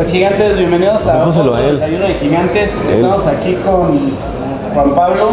Pues 0.00 0.12
gigantes, 0.12 0.56
bienvenidos 0.56 1.06
a 1.06 1.28
otro 1.28 1.54
a 1.54 1.60
él. 1.60 1.74
desayuno 1.74 2.06
de 2.06 2.14
gigantes. 2.14 2.72
Estamos 2.90 3.26
aquí 3.26 3.52
con 3.56 4.12
Juan 4.72 4.94
Pablo, 4.94 5.28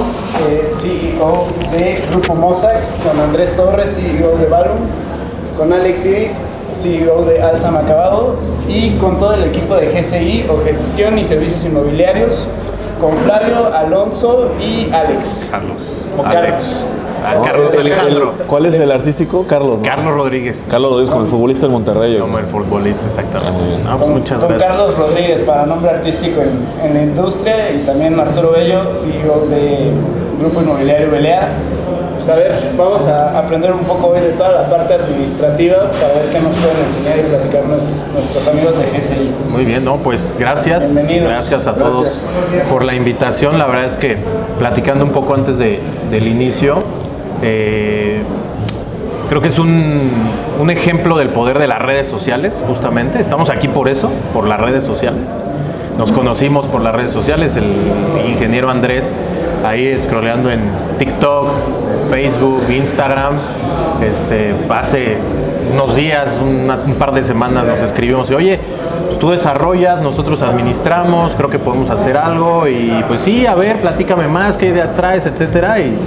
eh, 0.45 0.69
CEO 0.73 1.47
de 1.71 2.03
Grupo 2.11 2.35
Mossack, 2.35 2.81
con 3.01 3.17
Andrés 3.17 3.55
Torres, 3.55 3.95
CEO 3.95 4.35
de 4.35 4.47
Balloon, 4.47 4.79
con 5.55 5.71
Alex 5.71 6.05
Iris, 6.05 6.41
CEO 6.75 7.23
de 7.23 7.41
Alzam 7.41 7.77
Acabados 7.77 8.57
y 8.67 8.97
con 8.97 9.17
todo 9.19 9.35
el 9.35 9.45
equipo 9.45 9.73
de 9.77 9.87
GCI 9.87 10.47
o 10.49 10.61
Gestión 10.65 11.17
y 11.17 11.23
Servicios 11.23 11.63
Inmobiliarios, 11.63 12.45
con 12.99 13.13
Flavio, 13.19 13.73
Alonso 13.73 14.51
y 14.59 14.91
Alex. 14.91 15.47
Carlos. 15.49 15.81
O 16.17 16.25
Alex. 16.25 16.96
Carlos. 17.33 17.47
Ah, 17.47 17.51
No, 17.51 17.53
Carlos 17.57 17.73
el- 17.75 17.79
el- 17.79 17.93
Alejandro. 17.93 18.33
¿Cuál 18.47 18.65
es 18.65 18.79
el 18.79 18.91
artístico? 18.91 19.45
Carlos. 19.47 19.81
¿no? 19.81 19.85
Carlos 19.87 20.13
Rodríguez. 20.15 20.65
Carlos 20.69 20.89
Rodríguez, 20.91 21.09
como 21.09 21.23
el 21.25 21.29
futbolista 21.31 21.61
del 21.63 21.71
Monterrey. 21.71 22.17
Como 22.17 22.37
el 22.39 22.45
futbolista, 22.45 23.05
exactamente. 23.05 23.59
Ah, 23.61 23.67
bien. 23.67 23.83
No, 23.83 23.89
pues 23.97 24.01
Con, 24.09 24.13
muchas 24.19 24.39
con 24.39 24.49
gracias. 24.49 24.69
Carlos 24.71 24.97
Rodríguez 24.97 25.41
para 25.41 25.65
nombre 25.65 25.91
artístico 25.91 26.41
en, 26.41 26.85
en 26.87 26.93
la 26.93 27.03
industria 27.03 27.71
y 27.71 27.79
también 27.85 28.19
Arturo 28.19 28.51
Bello, 28.51 28.95
CEO 28.95 29.47
de 29.49 29.91
Grupo 30.39 30.61
Inmobiliario 30.61 31.11
Belea. 31.11 31.49
Pues 32.17 32.29
a 32.29 32.35
ver, 32.35 32.71
vamos 32.75 33.05
a 33.05 33.37
aprender 33.37 33.71
un 33.71 33.81
poco 33.81 34.07
hoy 34.07 34.19
de 34.19 34.29
toda 34.29 34.51
la 34.63 34.67
parte 34.69 34.95
administrativa 34.95 35.91
para 35.91 36.13
ver 36.15 36.29
qué 36.31 36.39
nos 36.39 36.53
pueden 36.55 36.77
enseñar 36.87 37.19
y 37.19 37.21
platicar 37.29 37.61
nues- 37.65 38.03
nuestros 38.11 38.47
amigos 38.47 38.75
de 38.77 38.85
GCI. 38.85 39.31
Muy 39.51 39.65
bien, 39.65 39.85
no, 39.85 39.97
pues 39.97 40.33
gracias. 40.37 40.91
Bienvenidos. 40.93 41.29
Gracias 41.29 41.67
a 41.67 41.75
todos 41.75 42.03
Gracias. 42.51 42.69
por 42.71 42.83
la 42.83 42.95
invitación. 42.95 43.59
La 43.59 43.67
verdad 43.67 43.85
es 43.85 43.95
que 43.97 44.17
platicando 44.57 45.05
un 45.05 45.11
poco 45.11 45.35
antes 45.35 45.57
de- 45.59 45.79
del 46.09 46.27
inicio, 46.27 46.77
eh, 47.41 48.21
creo 49.29 49.41
que 49.41 49.47
es 49.47 49.59
un, 49.59 50.09
un 50.59 50.69
ejemplo 50.69 51.17
del 51.17 51.29
poder 51.29 51.59
de 51.59 51.67
las 51.67 51.81
redes 51.81 52.07
sociales, 52.07 52.63
justamente. 52.67 53.19
Estamos 53.19 53.49
aquí 53.49 53.67
por 53.67 53.89
eso, 53.89 54.09
por 54.33 54.47
las 54.47 54.59
redes 54.59 54.83
sociales. 54.83 55.29
Nos 55.97 56.11
conocimos 56.11 56.67
por 56.67 56.81
las 56.81 56.95
redes 56.95 57.11
sociales, 57.11 57.55
el 57.57 57.65
ingeniero 58.27 58.69
Andrés 58.69 59.17
ahí 59.65 59.97
scrolleando 59.97 60.51
en 60.51 60.61
TikTok, 60.99 61.47
Facebook, 62.09 62.63
Instagram. 62.69 63.39
Este, 64.01 64.53
hace 64.69 65.17
unos 65.73 65.95
días, 65.95 66.39
un 66.41 66.95
par 66.99 67.13
de 67.13 67.23
semanas 67.23 67.65
nos 67.65 67.81
escribimos 67.81 68.29
y 68.29 68.35
oye, 68.35 68.59
pues 69.05 69.17
tú 69.19 69.31
desarrollas, 69.31 70.01
nosotros 70.01 70.41
administramos, 70.41 71.35
creo 71.35 71.49
que 71.49 71.59
podemos 71.59 71.89
hacer 71.89 72.17
algo 72.17 72.67
y 72.67 73.03
pues 73.07 73.21
sí, 73.21 73.45
a 73.45 73.55
ver, 73.55 73.77
platícame 73.77 74.27
más, 74.27 74.55
qué 74.55 74.67
ideas 74.67 74.93
traes, 74.95 75.25
etcétera 75.25 75.79
y 75.79 75.97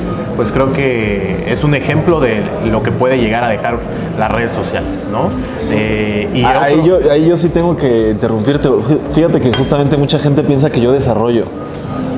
pues 0.41 0.53
creo 0.53 0.73
que 0.73 1.45
es 1.49 1.63
un 1.65 1.75
ejemplo 1.75 2.19
de 2.19 2.43
lo 2.65 2.83
que 2.83 2.91
puede 2.93 3.19
llegar 3.19 3.45
a 3.45 3.49
dejar 3.49 3.79
las 4.19 4.33
redes 4.33 4.51
sociales, 4.51 5.05
¿no? 5.13 5.29
Eh, 5.71 6.31
y 6.35 6.43
Ah, 6.45 6.63
Ahí 6.63 6.79
otro- 6.81 7.01
yo, 7.03 7.13
ahí 7.13 7.29
yo 7.29 7.37
sí 7.37 7.51
tengo 7.51 7.77
que 7.77 8.09
interrumpirte. 8.13 8.67
Fíjate 9.13 9.39
que 9.43 9.53
justamente 9.53 9.99
mucha 9.99 10.19
gente 10.19 10.43
piensa 10.43 10.71
que 10.71 10.81
yo 10.81 10.93
desarrollo, 10.93 11.45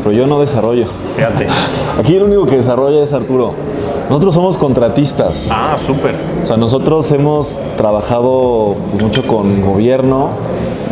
pero 0.04 0.14
yo 0.14 0.28
no 0.28 0.38
desarrollo. 0.38 0.84
fíjate. 1.16 1.48
Aquí 1.98 2.14
el 2.14 2.22
único 2.22 2.46
que 2.46 2.58
desarrolla 2.58 3.02
es 3.02 3.12
Arturo. 3.12 3.54
Nosotros 4.08 4.34
somos 4.34 4.56
contratistas. 4.56 5.48
Ah, 5.50 5.76
súper. 5.84 6.14
O 6.44 6.46
sea, 6.46 6.56
nosotros 6.56 7.10
hemos 7.10 7.58
trabajado 7.76 8.76
mucho 9.00 9.26
con 9.26 9.62
gobierno, 9.62 10.28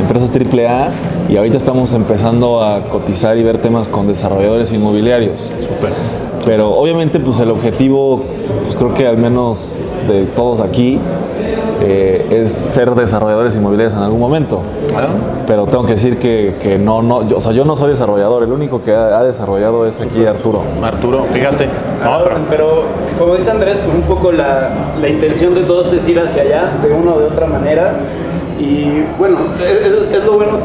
empresas 0.01 0.33
AAA, 0.33 0.89
y 1.29 1.37
ahorita 1.37 1.57
estamos 1.59 1.93
empezando 1.93 2.61
a 2.65 2.81
cotizar 2.89 3.39
y 3.39 3.45
ver 3.45 3.59
temas 3.59 3.89
con 3.89 4.09
desarrolladores 4.09 4.73
inmobiliarios. 4.73 5.53
Súper. 5.61 5.93
Pero 6.45 6.71
obviamente, 6.75 7.21
pues 7.21 7.39
el 7.39 7.51
objetivo, 7.51 8.23
pues 8.65 8.75
creo 8.75 8.95
que 8.95 9.07
al 9.07 9.19
menos 9.19 9.79
de 10.09 10.25
todos 10.25 10.61
aquí, 10.61 10.99
eh, 11.83 12.27
es 12.43 12.51
ser 12.51 12.95
desarrolladores 12.95 13.55
inmobiliarios 13.57 13.95
en 13.95 14.01
algún 14.01 14.21
momento. 14.21 14.61
Pero 15.47 15.67
tengo 15.67 15.85
que 15.85 15.93
decir 15.93 16.19
que, 16.19 16.55
que 16.63 16.79
no, 16.79 17.03
no, 17.03 17.27
yo- 17.29 17.37
o 17.39 17.41
sea, 17.41 17.53
yo 17.53 17.65
no 17.65 17.75
soy 17.77 17.91
desarrollador, 17.91 18.43
el 18.43 18.53
único 18.53 18.83
que 18.83 18.95
ha, 18.95 19.19
ha 19.19 19.25
desarrollado 19.25 19.85
es 19.87 20.01
aquí 20.01 20.25
Arturo. 20.27 20.63
Arturo, 20.83 21.25
fíjate. 21.33 21.67
No, 22.05 22.19
pero 22.25 22.37
pero 22.49 22.83
como 23.19 23.35
dice 23.37 23.51
Andrés, 23.51 23.87
un 23.95 24.03
poco 24.03 24.33
la, 24.33 24.71
la 25.01 25.09
intención 25.09 25.55
de 25.55 25.63
todos 25.63 25.93
es 25.93 26.07
ir 26.09 26.21
hacia 26.21 26.43
allá 26.43 26.63
de 26.83 26.93
una 26.95 27.13
o 27.15 27.19
de 27.19 27.27
otra 27.27 27.47
manera. 27.47 27.95
Y 28.59 29.03
bueno, 29.19 29.39
es 30.13 30.25
lo 30.25 30.33
bueno 30.35 30.59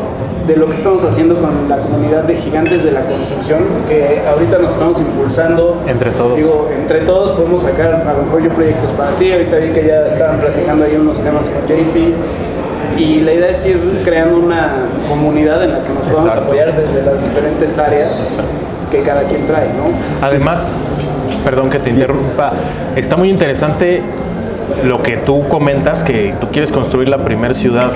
de 0.47 0.55
lo 0.55 0.67
que 0.67 0.75
estamos 0.75 1.03
haciendo 1.03 1.35
con 1.35 1.67
la 1.67 1.77
comunidad 1.77 2.23
de 2.23 2.35
gigantes 2.35 2.83
de 2.83 2.91
la 2.91 3.01
construcción, 3.01 3.63
que 3.87 4.21
ahorita 4.27 4.59
nos 4.59 4.71
estamos 4.71 4.99
impulsando. 4.99 5.81
Entre 5.87 6.11
todos. 6.11 6.37
Digo, 6.37 6.69
entre 6.77 7.01
todos 7.01 7.31
podemos 7.31 7.63
sacar 7.63 7.93
a 7.93 8.13
lo 8.13 8.23
mejor 8.23 8.43
yo 8.43 8.49
proyectos 8.49 8.91
para 8.91 9.11
ti. 9.11 9.31
Ahorita 9.31 9.57
vi 9.57 9.69
que 9.69 9.87
ya 9.87 10.07
estaban 10.07 10.39
platicando 10.39 10.85
ahí 10.85 10.95
unos 10.95 11.19
temas 11.19 11.49
con 11.49 11.61
JP. 11.67 12.13
Y 12.97 13.21
la 13.21 13.33
idea 13.33 13.49
es 13.49 13.65
ir 13.65 14.01
creando 14.05 14.37
una 14.37 14.73
comunidad 15.09 15.63
en 15.63 15.73
la 15.73 15.83
que 15.83 15.89
nos 15.89 16.03
podamos 16.03 16.25
Exacto. 16.25 16.43
apoyar 16.43 16.73
desde 16.75 17.03
las 17.03 17.21
diferentes 17.21 17.77
áreas 17.77 18.37
que 18.89 19.01
cada 19.01 19.23
quien 19.23 19.45
trae, 19.45 19.67
¿no? 19.67 20.25
Además, 20.25 20.95
perdón 21.43 21.69
que 21.69 21.79
te 21.79 21.89
interrumpa, 21.89 22.53
está 22.95 23.17
muy 23.17 23.29
interesante 23.29 24.01
lo 24.85 25.01
que 25.03 25.17
tú 25.17 25.47
comentas, 25.49 26.03
que 26.03 26.33
tú 26.39 26.47
quieres 26.51 26.71
construir 26.71 27.09
la 27.09 27.17
primera 27.17 27.53
ciudad 27.53 27.91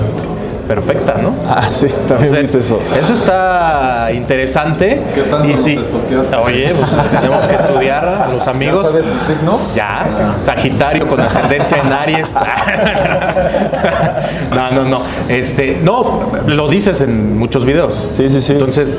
perfecta, 0.69 1.15
¿no? 1.19 1.33
Ah, 1.49 1.63
sí, 1.71 1.87
también 2.07 2.35
Entonces, 2.35 2.41
viste 2.43 2.57
eso. 2.59 2.79
Eso 2.95 3.13
está 3.15 4.11
interesante. 4.13 5.01
¿Qué 5.15 5.21
tanto 5.23 5.47
y 5.47 5.51
nos 5.53 5.65
estoqueaste? 5.65 6.35
oye, 6.35 6.75
pues 6.75 6.91
tenemos 7.11 7.47
que 7.47 7.55
estudiar 7.55 8.05
a 8.05 8.27
los 8.27 8.45
amigos. 8.47 8.85
¿Ya 8.85 8.91
sabes 8.91 9.05
el 9.07 9.35
signo? 9.35 9.57
Ya, 9.75 10.35
Sagitario 10.39 11.07
con 11.07 11.19
ascendencia 11.21 11.77
en 11.83 11.91
Aries. 11.91 12.29
no, 14.51 14.69
no, 14.71 14.83
no. 14.85 15.01
Este, 15.27 15.79
no, 15.83 16.21
lo 16.45 16.67
dices 16.69 17.01
en 17.01 17.39
muchos 17.39 17.65
videos. 17.65 18.05
Sí, 18.11 18.29
sí, 18.29 18.39
sí. 18.39 18.53
Entonces, 18.53 18.95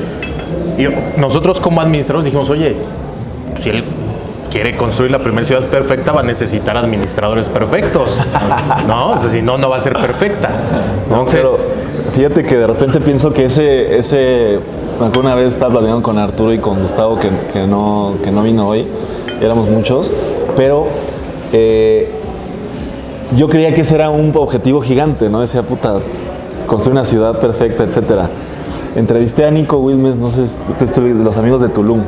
yo- 0.77 0.91
nosotros 1.19 1.61
como 1.61 1.81
administradores 1.81 2.25
dijimos, 2.25 2.51
oye, 2.51 2.75
si 3.63 3.71
él 3.71 3.85
quiere 4.51 4.77
construir 4.77 5.13
la 5.13 5.21
primera 5.21 5.47
ciudad 5.47 5.63
perfecta, 5.67 6.11
va 6.11 6.23
a 6.23 6.25
necesitar 6.25 6.77
administradores 6.77 7.49
perfectos. 7.49 8.19
¿No? 8.89 9.11
O 9.11 9.21
sea, 9.21 9.31
si 9.31 9.41
no, 9.41 9.57
no 9.57 9.71
va 9.71 9.77
a 9.77 9.81
ser 9.81 9.93
perfecta. 9.93 10.49
Entonces, 11.11 11.41
Pero 11.41 11.57
fíjate 12.13 12.43
que 12.45 12.57
de 12.57 12.67
repente 12.67 13.01
pienso 13.01 13.33
que 13.33 13.47
ese, 13.47 13.99
ese, 13.99 14.61
me 15.01 15.07
acuerdo 15.07 15.21
una 15.21 15.35
vez 15.35 15.49
estaba 15.55 15.73
platicando 15.73 16.03
con 16.03 16.19
Arturo 16.19 16.53
y 16.53 16.59
con 16.59 16.81
Gustavo 16.83 17.19
que, 17.19 17.29
que 17.53 17.67
no, 17.67 18.15
que 18.23 18.31
no 18.31 18.43
vino 18.43 18.69
hoy, 18.69 18.87
éramos 19.41 19.69
muchos, 19.69 20.11
pero 20.57 20.87
eh, 21.53 22.11
yo 23.37 23.49
creía 23.49 23.75
que 23.75 23.81
ese 23.81 23.95
era 23.97 24.11
un 24.11 24.33
objetivo 24.37 24.81
gigante, 24.81 25.29
¿no? 25.29 25.41
Decía, 25.41 25.63
puta, 25.63 25.97
construir 26.67 26.93
una 26.93 27.05
ciudad 27.05 27.39
perfecta, 27.41 27.85
etcétera. 27.85 28.29
Entrevisté 28.97 29.45
a 29.45 29.51
Nico 29.51 29.79
Wilmes, 29.79 30.17
no 30.17 30.31
sé, 30.31 30.43
de 30.43 31.15
los 31.15 31.37
amigos 31.37 31.61
de 31.63 31.69
Tulum, 31.69 32.01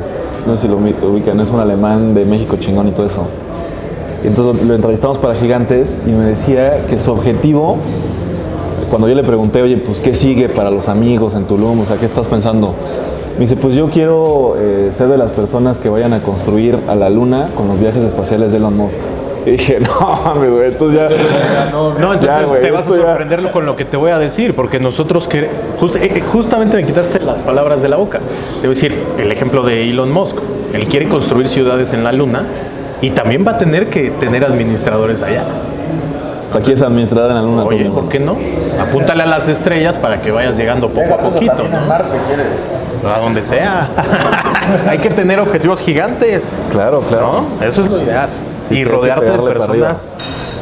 no 0.47 0.55
sé 0.55 0.63
si 0.63 0.67
lo 0.67 0.79
ubi- 0.79 0.95
ubican, 1.01 1.39
es 1.39 1.49
un 1.49 1.59
alemán 1.59 2.13
de 2.13 2.25
México 2.25 2.57
chingón 2.57 2.87
y 2.89 2.91
todo 2.91 3.05
eso. 3.05 3.25
Entonces 4.23 4.65
lo 4.65 4.75
entrevistamos 4.75 5.17
para 5.17 5.35
Gigantes 5.35 5.97
y 6.05 6.11
me 6.11 6.25
decía 6.25 6.85
que 6.87 6.97
su 6.97 7.11
objetivo 7.11 7.77
cuando 8.93 9.09
yo 9.09 9.15
le 9.15 9.23
pregunté, 9.23 9.59
oye, 9.59 9.77
pues 9.77 10.01
qué 10.01 10.13
sigue 10.13 10.49
para 10.49 10.69
los 10.69 10.87
amigos 10.87 11.33
en 11.33 11.45
Tulum, 11.45 11.79
o 11.79 11.83
sea, 11.85 11.97
¿qué 11.97 12.05
estás 12.05 12.27
pensando? 12.27 12.75
Me 13.33 13.39
dice, 13.39 13.55
pues 13.55 13.73
yo 13.73 13.89
quiero 13.89 14.53
eh, 14.55 14.91
ser 14.93 15.07
de 15.07 15.17
las 15.17 15.31
personas 15.31 15.79
que 15.79 15.89
vayan 15.89 16.13
a 16.13 16.19
construir 16.21 16.77
a 16.87 16.93
la 16.93 17.09
luna 17.09 17.47
con 17.57 17.67
los 17.67 17.79
viajes 17.79 18.03
espaciales 18.03 18.51
de 18.51 18.59
Elon 18.59 18.77
Musk. 18.77 18.99
Y 19.47 19.51
dije, 19.51 19.79
no, 19.99 20.19
mames, 20.23 20.51
güey, 20.51 20.67
entonces 20.67 20.99
ya. 20.99 21.71
no, 21.71 21.89
entonces 22.13 22.21
ya, 22.21 22.45
te 22.61 22.69
vas 22.69 22.87
a 22.87 22.91
ya- 22.91 22.95
sorprenderlo 22.97 23.51
con 23.51 23.65
lo 23.65 23.75
que 23.75 23.83
te 23.85 23.97
voy 23.97 24.11
a 24.11 24.19
decir, 24.19 24.53
porque 24.53 24.79
nosotros 24.79 25.27
que 25.27 25.49
just- 25.79 25.95
eh, 25.95 26.11
eh, 26.17 26.21
justamente 26.31 26.77
me 26.77 26.85
quitaste 26.85 27.19
las 27.19 27.39
palabras 27.39 27.81
de 27.81 27.89
la 27.89 27.95
boca. 27.95 28.19
A 28.63 28.67
decir 28.67 28.93
el 29.17 29.31
ejemplo 29.31 29.63
de 29.63 29.89
Elon 29.89 30.11
Musk. 30.11 30.35
Él 30.71 30.85
quiere 30.85 31.07
construir 31.09 31.47
ciudades 31.47 31.93
en 31.93 32.03
la 32.03 32.11
luna 32.11 32.43
y 33.01 33.09
también 33.09 33.43
va 33.45 33.53
a 33.53 33.57
tener 33.57 33.87
que 33.89 34.11
tener 34.11 34.45
administradores 34.45 35.23
allá. 35.23 35.43
O 36.53 36.55
sea, 36.57 36.61
quieres 36.61 36.83
administrar 36.83 37.31
en 37.31 37.35
la 37.35 37.41
luna. 37.41 37.63
Oye. 37.63 37.89
¿por 37.89 38.09
qué 38.09 38.19
no? 38.19 38.35
Apúntale 38.79 39.23
a 39.23 39.25
las 39.25 39.49
estrellas 39.49 39.97
para 39.97 40.21
que 40.21 40.29
vayas 40.29 40.55
llegando 40.55 40.87
poco 40.87 41.15
a 41.15 41.17
poquito, 41.17 41.63
¿no? 43.03 43.09
A 43.09 43.17
donde 43.19 43.41
sea. 43.41 43.89
Hay 44.87 44.99
que 44.99 45.09
tener 45.09 45.39
objetivos 45.39 45.81
gigantes. 45.81 46.59
Claro, 46.71 47.01
claro. 47.01 47.45
¿no? 47.59 47.65
Eso 47.65 47.81
es 47.81 47.89
lo 47.89 47.99
ideal. 48.03 48.29
Sí, 48.69 48.75
y 48.75 48.85
rodearte 48.85 49.25
de 49.25 49.37
para 49.39 49.43
personas 49.53 50.15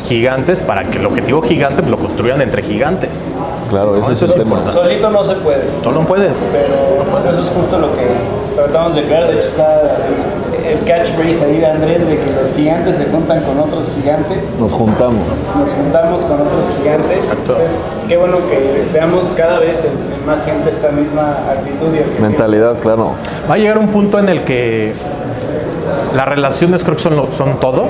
gigantes 0.07 0.61
para 0.61 0.83
que 0.83 0.97
el 0.97 1.05
objetivo 1.05 1.41
gigante 1.41 1.81
lo 1.83 1.97
construyan 1.97 2.41
entre 2.41 2.63
gigantes. 2.63 3.27
Claro, 3.69 3.97
ese 3.97 4.07
No, 4.07 4.13
es 4.13 4.17
eso 4.21 4.25
el 4.25 4.31
es 4.31 4.37
tema. 4.37 4.57
importante. 4.59 4.81
Solito 4.89 5.09
no 5.09 5.23
se 5.25 5.35
puede. 5.35 5.63
No, 5.83 5.91
no 5.91 6.01
puedes. 6.01 6.37
Pero 6.53 7.03
pues 7.11 7.25
eso 7.25 7.43
es 7.43 7.49
justo 7.49 7.77
lo 7.79 7.87
que 7.97 8.07
tratamos 8.55 8.95
de 8.95 9.03
crear. 9.03 9.27
De 9.27 9.33
hecho 9.33 9.47
está 9.49 9.81
el 10.71 10.83
catchphrase 10.85 11.43
ahí 11.45 11.57
de 11.59 11.65
Andrés 11.67 12.07
de 12.07 12.17
que 12.17 12.31
los 12.33 12.53
gigantes 12.53 12.97
se 12.97 13.05
juntan 13.05 13.41
con 13.43 13.59
otros 13.59 13.91
gigantes. 13.95 14.37
Nos 14.59 14.73
juntamos. 14.73 15.47
Nos 15.57 15.71
juntamos 15.71 16.23
con 16.23 16.41
otros 16.41 16.65
gigantes. 16.77 17.29
Entonces, 17.31 17.71
qué 18.07 18.17
bueno 18.17 18.37
que 18.49 18.85
veamos 18.93 19.25
cada 19.35 19.59
vez 19.59 19.83
en, 19.85 19.91
en 20.19 20.25
más 20.25 20.43
gente 20.45 20.69
esta 20.71 20.89
misma 20.91 21.37
actitud 21.49 21.87
y 21.95 21.99
objetivo. 21.99 22.21
Mentalidad, 22.21 22.77
claro. 22.79 23.13
Va 23.49 23.55
a 23.55 23.57
llegar 23.57 23.77
un 23.77 23.87
punto 23.89 24.19
en 24.19 24.29
el 24.29 24.41
que 24.41 24.93
las 26.15 26.27
relaciones 26.27 26.83
creo 26.83 26.95
que 26.95 27.03
son, 27.03 27.15
lo- 27.15 27.31
son 27.31 27.59
todo. 27.59 27.83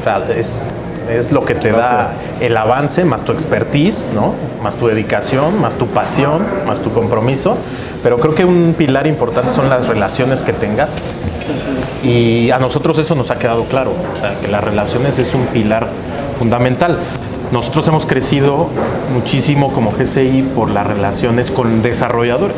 O 0.00 0.04
sea, 0.04 0.20
es 0.36 0.62
es 1.10 1.32
lo 1.32 1.44
que 1.44 1.54
te 1.54 1.70
da 1.72 2.10
el 2.40 2.56
avance, 2.56 3.04
más 3.04 3.22
tu 3.22 3.32
expertise, 3.32 4.12
¿no? 4.14 4.32
Más 4.62 4.76
tu 4.76 4.86
dedicación, 4.86 5.60
más 5.60 5.74
tu 5.76 5.86
pasión, 5.86 6.44
más 6.66 6.80
tu 6.80 6.90
compromiso. 6.92 7.56
Pero 8.02 8.18
creo 8.18 8.34
que 8.34 8.44
un 8.44 8.74
pilar 8.76 9.06
importante 9.06 9.52
son 9.52 9.68
las 9.68 9.86
relaciones 9.88 10.42
que 10.42 10.52
tengas. 10.52 10.88
Y 12.02 12.50
a 12.50 12.58
nosotros 12.58 12.98
eso 12.98 13.14
nos 13.14 13.30
ha 13.30 13.38
quedado 13.38 13.64
claro, 13.64 13.92
o 14.16 14.20
sea, 14.20 14.34
que 14.40 14.48
las 14.48 14.62
relaciones 14.62 15.18
es 15.18 15.34
un 15.34 15.46
pilar 15.46 15.86
fundamental. 16.38 16.98
Nosotros 17.52 17.86
hemos 17.88 18.06
crecido 18.06 18.68
muchísimo 19.12 19.72
como 19.72 19.90
GCI 19.92 20.42
por 20.54 20.70
las 20.70 20.86
relaciones 20.86 21.50
con 21.50 21.82
desarrolladores. 21.82 22.56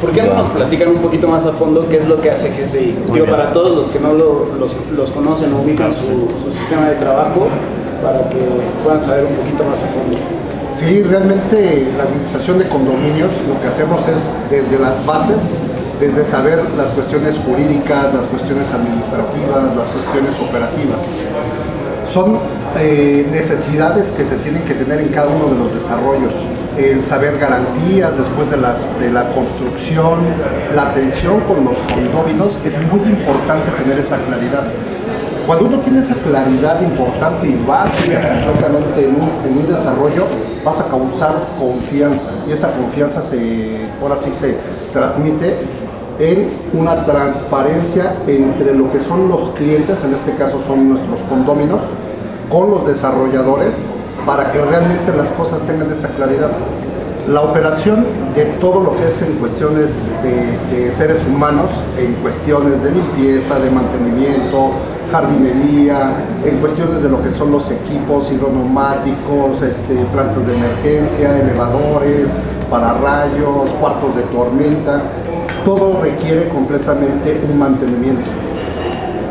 ¿Por 0.00 0.10
qué 0.10 0.22
no 0.22 0.34
nos 0.34 0.48
platican 0.48 0.88
un 0.88 0.98
poquito 0.98 1.26
más 1.26 1.46
a 1.46 1.52
fondo 1.52 1.86
qué 1.88 1.96
es 1.98 2.08
lo 2.08 2.20
que 2.20 2.30
hace 2.30 2.50
GCI? 2.50 2.96
Digo, 3.12 3.26
para 3.26 3.52
todos 3.52 3.76
los 3.76 3.90
que 3.90 3.98
no 3.98 4.12
lo- 4.12 4.46
los, 4.58 4.76
los 4.94 5.10
conocen 5.10 5.52
o 5.54 5.62
ubican 5.62 5.90
su, 5.92 6.02
su 6.02 6.52
sistema 6.58 6.86
de 6.88 6.96
trabajo, 6.96 7.48
para 8.06 8.22
que 8.30 8.38
puedan 8.84 9.02
saber 9.02 9.24
un 9.24 9.34
poquito 9.34 9.64
más 9.64 9.82
a 9.82 9.88
fondo. 9.90 10.16
Sí, 10.72 11.02
realmente 11.02 11.88
la 11.98 12.04
administración 12.04 12.58
de 12.58 12.68
condominios 12.68 13.32
lo 13.48 13.60
que 13.60 13.66
hacemos 13.66 14.06
es 14.06 14.22
desde 14.48 14.78
las 14.78 15.04
bases, 15.04 15.42
desde 15.98 16.24
saber 16.24 16.62
las 16.76 16.92
cuestiones 16.92 17.36
jurídicas, 17.44 18.14
las 18.14 18.26
cuestiones 18.26 18.70
administrativas, 18.72 19.74
las 19.74 19.88
cuestiones 19.88 20.38
operativas. 20.38 21.02
Son 22.12 22.38
eh, 22.78 23.26
necesidades 23.32 24.12
que 24.12 24.24
se 24.24 24.36
tienen 24.36 24.62
que 24.62 24.74
tener 24.74 25.00
en 25.00 25.08
cada 25.08 25.28
uno 25.28 25.46
de 25.46 25.56
los 25.58 25.74
desarrollos. 25.74 26.32
El 26.78 27.02
saber 27.02 27.38
garantías 27.38 28.16
después 28.16 28.48
de, 28.50 28.58
la 28.58 29.32
construcción, 29.34 30.20
la 30.76 30.90
atención 30.90 31.40
con 31.40 31.64
los 31.64 31.78
condóminos, 31.90 32.52
es 32.64 32.78
muy 32.92 33.00
importante 33.00 33.72
tener 33.82 33.98
esa 33.98 34.18
claridad. 34.18 34.68
Cuando 35.46 35.66
uno 35.66 35.78
tiene 35.78 36.00
esa 36.00 36.16
claridad 36.16 36.82
importante 36.82 37.46
y 37.46 37.54
básica 37.64 38.42
completamente 38.44 39.08
en 39.08 39.14
un, 39.14 39.66
desarrollo, 39.68 40.26
vas 40.64 40.80
a 40.80 40.88
causar 40.88 41.36
confianza 41.56 42.30
y 42.48 42.52
esa 42.52 42.72
confianza 42.72 43.22
se, 43.22 43.86
ahora 44.02 44.16
sí 44.16 44.32
se 44.34 44.56
transmite 44.92 45.54
en 46.18 46.50
una 46.72 47.04
transparencia 47.04 48.16
entre 48.26 48.74
lo 48.74 48.90
que 48.90 48.98
son 48.98 49.28
los 49.28 49.50
clientes, 49.50 50.02
en 50.02 50.14
este 50.14 50.34
caso 50.34 50.60
son 50.66 50.88
nuestros 50.88 51.20
condóminos, 51.28 51.80
con 52.50 52.70
los 52.72 52.84
desarrolladores, 52.84 53.76
para 54.24 54.50
que 54.50 54.60
realmente 54.60 55.16
las 55.16 55.30
cosas 55.30 55.62
tengan 55.62 55.92
esa 55.92 56.08
claridad. 56.08 56.50
La 57.28 57.42
operación 57.42 58.04
de 58.34 58.46
todo 58.60 58.80
lo 58.80 58.96
que 58.96 59.08
es 59.08 59.22
en 59.22 59.34
cuestiones 59.34 60.06
de 60.24 60.90
seres 60.92 61.24
humanos, 61.26 61.70
en 61.98 62.14
cuestiones 62.14 62.82
de 62.82 62.92
limpieza, 62.92 63.60
de 63.60 63.70
mantenimiento, 63.70 64.72
jardinería, 65.10 66.12
en 66.44 66.58
cuestiones 66.58 67.02
de 67.02 67.08
lo 67.08 67.22
que 67.22 67.30
son 67.30 67.52
los 67.52 67.70
equipos 67.70 68.30
hidroneumáticos, 68.30 69.62
este, 69.62 69.94
plantas 70.12 70.46
de 70.46 70.56
emergencia, 70.56 71.38
elevadores, 71.38 72.28
pararrayos, 72.70 73.70
cuartos 73.80 74.16
de 74.16 74.22
tormenta, 74.22 75.02
todo 75.64 76.00
requiere 76.00 76.48
completamente 76.48 77.40
un 77.50 77.58
mantenimiento. 77.58 78.24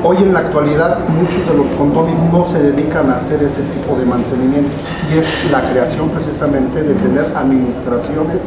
Hoy 0.03 0.17
en 0.17 0.33
la 0.33 0.39
actualidad 0.39 0.99
muchos 1.09 1.47
de 1.47 1.57
los 1.57 1.67
condominios 1.77 2.31
no 2.31 2.45
se 2.45 2.61
dedican 2.61 3.09
a 3.09 3.15
hacer 3.15 3.41
ese 3.41 3.63
tipo 3.63 3.95
de 3.95 4.05
mantenimientos 4.05 4.73
y 5.11 5.17
es 5.17 5.51
la 5.51 5.67
creación 5.69 6.09
precisamente 6.09 6.83
de 6.83 6.93
tener 6.93 7.25
administraciones 7.35 8.41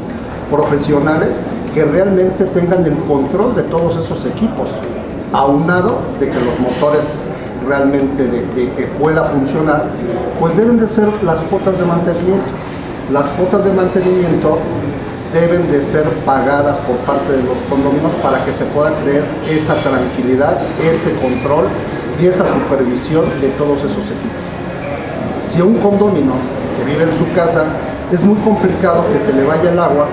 profesionales 0.51 1.41
que 1.75 1.85
realmente 1.85 2.45
tengan 2.45 2.85
el 2.85 2.97
control 2.99 3.55
de 3.55 3.63
todos 3.65 3.97
esos 3.97 4.25
equipos, 4.27 4.69
aunado 5.33 5.99
de 6.19 6.29
que 6.29 6.41
los 6.41 6.59
motores 6.61 7.07
realmente 7.67 8.25
de, 8.25 8.71
que 8.77 8.85
pueda 8.99 9.25
funcionar, 9.25 9.85
pues 10.41 10.57
deben 10.57 10.79
de 10.79 10.89
ser 10.89 11.09
las 11.23 11.39
cuotas 11.41 11.79
de 11.79 11.85
mantenimiento. 11.85 12.47
Las 13.13 13.29
cuotas 13.31 13.65
de 13.65 13.73
mantenimiento 13.73 14.59
deben 15.33 15.71
de 15.71 15.83
ser 15.83 16.05
pagadas 16.25 16.77
por 16.79 16.97
parte 16.99 17.33
de 17.33 17.43
los 17.43 17.59
condominios 17.69 18.13
para 18.23 18.45
que 18.45 18.53
se 18.53 18.65
pueda 18.67 18.93
crear 19.03 19.25
esa 19.51 19.75
tranquilidad, 19.75 20.59
ese 20.83 21.13
control 21.21 21.67
y 22.21 22.27
esa 22.27 22.45
supervisión 22.47 23.25
de 23.41 23.49
todos 23.51 23.79
esos 23.79 24.05
equipos. 24.09 24.49
Si 25.41 25.61
un 25.61 25.77
condomino 25.79 26.33
que 26.77 26.85
vive 26.85 27.05
en 27.05 27.17
su 27.17 27.31
casa 27.35 27.65
es 28.13 28.23
muy 28.25 28.37
complicado 28.41 29.05
que 29.13 29.21
se 29.21 29.33
le 29.33 29.45
vaya 29.45 29.71
el 29.71 29.79
agua 29.79 30.07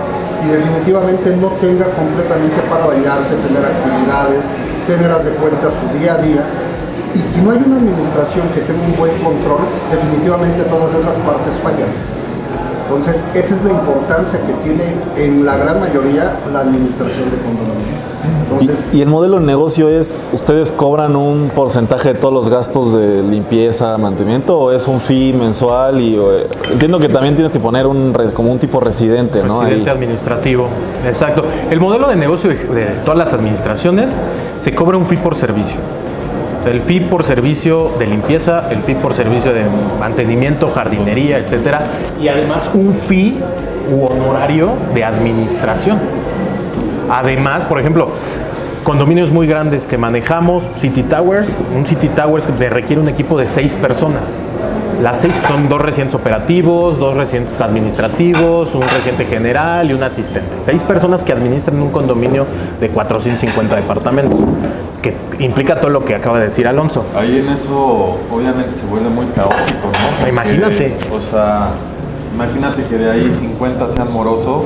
y 0.44 0.50
definitivamente 0.50 1.36
no 1.38 1.48
tenga 1.64 1.86
completamente 1.96 2.60
para 2.70 2.86
bañarse, 2.86 3.36
tener 3.36 3.64
actividades, 3.64 4.46
tener 4.88 5.12
de 5.24 5.32
cuenta 5.32 5.70
su 5.72 6.00
día 6.00 6.16
a 6.16 6.18
día. 6.18 6.44
Y 7.14 7.20
si 7.20 7.42
no 7.42 7.52
hay 7.52 7.62
una 7.66 7.78
administración 7.78 8.48
que 8.54 8.62
tenga 8.62 8.84
un 8.84 8.96
buen 8.98 9.18
control, 9.24 9.62
definitivamente 9.90 10.64
todas 10.64 10.94
esas 10.96 11.18
partes 11.20 11.60
fallan. 11.64 11.90
Entonces, 12.88 13.24
esa 13.34 13.56
es 13.56 13.64
la 13.64 13.72
importancia 13.72 14.40
que 14.46 14.54
tiene 14.64 14.96
en 15.18 15.46
la 15.46 15.58
gran 15.58 15.80
mayoría 15.80 16.38
la 16.52 16.60
administración 16.60 17.32
de 17.32 17.38
condominio. 17.38 17.75
Entonces, 18.52 18.88
Y 18.94 19.02
el 19.02 19.10
modelo 19.10 19.40
de 19.40 19.46
negocio 19.46 19.90
es, 19.90 20.26
¿ustedes 20.34 20.72
cobran 20.72 21.16
un 21.16 21.50
porcentaje 21.54 22.14
de 22.14 22.20
todos 22.20 22.34
los 22.34 22.50
gastos 22.50 22.94
de 22.94 23.22
limpieza, 23.22 23.98
mantenimiento 23.98 24.58
o 24.60 24.72
es 24.72 24.88
un 24.88 25.00
fee 25.00 25.34
mensual? 25.34 26.00
Y 26.02 26.18
o, 26.18 26.34
eh, 26.34 26.48
entiendo 26.72 27.00
que 27.00 27.10
también 27.10 27.36
tienes 27.36 27.52
que 27.52 27.60
poner 27.60 27.88
un 27.88 28.14
como 28.34 28.52
un 28.52 28.60
tipo 28.60 28.80
residente, 28.80 29.44
¿no? 29.44 29.60
Presidente 29.60 29.90
Ahí. 29.90 29.96
administrativo. 29.96 30.68
Exacto. 31.06 31.44
El 31.70 31.80
modelo 31.80 32.08
de 32.08 32.16
negocio 32.16 32.50
de, 32.50 32.56
de 32.56 32.86
todas 33.04 33.18
las 33.18 33.34
administraciones 33.34 34.20
se 34.60 34.74
cobra 34.74 34.98
un 34.98 35.06
fee 35.06 35.18
por 35.18 35.36
servicio. 35.36 35.78
El 36.66 36.82
fee 36.82 37.02
por 37.02 37.24
servicio 37.24 37.92
de 38.00 38.08
limpieza, 38.08 38.70
el 38.72 38.82
fee 38.82 38.96
por 38.96 39.14
servicio 39.14 39.54
de 39.54 39.62
mantenimiento, 40.00 40.68
jardinería, 40.70 41.38
etcétera, 41.38 41.82
y 42.20 42.28
además 42.28 42.68
un 42.74 42.94
fee 42.96 43.38
u 43.94 44.06
honorario 44.06 44.70
de 44.96 45.04
administración. 45.04 46.00
Además, 47.10 47.66
por 47.66 47.80
ejemplo, 47.80 48.10
condominios 48.84 49.32
muy 49.32 49.48
grandes 49.48 49.88
que 49.88 49.98
manejamos, 49.98 50.64
City 50.78 51.04
Towers, 51.04 51.50
un 51.76 51.86
City 51.88 52.08
Towers 52.10 52.48
que 52.48 52.70
requiere 52.70 53.02
un 53.02 53.10
equipo 53.10 53.38
de 53.38 53.48
seis 53.48 53.74
personas. 53.74 54.30
Las 55.02 55.20
seis 55.20 55.34
son 55.48 55.68
dos 55.68 55.82
residentes 55.82 56.16
operativos, 56.16 56.98
dos 56.98 57.18
residentes 57.18 57.60
administrativos, 57.60 58.74
un 58.74 58.84
residente 58.84 59.26
general 59.26 59.90
y 59.90 59.94
un 59.94 60.02
asistente. 60.04 60.56
Seis 60.62 60.84
personas 60.84 61.24
que 61.24 61.34
administran 61.34 61.82
un 61.82 61.90
condominio 61.90 62.46
de 62.80 62.90
450 62.90 63.76
departamentos, 63.76 64.40
que 65.02 65.16
implica 65.40 65.82
todo 65.82 65.90
lo 65.90 66.06
que 66.06 66.16
acaba 66.16 66.40
de 66.40 66.46
decir 66.46 66.68
Alonso. 66.68 67.06
Ahí 67.16 67.40
en 67.40 67.50
eso 67.50 68.18
obviamente 68.32 68.78
se 68.80 68.86
vuelve 68.86 69.10
muy 69.10 69.26
caótico, 69.28 69.88
¿no? 69.88 70.18
Porque, 70.18 70.30
Imagínate. 70.30 70.96
O 71.12 71.20
sea, 71.20 71.72
imagínate 72.34 72.84
que 72.84 72.98
de 72.98 73.12
ahí 73.12 73.36
50 73.38 73.94
sean 73.96 74.14
morosos. 74.14 74.64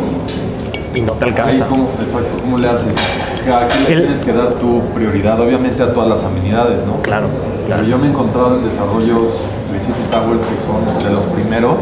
Y 0.96 1.02
no 1.02 1.14
te 1.14 1.26
Ahí 1.26 1.32
alcanza. 1.32 1.66
cómo, 1.68 1.90
exacto, 2.02 2.30
¿cómo 2.42 2.58
le 2.58 2.68
haces? 2.70 2.94
Aquí 3.46 3.78
le 3.88 3.94
El- 3.94 4.02
tienes 4.02 4.22
que 4.22 4.34
dar 4.34 4.54
tu 4.56 4.82
prioridad, 4.96 5.40
obviamente 5.40 5.84
a 5.84 5.94
todas 5.94 6.10
las 6.10 6.24
amenidades, 6.24 6.80
¿no? 6.86 7.02
Claro, 7.02 7.28
Pero 7.68 7.84
yo 7.84 7.98
me 8.00 8.08
he 8.08 8.10
encontrado 8.10 8.58
en 8.58 8.64
desarrollos 8.68 9.40
de 9.72 9.80
City 9.80 10.02
Towers 10.10 10.42
que 10.42 10.58
son 10.66 11.04
de 11.08 11.14
los 11.16 11.26
primeros, 11.28 11.76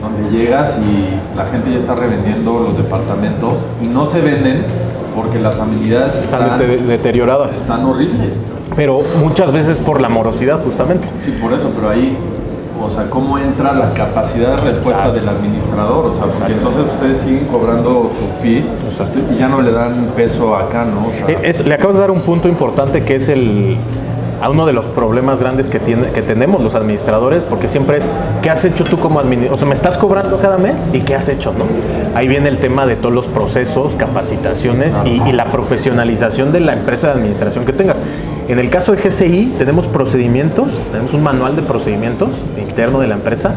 donde 0.00 0.30
llegas 0.38 0.76
y 0.78 1.36
la 1.36 1.46
gente 1.46 1.72
ya 1.72 1.78
está 1.78 1.94
revendiendo 1.96 2.60
los 2.60 2.76
departamentos 2.76 3.54
y 3.82 3.86
no 3.86 4.06
se 4.06 4.20
venden 4.20 4.64
porque 5.16 5.40
las 5.40 5.58
amenidades 5.58 6.14
Están 6.16 6.42
están, 6.44 6.58
de- 6.60 6.78
deterioradas. 6.78 7.56
están 7.56 7.84
horribles. 7.84 8.34
Pero 8.76 9.00
muchas 9.20 9.50
veces 9.50 9.78
por 9.78 10.00
la 10.00 10.08
morosidad, 10.08 10.62
justamente. 10.62 11.08
Sí, 11.24 11.32
por 11.42 11.52
eso, 11.52 11.72
pero 11.74 11.90
ahí, 11.90 12.16
o 12.82 12.90
sea, 12.90 13.08
¿cómo 13.10 13.38
entra 13.38 13.72
la 13.72 13.92
capacidad 13.92 14.50
de 14.50 14.56
respuesta 14.58 15.06
Exacto. 15.08 15.12
del 15.14 15.28
administrador? 15.28 16.06
O 16.06 16.12
sea, 16.14 16.20
porque 16.24 16.34
Exacto. 16.34 16.54
entonces 16.54 16.94
ustedes 16.94 17.16
siguen 17.18 17.44
cobrando 17.46 18.10
su 18.18 18.42
fee 18.42 18.64
Exacto. 18.84 19.18
y 19.34 19.38
ya 19.38 19.48
no 19.48 19.60
le 19.62 19.72
dan 19.72 20.10
peso 20.16 20.56
acá, 20.56 20.84
¿no? 20.84 21.08
O 21.08 21.12
sea, 21.12 21.26
Eh, 21.28 21.38
es- 21.42 21.64
le 21.66 21.74
acabas 21.74 21.96
de 21.96 22.00
dar 22.02 22.10
un 22.10 22.20
punto 22.20 22.48
importante 22.48 23.02
que 23.04 23.16
es 23.16 23.28
el 23.28 23.76
a 24.42 24.50
uno 24.50 24.66
de 24.66 24.74
los 24.74 24.84
problemas 24.84 25.40
grandes 25.40 25.70
que, 25.70 25.78
tiene, 25.78 26.08
que 26.10 26.20
tenemos 26.20 26.62
los 26.62 26.74
administradores, 26.74 27.44
porque 27.44 27.68
siempre 27.68 27.96
es, 27.96 28.10
¿qué 28.42 28.50
has 28.50 28.66
hecho 28.66 28.84
tú 28.84 28.98
como 28.98 29.18
administrador? 29.18 29.54
O 29.56 29.58
sea, 29.58 29.66
me 29.66 29.72
estás 29.74 29.96
cobrando 29.96 30.36
cada 30.36 30.58
mes 30.58 30.90
y 30.92 30.98
¿qué 31.00 31.14
has 31.14 31.26
hecho? 31.30 31.54
¿no? 31.56 31.64
Ahí 32.14 32.28
viene 32.28 32.50
el 32.50 32.58
tema 32.58 32.84
de 32.84 32.96
todos 32.96 33.14
los 33.14 33.28
procesos, 33.28 33.94
capacitaciones 33.96 35.00
y, 35.06 35.22
y 35.26 35.32
la 35.32 35.46
profesionalización 35.46 36.52
de 36.52 36.60
la 36.60 36.74
empresa 36.74 37.06
de 37.06 37.12
administración 37.14 37.64
que 37.64 37.72
tengas. 37.72 37.98
En 38.48 38.60
el 38.60 38.70
caso 38.70 38.92
de 38.92 39.02
GCI 39.02 39.54
tenemos 39.58 39.88
procedimientos, 39.88 40.68
tenemos 40.92 41.14
un 41.14 41.22
manual 41.24 41.56
de 41.56 41.62
procedimientos 41.62 42.30
interno 42.56 43.00
de 43.00 43.08
la 43.08 43.16
empresa 43.16 43.54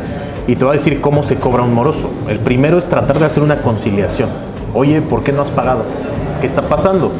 y 0.47 0.55
te 0.55 0.65
voy 0.65 0.71
a 0.71 0.77
decir 0.77 0.99
cómo 0.99 1.21
se 1.21 1.35
cobra 1.35 1.61
un 1.61 1.75
moroso. 1.75 2.09
El 2.27 2.39
primero 2.39 2.79
es 2.79 2.87
tratar 2.87 3.19
de 3.19 3.25
hacer 3.25 3.43
una 3.43 3.61
conciliación. 3.61 4.29
Oye, 4.73 5.01
¿por 5.01 5.21
qué 5.21 5.31
no 5.31 5.43
has 5.43 5.51
pagado? 5.51 5.83
¿Qué 6.41 6.47
está 6.47 6.63
pasando? 6.63 7.11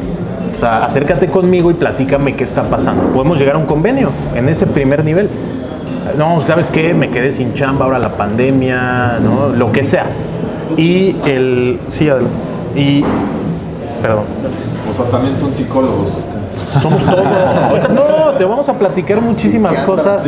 O 0.56 0.60
sea, 0.60 0.84
acércate 0.84 1.28
conmigo 1.28 1.70
y 1.70 1.74
platícame 1.74 2.34
qué 2.34 2.42
está 2.42 2.64
pasando. 2.64 3.04
Podemos 3.12 3.38
llegar 3.38 3.54
a 3.54 3.58
un 3.58 3.66
convenio 3.66 4.10
en 4.34 4.48
ese 4.48 4.66
primer 4.66 5.04
nivel. 5.04 5.28
No, 6.18 6.44
¿sabes 6.48 6.72
qué? 6.72 6.92
Me 6.92 7.08
quedé 7.08 7.30
sin 7.30 7.54
chamba, 7.54 7.84
ahora 7.84 8.00
la 8.00 8.16
pandemia, 8.16 9.20
¿no? 9.22 9.48
Lo 9.54 9.70
que 9.70 9.84
sea. 9.84 10.06
Y 10.76 11.14
el... 11.24 11.78
Sí, 11.86 12.08
adelante. 12.08 12.34
Y... 12.74 13.04
Perdón. 14.02 14.24
o 14.90 14.94
sea, 14.94 15.04
también 15.06 15.36
son 15.36 15.54
psicólogos. 15.54 16.08
Somos 16.82 17.04
todo. 17.04 17.20
No, 17.90 18.36
te 18.38 18.44
vamos 18.44 18.68
a 18.68 18.74
platicar 18.74 19.20
muchísimas 19.20 19.78
cosas. 19.80 20.26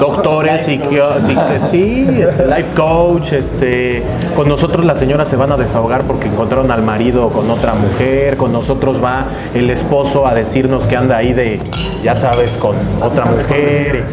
Doctores, 0.00 0.66
psique- 0.66 1.60
sí, 1.70 2.06
este, 2.20 2.46
life 2.46 2.68
coach, 2.74 3.32
este, 3.32 4.02
con 4.34 4.48
nosotros 4.48 4.84
las 4.84 4.98
señoras 4.98 5.28
se 5.28 5.36
van 5.36 5.52
a 5.52 5.56
desahogar 5.56 6.02
porque 6.04 6.28
encontraron 6.28 6.70
al 6.70 6.82
marido 6.82 7.28
con 7.28 7.50
otra 7.50 7.74
mujer, 7.74 8.36
con 8.36 8.52
nosotros 8.52 9.02
va 9.02 9.26
el 9.54 9.70
esposo 9.70 10.26
a 10.26 10.34
decirnos 10.34 10.86
que 10.86 10.96
anda 10.96 11.16
ahí 11.18 11.32
de, 11.32 11.60
ya 12.02 12.16
sabes, 12.16 12.56
con 12.56 12.74
otra 13.02 13.26
mujer, 13.26 14.04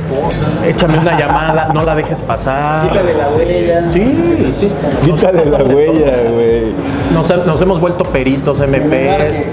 échame 0.65 0.99
una 0.99 1.17
llamada, 1.17 1.69
no 1.73 1.83
la 1.83 1.95
dejes 1.95 2.19
pasar. 2.21 2.89
Quítale 2.89 3.13
la 3.15 3.29
huella. 3.29 3.89
Sí, 3.93 4.53
sí. 4.59 4.71
Quítale 5.05 5.45
la 5.45 5.63
huella, 5.63 6.17
güey. 6.31 6.73
Nos, 7.13 7.45
nos 7.45 7.61
hemos 7.61 7.79
vuelto 7.79 8.03
peritos, 8.03 8.59
MPs. 8.59 9.45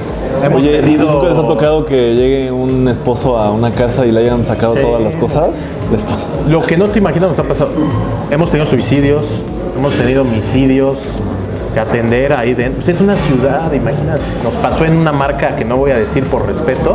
Hemos 0.45 0.63
Oye, 0.63 0.81
tenido- 0.81 1.13
¿nunca 1.13 1.29
les 1.29 1.39
ha 1.39 1.43
tocado 1.47 1.85
que 1.87 2.15
llegue 2.15 2.51
un 2.51 2.89
esposo 2.89 3.39
a 3.39 3.51
una 3.53 3.71
casa 3.71 4.07
y 4.07 4.13
le 4.13 4.21
hayan 4.21 4.45
sacado 4.45 4.75
Sí. 4.77 4.83
todas 4.83 5.03
las 5.03 5.17
cosas? 5.17 5.67
La 5.91 5.97
esposa. 5.97 6.27
Lo 6.49 6.63
que 6.67 6.77
no 6.77 6.87
te 6.89 6.99
imaginas 6.99 7.31
nos 7.31 7.39
ha 7.39 7.45
pasado. 7.45 7.71
Hemos 8.31 8.51
tenido 8.51 8.67
suicidios, 8.69 9.25
hemos 9.77 9.93
tenido 9.95 10.23
homicidios 10.23 10.99
que 11.75 11.81
atender 11.81 12.33
ahí 12.33 12.55
dentro. 12.55 12.77
Pues 12.77 12.89
es 12.89 13.01
una 13.01 13.17
ciudad, 13.17 13.73
imagínate. 13.73 14.21
Nos 14.43 14.55
pasó 14.55 14.85
en 14.85 14.97
una 14.97 15.13
marca 15.13 15.55
que 15.57 15.65
no 15.65 15.77
voy 15.77 15.91
a 15.93 15.97
decir 15.97 16.25
por 16.25 16.47
respeto. 16.47 16.95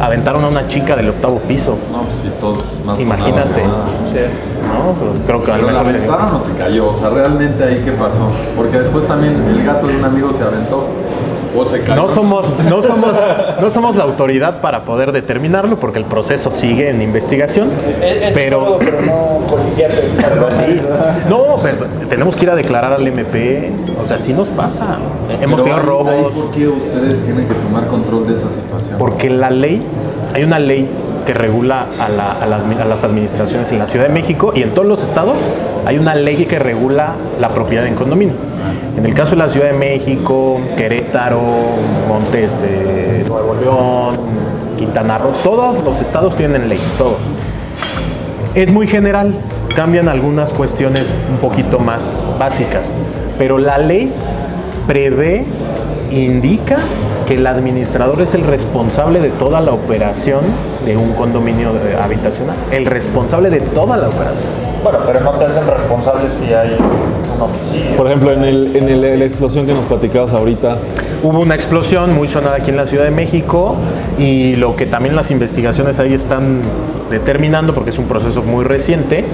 Aventaron 0.00 0.44
a 0.44 0.48
una 0.48 0.66
chica 0.68 0.96
del 0.96 1.10
octavo 1.10 1.38
piso. 1.46 1.76
No, 1.92 2.02
pues 2.02 2.18
sí, 2.22 2.30
todo. 2.40 2.56
Más 2.84 2.98
Imagínate. 3.00 3.62
¿no? 3.62 4.94
Pero 5.26 5.38
creo 5.40 5.40
que 5.40 5.52
Pero 5.52 5.70
la 5.72 5.80
aventaron 5.80 6.34
o 6.36 6.42
se 6.44 6.52
cayó, 6.58 6.88
o 6.90 6.94
sea, 6.98 7.10
realmente 7.10 7.62
ahí 7.62 7.82
qué 7.84 7.92
pasó. 7.92 8.28
Porque 8.56 8.78
después 8.78 9.06
también 9.06 9.34
el 9.48 9.64
gato 9.64 9.86
de 9.86 9.96
un 9.96 10.04
amigo 10.04 10.32
se 10.32 10.42
aventó 10.42 10.86
o 11.56 11.64
se 11.64 11.80
cayó. 11.80 12.02
No 12.02 12.08
somos, 12.08 12.46
no, 12.68 12.82
somos, 12.82 13.16
no 13.60 13.70
somos 13.70 13.96
la 13.96 14.04
autoridad 14.04 14.60
para 14.60 14.84
poder 14.84 15.12
determinarlo 15.12 15.76
porque 15.76 15.98
el 15.98 16.04
proceso 16.04 16.52
sigue 16.54 16.90
en 16.90 17.02
investigación. 17.02 17.70
Es, 18.02 18.28
es 18.28 18.34
pero 18.34 18.78
no 19.04 19.46
policía. 19.46 19.88
Pero, 19.88 20.48
Sí. 20.54 20.80
No, 21.28 21.56
pero 21.62 21.86
tenemos 22.08 22.36
que 22.36 22.44
ir 22.44 22.50
a 22.50 22.54
declarar 22.54 22.92
al 22.92 23.06
MP. 23.06 23.72
O 24.02 24.06
sea, 24.06 24.18
sí 24.18 24.32
nos 24.32 24.48
pasa. 24.48 24.98
Hemos 25.40 25.62
Pero 25.62 25.76
tenido 25.76 25.78
robos. 25.78 26.34
¿Por 26.34 26.50
qué 26.50 26.68
ustedes 26.68 27.24
tienen 27.24 27.46
que 27.48 27.54
tomar 27.54 27.86
control 27.88 28.26
de 28.26 28.34
esa 28.34 28.50
situación? 28.50 28.98
Porque 28.98 29.30
la 29.30 29.50
ley, 29.50 29.82
hay 30.32 30.44
una 30.44 30.58
ley 30.58 30.88
que 31.24 31.34
regula 31.34 31.86
a, 31.98 32.08
la- 32.08 32.32
a 32.32 32.46
las, 32.46 32.62
a 32.62 32.84
las 32.84 33.04
administraciones 33.04 33.70
en 33.72 33.78
la 33.78 33.86
Ciudad 33.86 34.06
de 34.06 34.12
México 34.12 34.52
y 34.54 34.62
en 34.62 34.70
todos 34.74 34.86
los 34.86 35.02
estados 35.02 35.36
hay 35.86 35.98
una 35.98 36.14
ley 36.14 36.44
que 36.46 36.58
regula 36.58 37.14
la 37.40 37.48
propiedad 37.50 37.86
en 37.86 37.94
condominio. 37.94 38.34
En 38.96 39.04
el 39.04 39.14
caso 39.14 39.32
de 39.32 39.38
la 39.38 39.48
Ciudad 39.48 39.68
de 39.72 39.78
México, 39.78 40.60
Querétaro, 40.76 41.40
Montes 42.08 42.54
Nuevo 43.28 43.54
León, 43.60 44.14
Quintana 44.78 45.18
Roo, 45.18 45.32
todos 45.42 45.82
los 45.84 46.00
estados 46.00 46.36
tienen 46.36 46.68
ley, 46.68 46.80
todos. 46.98 47.18
Es 48.54 48.70
muy 48.72 48.86
general, 48.86 49.34
cambian 49.74 50.08
algunas 50.08 50.52
cuestiones 50.52 51.08
un 51.30 51.38
poquito 51.38 51.78
más 51.80 52.12
básicas, 52.38 52.86
pero 53.38 53.58
la 53.58 53.78
ley 53.78 54.12
prevé, 54.86 55.44
indica 56.10 56.76
que 57.24 57.34
el 57.34 57.46
administrador 57.46 58.20
es 58.20 58.34
el 58.34 58.44
responsable 58.44 59.20
de 59.20 59.30
toda 59.30 59.60
la 59.60 59.72
operación 59.72 60.40
de 60.84 60.96
un 60.96 61.12
condominio 61.14 61.70
eh, 61.70 61.96
habitacional, 62.00 62.56
el 62.70 62.86
responsable 62.86 63.50
de 63.50 63.60
toda 63.60 63.96
la 63.96 64.08
operación. 64.08 64.48
Bueno, 64.82 64.98
pero 65.06 65.20
no 65.20 65.30
te 65.32 65.44
hacen 65.46 65.66
responsable 65.66 66.24
si 66.38 66.52
hay 66.52 66.76
un 67.34 67.40
homicidio. 67.42 67.96
Por 67.96 68.06
ejemplo, 68.06 68.32
en, 68.32 68.44
el, 68.44 68.76
en 68.76 68.88
el- 68.88 69.18
la 69.18 69.24
explosión 69.24 69.66
que 69.66 69.72
nos 69.74 69.84
platicabas 69.86 70.32
ahorita, 70.32 70.78
Hubo 71.22 71.40
una 71.40 71.54
explosión 71.54 72.14
muy 72.14 72.28
sonada 72.28 72.56
aquí 72.56 72.68
en 72.70 72.76
la 72.76 72.84
Ciudad 72.84 73.04
de 73.04 73.10
México 73.10 73.76
y 74.18 74.56
lo 74.56 74.76
que 74.76 74.84
también 74.84 75.16
las 75.16 75.30
investigaciones 75.30 75.98
ahí 75.98 76.12
están 76.12 76.60
determinando, 77.10 77.72
porque 77.74 77.90
es 77.90 77.98
un 77.98 78.04
proceso 78.04 78.42
muy 78.42 78.62
reciente, 78.62 79.24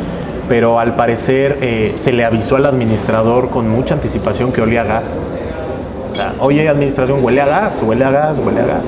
pero 0.49 0.79
al 0.79 0.95
parecer 0.95 1.59
eh, 1.61 1.95
se 1.97 2.13
le 2.13 2.25
avisó 2.25 2.55
al 2.55 2.67
administrador 2.67 3.51
con 3.51 3.69
mucha 3.69 3.95
anticipación 3.95 4.53
que 4.53 4.63
olía 4.63 4.83
a 4.83 4.85
gas. 4.85 5.21
O 6.11 6.15
sea, 6.15 6.35
Oye, 6.41 6.69
administración, 6.69 7.23
huele 7.23 7.41
a 7.41 7.47
gas, 7.47 7.83
huele 7.83 8.05
a 8.05 8.11
gas, 8.11 8.39
huele 8.39 8.61
a 8.61 8.67
gas. 8.67 8.85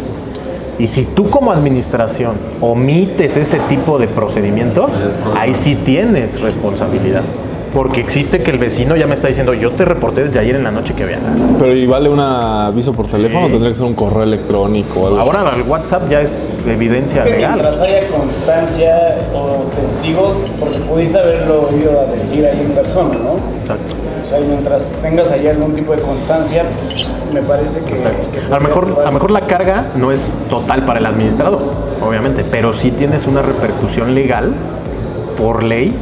Y 0.79 0.89
si 0.89 1.05
tú 1.05 1.31
como 1.31 1.53
administración 1.53 2.37
omites 2.61 3.37
ese 3.37 3.59
tipo 3.69 3.99
de 3.99 4.09
procedimientos, 4.09 4.91
es 4.93 5.15
problema. 5.15 5.41
ahí 5.41 5.55
sí 5.55 5.77
tienes 5.77 6.41
responsabilidad. 6.41 7.23
Porque 7.73 8.01
existe 8.01 8.43
que 8.43 8.51
el 8.51 8.59
vecino 8.59 8.97
ya 8.97 9.07
me 9.07 9.15
está 9.15 9.29
diciendo, 9.29 9.55
yo 9.55 9.71
te 9.71 9.85
reporté 9.85 10.25
desde 10.25 10.39
ayer 10.39 10.57
en 10.57 10.65
la 10.65 10.71
noche 10.71 10.95
que 10.95 11.05
había 11.05 11.17
gas. 11.17 11.33
pero 11.59 11.75
¿y 11.75 11.87
vale 11.87 12.11
un 12.11 12.21
aviso 12.21 12.93
por 12.93 13.07
teléfono 13.07 13.47
o 13.47 13.49
tendría 13.49 13.71
que 13.71 13.77
ser 13.77 13.87
un 13.87 13.95
correo 13.95 14.23
electrónico 14.25 15.01
o 15.01 15.07
algo? 15.07 15.21
así? 15.21 15.31
Ahora 15.31 15.57
el 15.57 15.63
WhatsApp 15.63 16.09
ya 16.11 16.21
es 16.21 16.49
evidencia 16.67 17.25
que 17.25 17.31
legal. 17.31 17.53
mientras 17.55 17.81
haya 17.81 18.09
constancia 18.09 19.19
o 19.35 19.65
testigos, 19.81 20.37
porque 20.61 20.79
pudiste 20.81 21.19
haberlo 21.19 21.69
oído 21.71 22.01
a 22.01 22.13
decir 22.13 22.47
ahí 22.47 22.61
en 22.61 22.73
persona, 22.73 23.15
¿no? 23.15 23.37
Exacto. 23.61 23.95
O 24.25 24.29
sea, 24.29 24.39
mientras 24.41 24.91
tengas 25.03 25.31
ahí 25.31 25.47
algún 25.47 25.75
tipo 25.75 25.95
de 25.95 26.03
constancia, 26.03 26.65
me 27.33 27.41
parece 27.43 27.81
que... 27.81 27.95
que 27.95 28.55
A 28.55 28.59
lo 28.59 28.61
mejor, 28.61 28.99
a 29.03 29.07
lo 29.07 29.13
mejor 29.13 29.31
la 29.31 29.43
carga 29.43 29.87
no 29.97 30.13
es 30.13 30.31
total 30.51 30.85
para 30.85 30.99
el 31.01 31.07
administrador, 31.07 31.63
obviamente, 32.07 32.45
pero 32.51 32.73
sí 32.73 32.91
tienes 32.91 33.27
una 33.27 33.43
repercusión 33.43 34.15
legal 34.15 34.53
por 35.39 35.63
ley, 35.63 35.95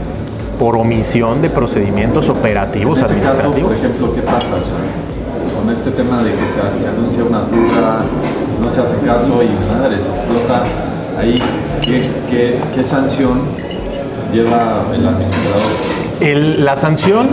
por 0.61 0.77
omisión 0.77 1.41
de 1.43 1.49
procedimientos 1.51 2.29
operativos 2.29 2.99
En 3.01 3.07
ese 3.07 3.15
caso, 3.15 3.29
administrativos. 3.49 3.71
por 3.73 3.79
ejemplo, 3.79 4.15
¿qué 4.15 4.21
pasa? 4.21 4.37
O 4.37 4.61
sea, 4.69 5.59
con 5.61 5.73
este 5.75 5.91
tema 5.91 6.23
de 6.23 6.31
que 6.31 6.37
se, 6.37 6.83
se 6.83 6.89
anuncia 6.89 7.25
una 7.25 7.41
duda, 7.41 8.05
no 8.63 8.69
se 8.71 8.81
hace 8.83 8.97
caso 8.99 9.43
y 9.43 9.49
madre, 9.73 9.99
se 9.99 10.09
explota, 10.11 10.63
ahí, 11.19 11.35
¿qué, 11.83 12.11
qué, 12.31 12.59
qué 12.75 12.85
sanción 12.85 13.41
lleva 14.33 14.83
el 14.95 15.07
administrador? 15.09 15.63
El- 16.21 16.63
la 16.65 16.77
sanción, 16.77 17.27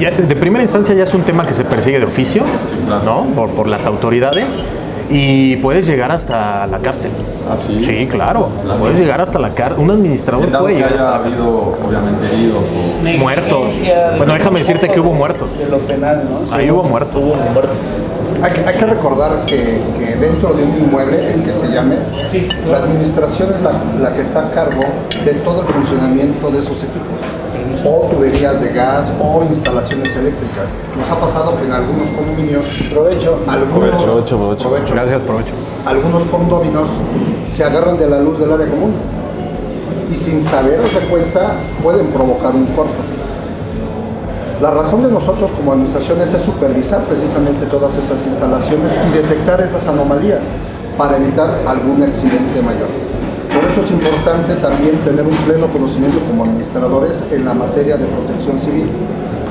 ya 0.00 0.12
de 0.12 0.36
primera 0.36 0.62
instancia 0.62 0.94
ya 0.94 1.02
es 1.02 1.12
un 1.14 1.22
tema 1.22 1.44
que 1.44 1.52
se 1.54 1.64
persigue 1.64 1.98
de 1.98 2.06
oficio, 2.06 2.44
Sí, 2.70 2.86
claro. 2.86 3.04
¿no? 3.04 3.24
Por, 3.34 3.50
por 3.50 3.66
las 3.66 3.84
autoridades 3.86 4.46
y 5.16 5.56
puedes 5.56 5.86
llegar 5.86 6.10
hasta 6.10 6.66
la 6.66 6.78
cárcel. 6.78 7.12
¿Ah, 7.48 7.56
sí? 7.56 7.82
Sí, 7.84 8.06
claro. 8.10 8.48
La- 8.66 8.74
puedes 8.74 8.98
llegar 8.98 9.20
hasta 9.20 9.38
la 9.38 9.50
cárcel. 9.50 9.78
Un 9.84 9.90
administrador 9.92 10.48
puede 10.48 10.74
que 10.74 10.80
llegar 10.80 10.92
hasta 10.94 11.04
la 11.04 11.12
cárcel. 11.18 11.32
habido, 11.34 11.76
obviamente, 11.86 12.26
heridos 12.34 12.64
o... 12.64 13.18
muertos. 13.20 13.70
Bueno, 14.18 14.32
déjame 14.34 14.58
decirte 14.58 14.88
que 14.88 14.98
hubo 15.00 15.12
muertos. 15.12 15.48
De 15.56 15.66
lo 15.68 15.78
penal, 15.78 16.24
¿no? 16.48 16.54
Ahí 16.54 16.68
hubo 16.70 16.82
muertos. 16.82 17.22
Hay, 18.42 18.52
que- 18.52 18.68
hay 18.68 18.74
que 18.76 18.86
recordar 18.86 19.30
que, 19.46 19.56
que 19.98 20.16
dentro 20.16 20.52
de 20.52 20.64
un 20.64 20.76
inmueble, 20.84 21.32
el 21.32 21.44
que 21.44 21.52
se 21.52 21.68
llame, 21.68 21.96
la 22.68 22.78
administración 22.78 23.50
es 23.54 23.62
la, 23.62 23.72
la 24.10 24.14
que 24.16 24.22
está 24.22 24.48
a 24.48 24.50
cargo 24.50 24.82
de 25.24 25.32
todo 25.34 25.60
el 25.62 25.68
funcionamiento 25.68 26.50
de 26.50 26.58
esos 26.58 26.76
equipos. 26.82 27.13
O 27.86 28.08
tuberías 28.10 28.60
de 28.60 28.72
gas 28.72 29.12
o 29.20 29.44
instalaciones 29.44 30.16
eléctricas. 30.16 30.68
Nos 30.98 31.10
ha 31.10 31.20
pasado 31.20 31.56
que 31.58 31.66
en 31.66 31.72
algunos 31.72 32.08
condominios, 32.16 32.64
Provecho. 32.90 33.38
algunos, 33.46 34.02
Provecho, 34.02 34.38
provecho. 34.38 34.94
Gracias, 34.94 35.22
provecho. 35.22 35.52
algunos 35.84 36.22
condominios 36.24 36.88
se 37.46 37.62
agarran 37.62 37.98
de 37.98 38.08
la 38.08 38.20
luz 38.20 38.38
del 38.38 38.52
área 38.52 38.66
común 38.68 38.92
y 40.10 40.16
sin 40.16 40.42
saber 40.42 40.78
darse 40.78 40.98
cuenta 41.10 41.52
pueden 41.82 42.06
provocar 42.08 42.54
un 42.54 42.66
corto. 42.66 43.02
La 44.62 44.70
razón 44.70 45.02
de 45.02 45.10
nosotros 45.10 45.50
como 45.54 45.72
administraciones 45.72 46.32
es 46.32 46.40
supervisar 46.40 47.02
precisamente 47.02 47.66
todas 47.66 47.92
esas 47.96 48.16
instalaciones 48.26 48.92
y 49.10 49.16
detectar 49.16 49.60
esas 49.60 49.86
anomalías 49.88 50.40
para 50.96 51.16
evitar 51.18 51.50
algún 51.66 52.02
accidente 52.02 52.62
mayor. 52.62 52.88
Eso 53.74 53.82
es 53.82 53.90
importante 53.90 54.54
también 54.62 54.98
tener 54.98 55.26
un 55.26 55.34
pleno 55.50 55.66
conocimiento 55.66 56.20
como 56.30 56.44
administradores 56.44 57.24
en 57.32 57.44
la 57.44 57.54
materia 57.54 57.96
de 57.96 58.06
protección 58.06 58.60
civil. 58.60 58.86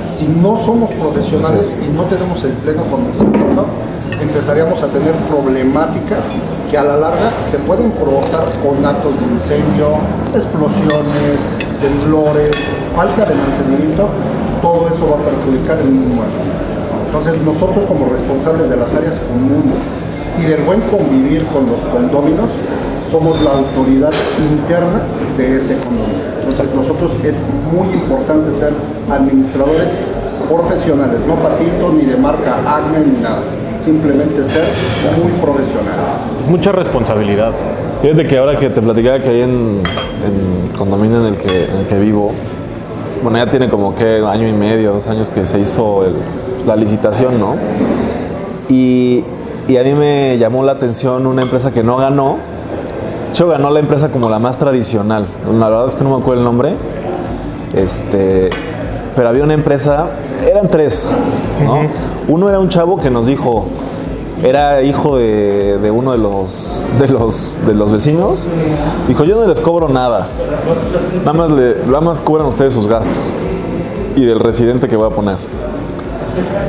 Si 0.07 0.29
no 0.29 0.55
somos 0.63 0.93
profesionales 0.93 1.75
y 1.75 1.91
no 1.91 2.03
tenemos 2.03 2.41
el 2.45 2.53
pleno 2.63 2.83
conocimiento, 2.83 3.65
empezaríamos 4.21 4.81
a 4.81 4.87
tener 4.87 5.11
problemáticas 5.27 6.23
que 6.71 6.77
a 6.77 6.85
la 6.85 6.95
larga 6.95 7.35
se 7.51 7.57
pueden 7.67 7.91
provocar 7.91 8.47
con 8.63 8.79
actos 8.85 9.11
de 9.19 9.25
incendio, 9.27 9.99
explosiones, 10.33 11.43
temblores, 11.83 12.51
falta 12.95 13.25
de 13.25 13.35
mantenimiento, 13.35 14.07
todo 14.61 14.87
eso 14.87 15.03
va 15.03 15.19
a 15.19 15.23
perjudicar 15.27 15.79
el 15.79 15.91
inmueble. 15.91 16.47
Entonces 17.07 17.41
nosotros 17.43 17.83
como 17.91 18.07
responsables 18.07 18.69
de 18.69 18.77
las 18.77 18.95
áreas 18.95 19.19
comunes 19.19 19.83
y 20.39 20.45
del 20.47 20.63
buen 20.63 20.79
convivir 20.87 21.43
con 21.47 21.67
los 21.67 21.83
condóminos, 21.91 22.47
somos 23.13 23.39
la 23.43 23.51
autoridad 23.51 24.11
interna 24.41 25.03
de 25.37 25.57
ese 25.57 25.77
condominio. 25.77 26.33
Entonces 26.35 26.65
nosotros 26.73 27.11
es 27.23 27.43
muy 27.71 27.93
importante 27.93 28.51
ser 28.51 28.73
administradores 29.07 29.89
profesionales, 30.49 31.19
no 31.27 31.35
patitos 31.35 31.93
ni 31.93 32.05
de 32.05 32.17
marca 32.17 32.55
Acme 32.65 33.05
ni 33.05 33.21
nada, 33.21 33.43
simplemente 33.79 34.43
ser 34.43 34.63
muy 35.21 35.31
profesionales. 35.33 36.17
Es 36.41 36.47
mucha 36.47 36.71
responsabilidad. 36.71 37.51
Fíjate 38.01 38.25
que 38.25 38.35
ahora 38.35 38.57
que 38.57 38.71
te 38.71 38.81
platicaba 38.81 39.19
que 39.19 39.29
hay 39.29 39.41
en, 39.41 39.83
en 40.25 40.75
condominio 40.75 41.19
en 41.19 41.35
el, 41.35 41.39
que, 41.39 41.65
en 41.65 41.77
el 41.81 41.85
que 41.85 41.99
vivo, 41.99 42.31
bueno, 43.21 43.37
ya 43.37 43.47
tiene 43.47 43.69
como 43.69 43.93
que 43.93 44.25
año 44.25 44.47
y 44.47 44.53
medio, 44.53 44.91
dos 44.91 45.05
años 45.05 45.29
que 45.29 45.45
se 45.45 45.59
hizo 45.59 46.03
la 46.65 46.75
licitación, 46.75 47.39
¿no? 47.39 47.57
Y 48.69 49.23
a 49.69 49.83
mí 49.83 49.93
me 49.93 50.35
llamó 50.39 50.63
la 50.63 50.71
atención 50.71 51.27
una 51.27 51.43
empresa 51.43 51.71
que 51.71 51.83
no 51.83 51.97
ganó, 51.97 52.37
hecho 53.33 53.47
ganó 53.47 53.71
la 53.71 53.79
empresa 53.79 54.09
como 54.09 54.29
la 54.29 54.37
más 54.37 54.59
tradicional. 54.59 55.25
La 55.57 55.67
verdad 55.67 55.87
es 55.87 55.95
que 55.95 56.03
no 56.03 56.11
me 56.11 56.21
acuerdo 56.21 56.41
el 56.41 56.45
nombre. 56.45 56.75
Este, 57.73 58.51
pero 59.15 59.27
había 59.27 59.43
una 59.43 59.55
empresa, 59.55 60.05
eran 60.47 60.69
tres, 60.69 61.11
¿no? 61.65 61.79
Uno 62.27 62.47
era 62.47 62.59
un 62.59 62.69
chavo 62.69 62.97
que 62.97 63.09
nos 63.09 63.25
dijo, 63.25 63.65
era 64.43 64.83
hijo 64.83 65.17
de, 65.17 65.79
de 65.79 65.89
uno 65.89 66.11
de 66.11 66.19
los, 66.19 66.85
de, 66.99 67.07
los, 67.07 67.59
de 67.65 67.73
los 67.73 67.91
vecinos. 67.91 68.47
Dijo, 69.07 69.23
yo 69.23 69.35
no 69.35 69.47
les 69.47 69.59
cobro 69.59 69.89
nada. 69.89 70.27
Nada 71.25 71.33
más, 71.33 71.49
le, 71.49 71.77
nada 71.87 72.01
más 72.01 72.21
cubran 72.21 72.45
ustedes 72.45 72.73
sus 72.73 72.85
gastos. 72.85 73.17
Y 74.15 74.25
del 74.25 74.39
residente 74.39 74.87
que 74.87 74.95
voy 74.95 75.07
a 75.07 75.15
poner. 75.15 75.37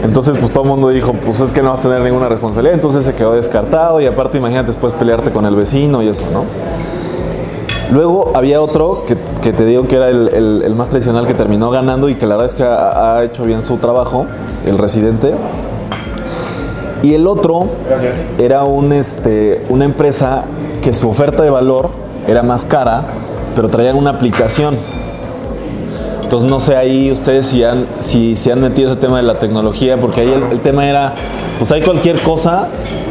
Entonces, 0.02 0.36
pues 0.38 0.52
todo 0.52 0.64
el 0.64 0.70
mundo 0.70 0.88
dijo, 0.88 1.12
pues 1.12 1.40
es 1.40 1.52
que 1.52 1.62
no 1.62 1.70
vas 1.70 1.80
a 1.80 1.82
tener 1.84 2.00
ninguna 2.02 2.28
responsabilidad. 2.28 2.74
Entonces 2.74 3.04
se 3.04 3.14
quedó 3.14 3.32
descartado 3.34 4.00
y 4.00 4.06
aparte 4.06 4.38
imagínate 4.38 4.68
después 4.68 4.92
pelearte 4.92 5.30
con 5.30 5.46
el 5.46 5.56
vecino 5.56 6.02
y 6.02 6.08
eso, 6.08 6.24
¿no? 6.32 6.44
Luego 7.92 8.32
había 8.34 8.60
otro 8.60 9.04
que, 9.06 9.52
te 9.52 9.64
digo 9.64 9.86
que 9.86 9.96
era 9.96 10.08
el, 10.08 10.74
más 10.74 10.88
tradicional 10.88 11.26
que 11.26 11.34
terminó 11.34 11.70
ganando 11.70 12.08
y 12.08 12.14
que 12.14 12.26
la 12.26 12.36
verdad 12.36 12.46
es 12.46 12.54
que 12.54 12.64
ha, 12.64 13.16
ha 13.16 13.24
hecho 13.24 13.44
bien 13.44 13.64
su 13.64 13.76
trabajo, 13.76 14.26
el 14.66 14.78
residente. 14.78 15.34
Y 17.02 17.12
el 17.12 17.26
otro 17.26 17.66
era 18.38 18.64
un, 18.64 18.92
este, 18.94 19.62
una 19.68 19.84
empresa 19.84 20.44
que 20.82 20.94
su 20.94 21.08
oferta 21.08 21.42
de 21.42 21.50
valor 21.50 21.90
era 22.26 22.42
más 22.42 22.64
cara, 22.64 23.02
pero 23.54 23.68
traían 23.68 23.96
una 23.96 24.10
aplicación. 24.10 24.76
Entonces 26.34 26.50
no 26.50 26.58
sé 26.58 26.74
ahí 26.74 27.12
ustedes 27.12 27.46
si 27.46 27.62
han, 27.62 27.86
si, 28.00 28.34
si 28.34 28.50
han 28.50 28.60
metido 28.60 28.90
ese 28.90 29.00
tema 29.00 29.18
de 29.18 29.22
la 29.22 29.34
tecnología, 29.34 29.96
porque 29.98 30.22
ahí 30.22 30.32
el, 30.32 30.42
el 30.50 30.58
tema 30.58 30.84
era, 30.84 31.12
pues 31.60 31.70
hay 31.70 31.80
cualquier 31.80 32.18
cosa, 32.22 32.66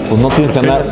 pues 0.10 0.20
no 0.20 0.28
tienes 0.28 0.52
que 0.52 0.60
andar, 0.60 0.84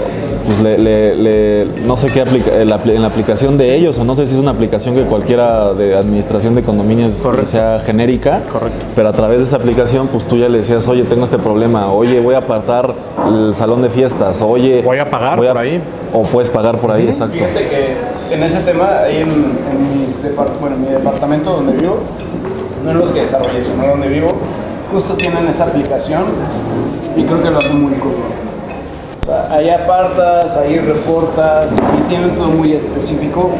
pues 0.45 0.61
le, 0.61 0.77
le- 0.77 1.15
le- 1.17 1.65
no 1.85 1.97
sé 1.97 2.07
qué 2.07 2.21
aplica, 2.21 2.51
en, 2.57 2.69
la, 2.69 2.81
apli- 2.81 2.95
en 2.95 3.01
la 3.01 3.09
aplicación 3.09 3.57
de 3.57 3.75
ellos, 3.75 3.97
o 4.00 4.05
no 4.05 4.15
sé 4.15 4.25
si 4.27 4.35
es 4.35 4.39
una 4.39 4.51
aplicación 4.51 4.95
que 4.95 5.01
cualquiera 5.01 5.73
de 5.73 5.93
administración 5.93 6.55
de 6.55 6.63
condominios 6.63 7.19
Correcto. 7.21 7.47
sea 7.47 7.81
genérica, 7.81 8.43
Correcto. 8.50 8.85
pero 8.95 9.09
a 9.09 9.11
través 9.11 9.39
de 9.39 9.47
esa 9.47 9.57
aplicación, 9.57 10.07
pues 10.07 10.23
tú 10.23 10.38
ya 10.38 10.47
le 10.47 10.59
decías, 10.59 10.88
oye, 10.88 11.03
tengo 11.03 11.25
este 11.25 11.38
problema, 11.38 11.91
oye, 11.91 12.21
voy 12.21 12.35
a 12.35 12.38
apartar 12.38 12.93
el 13.27 13.53
salón 13.53 13.81
de 13.81 13.89
fiestas, 13.89 14.41
oye, 14.41 14.81
Voy 14.83 15.00
a 15.00 15.09
pagar 15.09 15.35
por 15.38 15.57
ahí. 15.57 15.81
O 16.13 16.23
puedes 16.23 16.50
pagar 16.50 16.77
por 16.77 16.91
ahí, 16.91 17.07
exacto. 17.07 17.33
Fíjate 17.35 17.67
que 17.67 18.11
en 18.31 18.43
ese 18.43 18.59
tema, 18.59 19.00
ahí 19.03 19.17
en, 19.17 19.29
en 19.29 20.07
mis 20.07 20.23
depart- 20.23 20.59
bueno, 20.59 20.75
en 20.77 20.81
mi 20.83 20.89
departamento 20.89 21.51
donde 21.51 21.73
vivo, 21.73 21.97
no 22.83 22.91
en 22.91 22.97
los 23.00 23.11
que 23.11 23.21
desarrollé, 23.21 23.63
sino 23.63 23.88
donde 23.88 24.07
vivo, 24.07 24.29
justo 24.91 25.15
tienen 25.15 25.47
esa 25.47 25.65
aplicación 25.65 26.23
y 27.15 27.23
creo 27.23 27.43
que 27.43 27.50
lo 27.51 27.57
hacen 27.57 27.81
muy 27.81 27.93
cool. 27.95 28.13
O 29.21 29.25
sea, 29.25 29.47
ahí 29.55 29.69
apartas, 29.69 30.55
ahí 30.57 30.79
reportas 30.79 31.67
y 32.00 32.09
tienen 32.09 32.31
todo 32.31 32.47
muy 32.47 32.73
específico. 32.73 33.51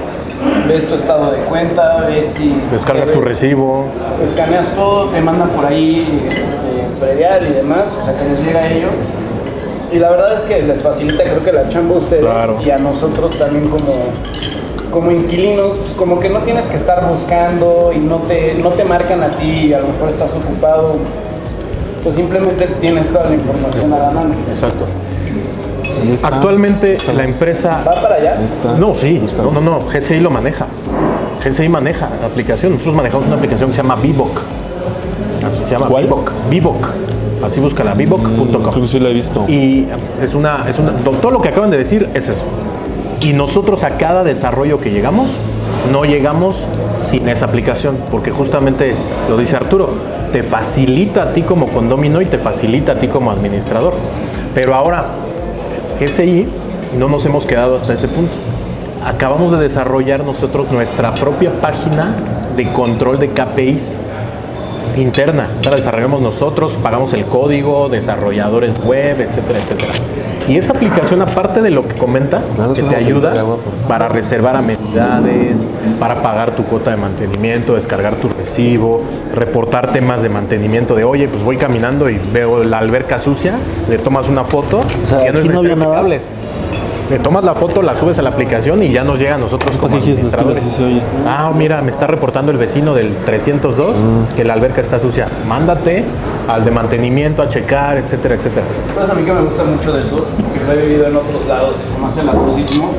Ves 0.68 0.88
tu 0.90 0.96
estado 0.96 1.32
de 1.32 1.38
cuenta, 1.42 1.98
ves 2.08 2.34
si... 2.36 2.60
Descargas 2.72 3.12
tu 3.12 3.22
recibo. 3.22 3.86
escaneas 4.26 4.74
todo, 4.74 5.06
te 5.10 5.22
mandan 5.22 5.50
por 5.50 5.68
ahí 5.68 6.00
este, 6.00 7.00
predial 7.00 7.46
y 7.48 7.54
demás, 7.54 7.84
o 8.00 8.04
sea 8.04 8.16
que 8.16 8.24
les 8.24 8.44
llega 8.44 8.62
a 8.62 8.68
ellos. 8.72 8.92
Y 9.92 10.00
la 10.00 10.10
verdad 10.10 10.34
es 10.38 10.42
que 10.46 10.62
les 10.62 10.82
facilita 10.82 11.24
creo 11.24 11.44
que 11.44 11.52
la 11.52 11.68
chamba 11.70 11.96
a 11.96 12.00
ustedes 12.00 12.24
Claro. 12.24 12.58
y 12.66 12.70
a 12.70 12.78
nosotros 12.78 13.38
también 13.38 13.68
como, 13.68 13.94
como 14.92 15.12
inquilinos, 15.12 15.76
pues, 15.78 15.94
como 15.94 16.20
que 16.20 16.30
no 16.30 16.40
tienes 16.40 16.66
que 16.68 16.78
estar 16.78 17.06
buscando 17.10 17.92
y 17.94 18.00
no 18.00 18.18
te, 18.20 18.54
no 18.56 18.70
te 18.70 18.86
marcan 18.86 19.22
a 19.24 19.30
ti 19.32 19.68
y 19.68 19.74
a 19.74 19.80
lo 19.80 19.88
mejor 19.90 20.10
estás 20.10 20.30
ocupado. 20.32 20.96
Pues 22.04 22.16
simplemente 22.16 22.68
tienes 22.80 23.06
toda 23.12 23.26
la 23.26 23.36
información 23.36 23.94
a 23.94 23.98
la 24.00 24.12
mano. 24.12 24.34
Exacto. 24.50 24.86
Está. 26.14 26.28
Actualmente 26.30 26.98
la 27.16 27.24
empresa 27.26 27.84
¿Va 27.88 28.02
para 28.02 28.16
allá? 28.16 28.42
Está. 28.44 28.74
No, 28.74 28.96
sí, 28.96 29.16
no, 29.16 29.22
Buscamos. 29.22 29.54
no, 29.54 29.62
no, 29.62 29.80
GCI 29.88 30.20
lo 30.20 30.32
maneja. 30.32 30.66
GCI 31.44 31.70
maneja 31.70 32.10
la 32.22 32.28
aplicación. 32.28 32.72
Nosotros 32.72 32.96
manejamos 32.96 33.26
una 33.28 33.36
aplicación 33.36 33.70
que 33.70 33.76
se 33.76 33.82
llama 33.84 33.96
Vivoc. 33.98 34.40
Así 35.46 35.64
se 35.64 35.72
llama 35.72 35.88
¿Cuál? 35.88 36.06
Vivoc. 36.06 36.32
Vivoc. 36.50 36.88
Así 37.44 37.60
búscala, 37.60 37.96
Creo 37.96 38.82
que 38.82 38.88
sí 38.88 39.00
lo 39.00 39.10
he 39.10 39.14
visto. 39.14 39.46
Y 39.48 39.88
es 40.22 40.34
una, 40.34 40.70
es 40.70 40.78
una, 40.80 40.92
todo 40.92 41.32
lo 41.32 41.42
que 41.42 41.50
acaban 41.50 41.70
de 41.72 41.78
decir 41.78 42.08
es 42.14 42.30
eso. 42.30 42.44
Y 43.22 43.34
nosotros 43.34 43.84
a 43.84 43.98
cada 43.98 44.24
desarrollo 44.24 44.80
que 44.80 44.92
llegamos, 44.92 45.30
no 45.92 46.06
llegamos 46.06 46.56
sin 47.06 47.28
esa 47.30 47.46
aplicación, 47.46 47.98
porque 48.10 48.32
justamente 48.32 48.96
lo 49.30 49.38
dice 49.38 49.56
Arturo, 49.56 49.90
te 50.32 50.44
facilita 50.44 51.24
a 51.24 51.34
ti 51.34 51.42
como 51.42 51.68
condomino 51.68 52.22
y 52.22 52.26
te 52.26 52.38
facilita 52.38 52.94
a 52.94 52.96
ti 52.96 53.08
como 53.08 53.32
administrador. 53.32 53.94
Pero 54.56 54.76
ahora, 54.76 55.08
GCI, 56.00 56.48
no 56.98 57.10
nos 57.10 57.26
hemos 57.26 57.46
quedado 57.46 57.78
hasta 57.78 57.94
ese 57.94 58.08
punto. 58.08 58.32
Acabamos 59.06 59.52
de 59.52 59.58
desarrollar 59.60 60.24
nosotros 60.24 60.72
nuestra 60.72 61.14
propia 61.14 61.52
página 61.60 62.16
de 62.56 62.72
control 62.72 63.20
de 63.20 63.30
KPIs 63.30 63.96
interna. 64.98 65.50
O 65.60 65.64
sea, 65.64 65.72
la 65.72 65.78
desarrollamos 65.78 66.22
nosotros, 66.22 66.78
pagamos 66.82 67.14
el 67.14 67.26
código, 67.26 67.90
desarrolladores 67.90 68.84
web, 68.84 69.22
etcétera, 69.22 69.60
etcétera. 69.60 69.94
Y 70.48 70.58
esa 70.58 70.74
aplicación, 70.74 71.22
aparte 71.22 71.62
de 71.62 71.70
lo 71.70 71.88
que 71.88 71.96
comentas, 71.96 72.44
Claro, 72.56 72.74
que 72.74 72.82
te 72.82 72.96
ayuda 72.96 73.34
para 73.88 74.10
reservar 74.10 74.56
amenidades, 74.56 75.62
para 76.00 76.22
pagar 76.22 76.52
tu 76.52 76.64
cuota 76.64 76.92
de 76.92 76.98
mantenimiento, 76.98 77.76
descargar 77.76 78.16
tu 78.16 78.28
recibo, 78.28 79.02
reportar 79.36 79.94
temas 79.94 80.24
de 80.24 80.30
mantenimiento 80.30 80.96
de, 80.96 81.04
oye, 81.04 81.28
pues 81.28 81.44
voy 81.44 81.58
caminando 81.58 82.10
y 82.10 82.20
veo 82.34 82.64
la 82.64 82.80
alberca 82.80 83.20
sucia, 83.20 83.54
le 83.90 83.98
tomas 84.00 84.28
una 84.28 84.44
foto, 84.44 84.80
O 84.80 85.06
sea, 85.06 85.22
y 85.22 85.32
ya 85.32 85.40
aquí 85.40 85.48
no 85.48 85.60
había 85.60 85.76
nada. 85.76 86.04
Le 87.12 87.20
tomas 87.20 87.44
la 87.44 87.54
foto, 87.54 87.82
la 87.82 87.94
subes 87.94 88.18
a 88.20 88.22
la 88.22 88.30
aplicación 88.30 88.82
y 88.84 88.90
ya 88.90 89.04
nos 89.04 89.20
llega 89.20 89.36
a 89.36 89.38
nosotros 89.38 89.76
como 89.76 89.90
¿Para 89.90 90.00
qué 90.00 90.14
quieres 90.14 90.24
las 90.24 90.34
pilas 90.34 90.56
administradores. 90.56 90.60
si 90.60 90.70
se 90.70 90.84
oye? 90.86 91.02
Ah, 91.28 91.52
mira, 91.54 91.82
me 91.82 91.92
está 91.92 92.08
reportando 92.08 92.52
el 92.54 92.58
vecino 92.58 92.94
del 92.96 93.14
302 93.26 93.98
Mm. 93.98 94.36
que 94.38 94.46
la 94.46 94.54
alberca 94.54 94.80
está 94.80 94.98
sucia. 94.98 95.28
Mándate 95.46 96.06
al 96.48 96.64
de 96.64 96.72
mantenimiento 96.72 97.42
a 97.42 97.50
checar, 97.50 97.98
etcétera, 97.98 98.36
etcétera. 98.36 98.66
Pues 98.96 99.10
a 99.10 99.14
mí 99.14 99.24
que 99.24 99.34
me 99.34 99.42
gusta 99.42 99.64
mucho 99.66 99.92
de 99.92 100.04
eso, 100.04 100.26
que 100.54 100.64
lo 100.66 100.72
he 100.72 100.86
vivido 100.88 101.08
en 101.08 101.16
otros 101.18 101.46
lados 101.48 101.76
y 101.86 101.94
se 101.94 102.00
me 102.00 102.08
hace 102.08 102.24
ladosísimo, 102.24 102.92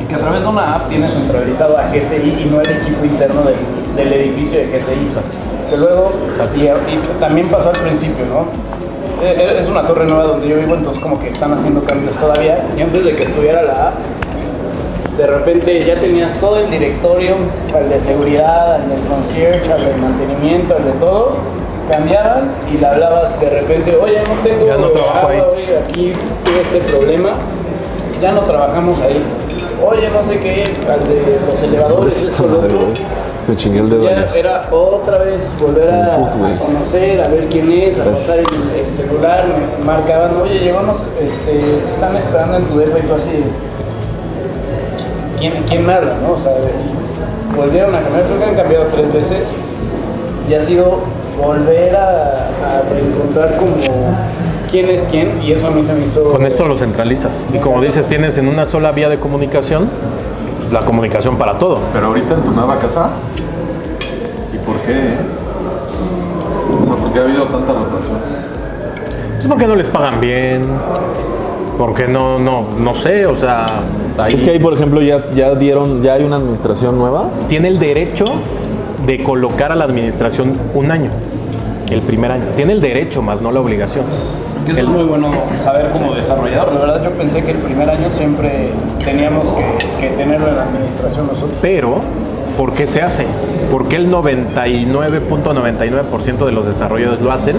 y 0.00 0.04
que 0.06 0.14
a 0.14 0.18
través 0.18 0.40
de 0.42 0.46
una 0.48 0.76
app 0.76 0.88
tienes 0.88 1.12
centralizado 1.12 1.76
a 1.76 1.88
GCI 1.88 2.44
y 2.46 2.48
no 2.52 2.60
el 2.60 2.70
equipo 2.70 3.04
interno 3.04 3.42
del, 3.42 3.56
del 3.96 4.12
edificio 4.12 4.60
de 4.60 4.66
GCI. 4.66 5.70
Que 5.70 5.76
luego, 5.76 6.12
y, 6.56 6.62
y 6.62 7.00
también 7.18 7.48
pasó 7.48 7.70
al 7.70 7.78
principio, 7.80 8.26
¿no? 8.26 8.46
Eh, 9.24 9.56
Es 9.60 9.68
una 9.68 9.82
torre 9.82 10.04
nueva 10.04 10.24
donde 10.24 10.48
yo 10.48 10.56
vivo, 10.56 10.74
entonces 10.74 11.02
como 11.02 11.18
que 11.18 11.28
están 11.28 11.52
haciendo 11.52 11.82
cambios 11.82 12.14
todavía, 12.16 12.66
y 12.76 12.82
antes 12.82 13.04
de 13.04 13.16
que 13.16 13.22
estuviera 13.24 13.62
la 13.62 13.88
app, 13.88 13.94
de 15.16 15.26
repente 15.26 15.82
ya 15.84 15.94
tenías 15.96 16.32
todo 16.40 16.58
el 16.58 16.68
directorio, 16.70 17.36
al 17.74 17.88
de 17.88 18.00
seguridad, 18.00 18.74
al 18.74 18.88
del 18.88 19.00
concierge, 19.00 19.72
al 19.72 19.84
de 19.84 19.94
mantenimiento, 19.96 20.74
al 20.76 20.84
de 20.84 20.90
todo, 20.92 21.36
cambiaban 21.88 22.50
y 22.72 22.78
le 22.78 22.86
hablabas 22.86 23.40
de 23.40 23.48
repente, 23.50 23.96
oye, 23.96 24.18
no 24.20 24.42
tengo 24.42 24.66
Ya 24.66 24.76
no 24.76 24.88
trabajo 24.88 25.28
ahí. 25.28 25.40
oye, 25.40 25.78
aquí 25.78 26.12
tuve 26.44 26.60
este 26.78 26.92
problema, 26.92 27.30
ya 28.20 28.32
no 28.32 28.40
trabajamos 28.40 29.00
ahí. 29.00 29.22
Oye, 29.86 30.08
no 30.10 30.22
sé 30.26 30.38
qué, 30.40 30.64
al 30.90 31.08
de 31.08 31.40
los 31.46 31.62
elevadores, 31.62 32.26
esto, 32.28 32.46
lo 32.46 32.60
otro. 32.60 32.78
Se 33.44 33.56
chingué 33.56 33.80
el 33.80 33.90
dedo 33.90 34.04
Ya 34.04 34.26
era 34.34 34.68
otra 34.70 35.18
vez 35.18 35.48
volver 35.60 35.92
a, 35.92 36.06
foot, 36.16 36.34
güey. 36.36 36.52
a 36.52 36.58
conocer, 36.58 37.20
a 37.20 37.28
ver 37.28 37.46
quién 37.46 37.70
es, 37.70 37.98
a 37.98 38.04
pasar 38.04 38.38
el, 38.38 38.86
el 38.86 38.92
celular, 38.92 39.44
me 39.78 39.84
marcaban, 39.84 40.30
oye, 40.40 40.60
llevamos, 40.60 40.96
este, 41.20 41.86
están 41.88 42.16
esperando 42.16 42.56
en 42.56 42.64
tu 42.64 42.78
depa 42.78 42.98
y 42.98 43.02
tú 43.02 43.14
así, 43.14 43.44
¿quién, 45.38 45.62
quién 45.68 45.86
me 45.86 45.92
habla, 45.92 46.14
no? 46.22 46.32
O 46.32 46.38
sea, 46.38 46.52
y 46.52 47.56
volvieron 47.56 47.94
a 47.94 48.00
cambiar, 48.00 48.24
creo 48.24 48.38
que 48.38 48.44
han 48.44 48.56
cambiado 48.56 48.86
tres 48.86 49.12
veces 49.12 49.42
y 50.48 50.54
ha 50.54 50.62
sido 50.62 51.00
volver 51.42 51.96
a, 51.96 52.48
a 52.48 52.82
reencontrar 52.92 53.56
como 53.56 53.74
quién 54.70 54.88
es 54.88 55.02
quién 55.10 55.42
y 55.42 55.52
eso 55.52 55.66
a 55.66 55.70
mí 55.70 55.84
se 55.86 55.92
me 55.92 56.06
hizo... 56.06 56.24
Con 56.30 56.46
esto 56.46 56.66
lo 56.66 56.76
centralizas. 56.76 57.32
Y 57.52 57.58
como 57.58 57.80
dices, 57.80 58.06
tienes 58.06 58.38
en 58.38 58.48
una 58.48 58.68
sola 58.68 58.92
vía 58.92 59.08
de 59.08 59.18
comunicación 59.20 59.88
la 60.74 60.84
comunicación 60.84 61.36
para 61.36 61.56
todo. 61.56 61.78
Pero 61.92 62.08
ahorita 62.08 62.34
en 62.34 62.42
tu 62.42 62.50
nueva 62.50 62.76
casa, 62.78 63.10
¿y 64.52 64.58
por 64.58 64.76
qué? 64.80 64.92
eh? 64.92 65.16
O 66.82 66.86
sea, 66.86 66.96
¿por 66.96 67.12
qué 67.12 67.18
ha 67.20 67.22
habido 67.22 67.44
tanta 67.44 67.72
rotación? 67.72 68.18
Es 69.38 69.46
porque 69.46 69.66
no 69.68 69.76
les 69.76 69.88
pagan 69.88 70.20
bien, 70.20 70.66
porque 71.78 72.08
no, 72.08 72.40
no, 72.40 72.66
no 72.76 72.94
sé, 72.94 73.24
o 73.26 73.36
sea, 73.36 73.82
ahí 74.18 74.34
Es 74.34 74.42
que 74.42 74.50
ahí, 74.50 74.58
por 74.58 74.72
ejemplo, 74.72 75.00
ya, 75.00 75.30
ya 75.30 75.54
dieron, 75.54 76.02
ya 76.02 76.14
hay 76.14 76.24
una 76.24 76.36
administración 76.36 76.98
nueva. 76.98 77.30
tiene 77.48 77.68
el 77.68 77.78
derecho 77.78 78.24
de 79.06 79.22
colocar 79.22 79.70
a 79.70 79.76
la 79.76 79.84
administración 79.84 80.58
un 80.74 80.90
año, 80.90 81.10
el 81.88 82.02
primer 82.02 82.32
año. 82.32 82.46
Tiene 82.56 82.72
el 82.72 82.80
derecho, 82.80 83.22
más 83.22 83.40
no 83.40 83.52
la 83.52 83.60
obligación. 83.60 84.06
Que 84.64 84.72
eso 84.72 84.80
es 84.80 84.88
muy 84.88 85.04
bueno 85.04 85.30
saber 85.62 85.90
como 85.90 86.14
desarrollador. 86.14 86.72
La 86.74 86.80
verdad 86.80 87.04
yo 87.04 87.10
pensé 87.10 87.44
que 87.44 87.50
el 87.50 87.58
primer 87.58 87.90
año 87.90 88.08
siempre 88.10 88.70
teníamos 89.04 89.44
que, 90.00 90.08
tenerlo 90.08 90.48
en 90.48 90.56
la 90.56 90.62
administración 90.62 91.26
nosotros. 91.26 91.58
Pero, 91.60 91.96
¿por 92.56 92.72
qué 92.72 92.86
se 92.86 93.02
hace? 93.02 93.26
Porque 93.70 93.96
el 93.96 94.10
99.99% 94.10 96.46
de 96.46 96.52
los 96.52 96.64
desarrolladores 96.66 97.20
lo 97.20 97.32
hacen? 97.32 97.56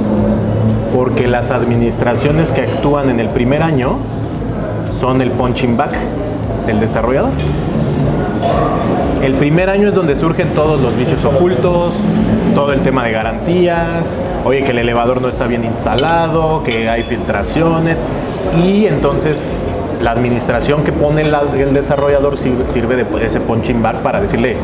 Porque 0.96 1.28
las 1.28 1.52
administraciones 1.52 2.52
que 2.52 2.62
actúan 2.62 3.10
en 3.10 3.20
el 3.20 3.28
primer 3.30 3.62
año 3.62 3.98
son 5.00 5.22
el 5.22 5.30
punching 5.32 5.78
back. 5.78 5.92
del 6.66 6.80
desarrollador. 6.80 7.30
El 9.26 9.34
primer 9.34 9.72
año 9.72 9.88
es 9.90 9.96
donde 9.96 10.16
surgen 10.16 10.50
todos 10.50 10.80
los 10.80 10.96
vicios 10.96 11.26
ocultos, 11.26 11.96
todo 12.54 12.72
el 12.74 12.82
tema 12.82 13.04
de 13.06 13.12
garantías, 13.12 14.04
oye 14.46 14.64
que 14.64 14.70
el 14.70 14.78
elevador 14.78 15.20
no 15.20 15.30
está 15.30 15.48
bien 15.48 15.64
instalado, 15.66 16.62
que 16.64 16.88
hay 16.88 17.02
filtraciones 17.02 18.02
y 18.64 18.86
entonces 18.86 19.48
la 20.00 20.12
administración 20.12 20.84
que 20.84 20.92
pone 20.92 21.24
la- 21.24 21.42
el 21.58 21.74
desarrollador 21.74 22.38
sirve, 22.38 22.66
sirve 22.72 22.96
de 22.98 23.06
pues, 23.06 23.24
ese 23.24 23.40
punching 23.40 23.82
para 23.82 24.22
decirle, 24.22 24.58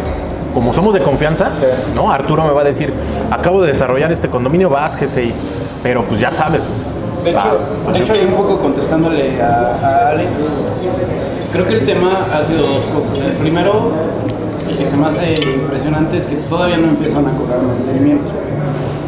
como 0.54 0.76
somos 0.76 0.94
de 0.94 1.00
confianza, 1.00 1.50
¿no? 1.96 2.12
Arturo 2.12 2.44
me 2.44 2.52
va 2.54 2.62
a 2.62 2.66
decir, 2.66 2.94
acabo 3.32 3.64
de 3.64 3.72
desarrollar 3.72 4.12
este 4.12 4.30
condominio, 4.30 4.70
bájese, 4.70 5.24
y- 5.26 5.34
pero 5.82 6.04
pues 6.04 6.22
ya 6.22 6.30
sabes. 6.30 6.70
De 7.24 7.32
hecho, 7.32 7.40
Ah, 7.88 7.92
de 7.94 8.00
hecho, 8.00 8.14
un 8.28 8.36
poco 8.36 8.60
contestándole 8.60 9.42
a, 9.42 9.78
a 9.82 10.10
Alex, 10.10 10.30
creo 11.52 11.68
que 11.68 11.74
el 11.74 11.86
tema 11.88 12.12
ha 12.32 12.44
sido 12.44 12.62
dos 12.68 12.86
cosas. 12.86 13.32
El 13.32 13.38
primero, 13.38 13.92
que 14.82 14.90
se 14.90 14.98
me 14.98 15.08
hace 15.08 15.36
impresionante, 15.56 16.18
es 16.18 16.26
que 16.26 16.36
todavía 16.50 16.78
no 16.78 16.88
empiezan 16.90 17.28
a 17.28 17.32
cobrar 17.32 17.62
mantenimiento. 17.62 18.32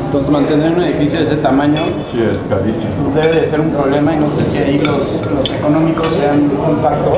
Entonces, 0.06 0.32
mantener 0.32 0.74
un 0.74 0.84
edificio 0.84 1.18
de 1.20 1.26
ese 1.26 1.38
tamaño 1.38 1.78
Sí, 2.12 2.20
es 2.22 2.38
carísimo. 2.48 3.12
pues, 3.12 3.26
debe 3.26 3.42
de 3.42 3.50
ser 3.50 3.60
un 3.60 3.72
problema 3.72 4.14
y 4.14 4.20
no 4.20 4.28
sé 4.30 4.46
si 4.52 4.58
ahí 4.60 4.78
los, 4.78 5.20
los 5.34 5.52
económicos 5.52 6.08
sean 6.10 6.44
un 6.44 6.78
factor. 6.78 7.18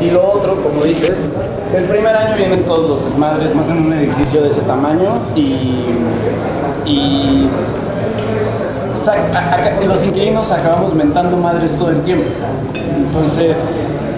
Y 0.00 0.10
lo 0.10 0.32
otro, 0.32 0.56
como 0.62 0.84
dices, 0.84 1.12
el 1.76 1.84
primer 1.84 2.16
año 2.16 2.36
vienen 2.36 2.64
todos 2.64 2.88
los 2.88 3.04
desmadres 3.04 3.54
más 3.54 3.68
en 3.68 3.84
un 3.86 3.92
edificio 3.92 4.42
de 4.42 4.48
ese 4.48 4.62
tamaño 4.62 5.10
y, 5.36 5.84
y 6.86 7.48
los 9.86 10.02
inquilinos 10.04 10.50
acabamos 10.50 10.94
mentando 10.94 11.36
madres 11.36 11.76
todo 11.76 11.90
el 11.90 12.00
tiempo. 12.02 12.30
Entonces, 12.74 13.58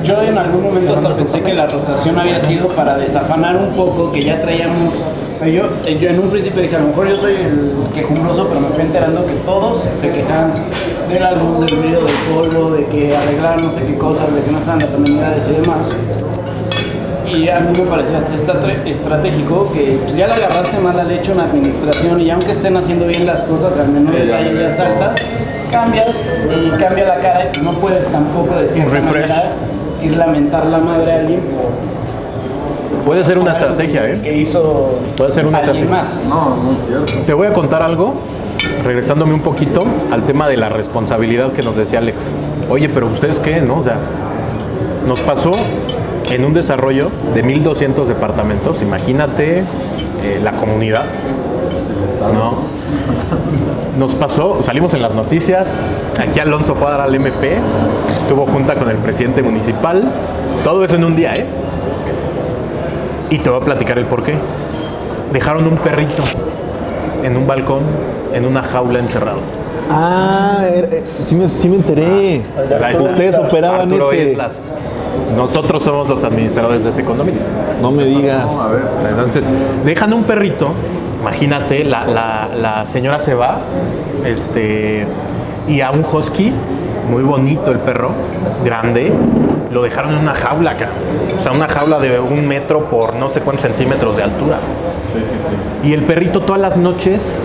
yo 0.05 0.21
en 0.23 0.37
algún 0.39 0.63
momento 0.63 0.95
hasta 0.97 1.15
pensé 1.17 1.41
que 1.41 1.55
la 1.55 1.67
rotación 1.67 2.19
había 2.19 2.41
sido 2.41 2.69
para 2.69 2.97
desafanar 2.97 3.57
un 3.57 3.71
poco, 3.71 4.11
que 4.13 4.23
ya 4.23 4.41
traíamos. 4.41 4.95
yo, 5.41 5.63
eh, 5.87 5.99
yo 6.01 6.09
en 6.09 6.19
un 6.21 6.31
principio 6.31 6.63
dije, 6.63 6.77
a 6.77 6.81
lo 6.81 6.89
mejor 6.89 7.09
yo 7.09 7.17
soy 7.17 7.35
el 7.35 7.73
quejumbroso, 7.95 8.47
pero 8.49 8.61
me 8.61 8.69
fui 8.69 8.83
enterando 8.83 9.25
que 9.27 9.35
todos 9.45 9.83
se 10.01 10.09
quejan 10.11 10.53
de 11.13 11.21
la 11.21 11.33
luz, 11.33 11.61
del 11.67 11.83
ruido, 11.83 12.01
del 12.05 12.15
polvo, 12.35 12.71
de 12.71 12.85
que 12.87 13.15
arreglar 13.17 13.61
no 13.63 13.71
sé 13.71 13.85
qué 13.87 13.97
cosas, 13.97 14.33
de 14.35 14.41
que 14.43 14.51
no 14.51 14.59
están 14.59 14.79
las 14.79 14.93
amenidades 14.95 15.43
y 15.49 15.61
demás. 15.61 15.89
Y 17.27 17.49
a 17.49 17.61
mí 17.61 17.79
me 17.79 17.87
pareció 17.87 18.19
hasta 18.19 18.35
estra- 18.35 18.83
estratégico 18.85 19.71
que 19.73 19.99
pues, 20.05 20.17
ya 20.17 20.27
le 20.27 20.35
agarraste 20.35 20.79
mal 20.79 20.99
al 20.99 21.11
hecho 21.11 21.33
en 21.33 21.39
la 21.39 21.45
administración 21.45 22.21
y 22.21 22.31
aunque 22.31 22.53
estén 22.53 22.77
haciendo 22.77 23.07
bien 23.07 23.25
las 23.27 23.41
cosas, 23.43 23.77
al 23.79 23.89
menor 23.89 24.15
detalle 24.15 24.55
ya 24.61 24.75
saltas, 24.75 25.21
cambias 25.71 26.09
y 26.55 26.71
cambia 26.79 27.07
la 27.07 27.15
cara 27.21 27.49
y 27.57 27.61
no 27.65 27.73
puedes 27.75 28.07
tampoco 28.09 28.55
de 28.57 28.69
cierta 28.69 28.91
refresh. 28.93 29.13
manera 29.29 29.45
ir 30.03 30.17
lamentar 30.17 30.67
la 30.67 30.79
madre 30.79 31.13
a 31.13 31.17
alguien 31.21 31.41
por 31.41 31.93
Puede 33.07 33.25
ser 33.25 33.39
una 33.39 33.53
estrategia, 33.53 34.03
que- 34.03 34.13
¿eh? 34.13 34.21
que 34.23 34.37
hizo 34.37 34.99
Puede 35.17 35.33
ser 35.33 35.47
una 35.47 35.59
alguien 35.59 35.85
estrategia. 35.85 36.21
más. 36.29 36.49
No, 36.49 36.57
muy 36.57 36.77
cierto. 36.87 37.13
Te 37.27 37.35
voy 37.35 37.49
a 37.49 37.53
contar 37.53 37.83
algo, 37.83 38.15
regresándome 38.85 39.35
un 39.35 39.41
poquito 39.41 39.83
al 40.13 40.23
tema 40.23 40.49
de 40.49 40.57
la 40.57 40.69
responsabilidad 40.69 41.53
que 41.53 41.63
nos 41.63 41.75
decía 41.77 41.99
Alex. 41.99 42.17
Oye, 42.71 42.89
pero 42.89 43.07
ustedes 43.09 43.41
qué, 43.41 43.61
¿no? 43.61 43.79
O 43.79 43.83
sea, 43.83 43.97
nos 45.09 45.21
pasó 45.21 45.51
en 46.31 46.45
un 46.45 46.55
desarrollo 46.55 47.11
de 47.35 47.43
1200 47.43 48.07
departamentos, 48.09 48.81
imagínate 48.83 49.65
eh, 50.25 50.41
la 50.43 50.53
comunidad, 50.53 51.03
¿no? 52.33 52.55
Nos 53.99 54.15
pasó, 54.15 54.61
salimos 54.65 54.93
en 54.95 55.03
las 55.03 55.15
noticias, 55.15 55.67
aquí 56.21 56.41
Alonso 56.41 56.75
fue 56.75 56.89
a 56.89 56.91
dar 56.93 57.01
al 57.03 57.15
MP, 57.15 57.57
estuvo 58.17 58.47
junta 58.47 58.75
con 58.75 58.89
el 58.91 58.97
presidente 58.97 59.43
municipal, 59.43 60.03
todo 60.65 60.85
eso 60.85 60.97
en 60.97 61.05
un 61.05 61.17
día, 61.17 61.35
¿eh? 61.37 61.47
Y 63.31 63.39
te 63.39 63.51
voy 63.51 63.61
a 63.61 63.65
platicar 63.65 63.99
el 63.99 64.05
por 64.07 64.23
qué. 64.23 64.35
Dejaron 65.33 65.67
un 65.67 65.77
perrito 65.79 66.23
en 67.23 67.37
un 67.37 67.47
balcón, 67.47 67.81
en 68.35 68.45
una 68.47 68.63
jaula 68.63 68.99
encerrado. 68.99 69.39
Ah, 69.91 70.65
era- 70.73 70.89
eh, 70.89 71.03
sí, 71.23 71.35
me, 71.35 71.49
sí 71.49 71.69
me 71.69 71.77
enteré. 71.77 72.43
La- 72.81 73.01
Ustedes 73.03 73.39
operaban 73.39 73.81
Arturo 73.93 74.13
ese. 74.13 74.33
Islas. 74.33 74.53
Nosotros 75.37 75.83
somos 75.83 76.09
los 76.09 76.23
administradores 76.25 76.85
de 76.85 76.91
ese 76.91 77.05
condominio. 77.05 77.41
No 77.81 77.91
me 77.91 78.05
digas. 78.05 78.45
No, 78.53 78.61
a 78.63 78.69
ver. 78.69 78.83
Entonces, 79.11 79.47
dejan 79.85 80.13
un 80.13 80.25
perrito, 80.25 80.69
imagínate, 81.23 81.85
la, 81.85 82.05
la- 82.05 82.49
la 82.61 82.87
señora 82.87 83.19
se 83.21 83.35
va, 83.35 83.59
este, 84.25 85.07
y 85.69 85.81
a 85.81 85.91
un 85.93 86.05
husky, 86.05 86.53
muy 87.09 87.23
bonito 87.23 87.71
el 87.71 87.79
perro, 87.79 88.11
grande, 88.65 89.13
lo 89.71 89.83
dejaron 89.83 90.13
en 90.13 90.19
una 90.19 90.35
jaula 90.35 90.73
acá. 90.73 90.89
O 91.39 91.43
sea, 91.43 91.53
una 91.53 91.69
jaula 91.69 91.99
de 92.01 92.19
un 92.21 92.47
metro 92.47 92.85
por 92.87 93.15
no 93.15 93.29
sé 93.29 93.41
cuántos 93.41 93.63
centímetros 93.63 94.17
de 94.17 94.25
altura. 94.25 94.59
Sí, 95.13 95.21
sí, 95.23 95.37
sí. 95.83 95.89
Y 95.89 95.93
el 95.95 96.03
perrito 96.03 96.41
todas 96.41 96.61
las 96.61 96.77
noches 96.77 97.39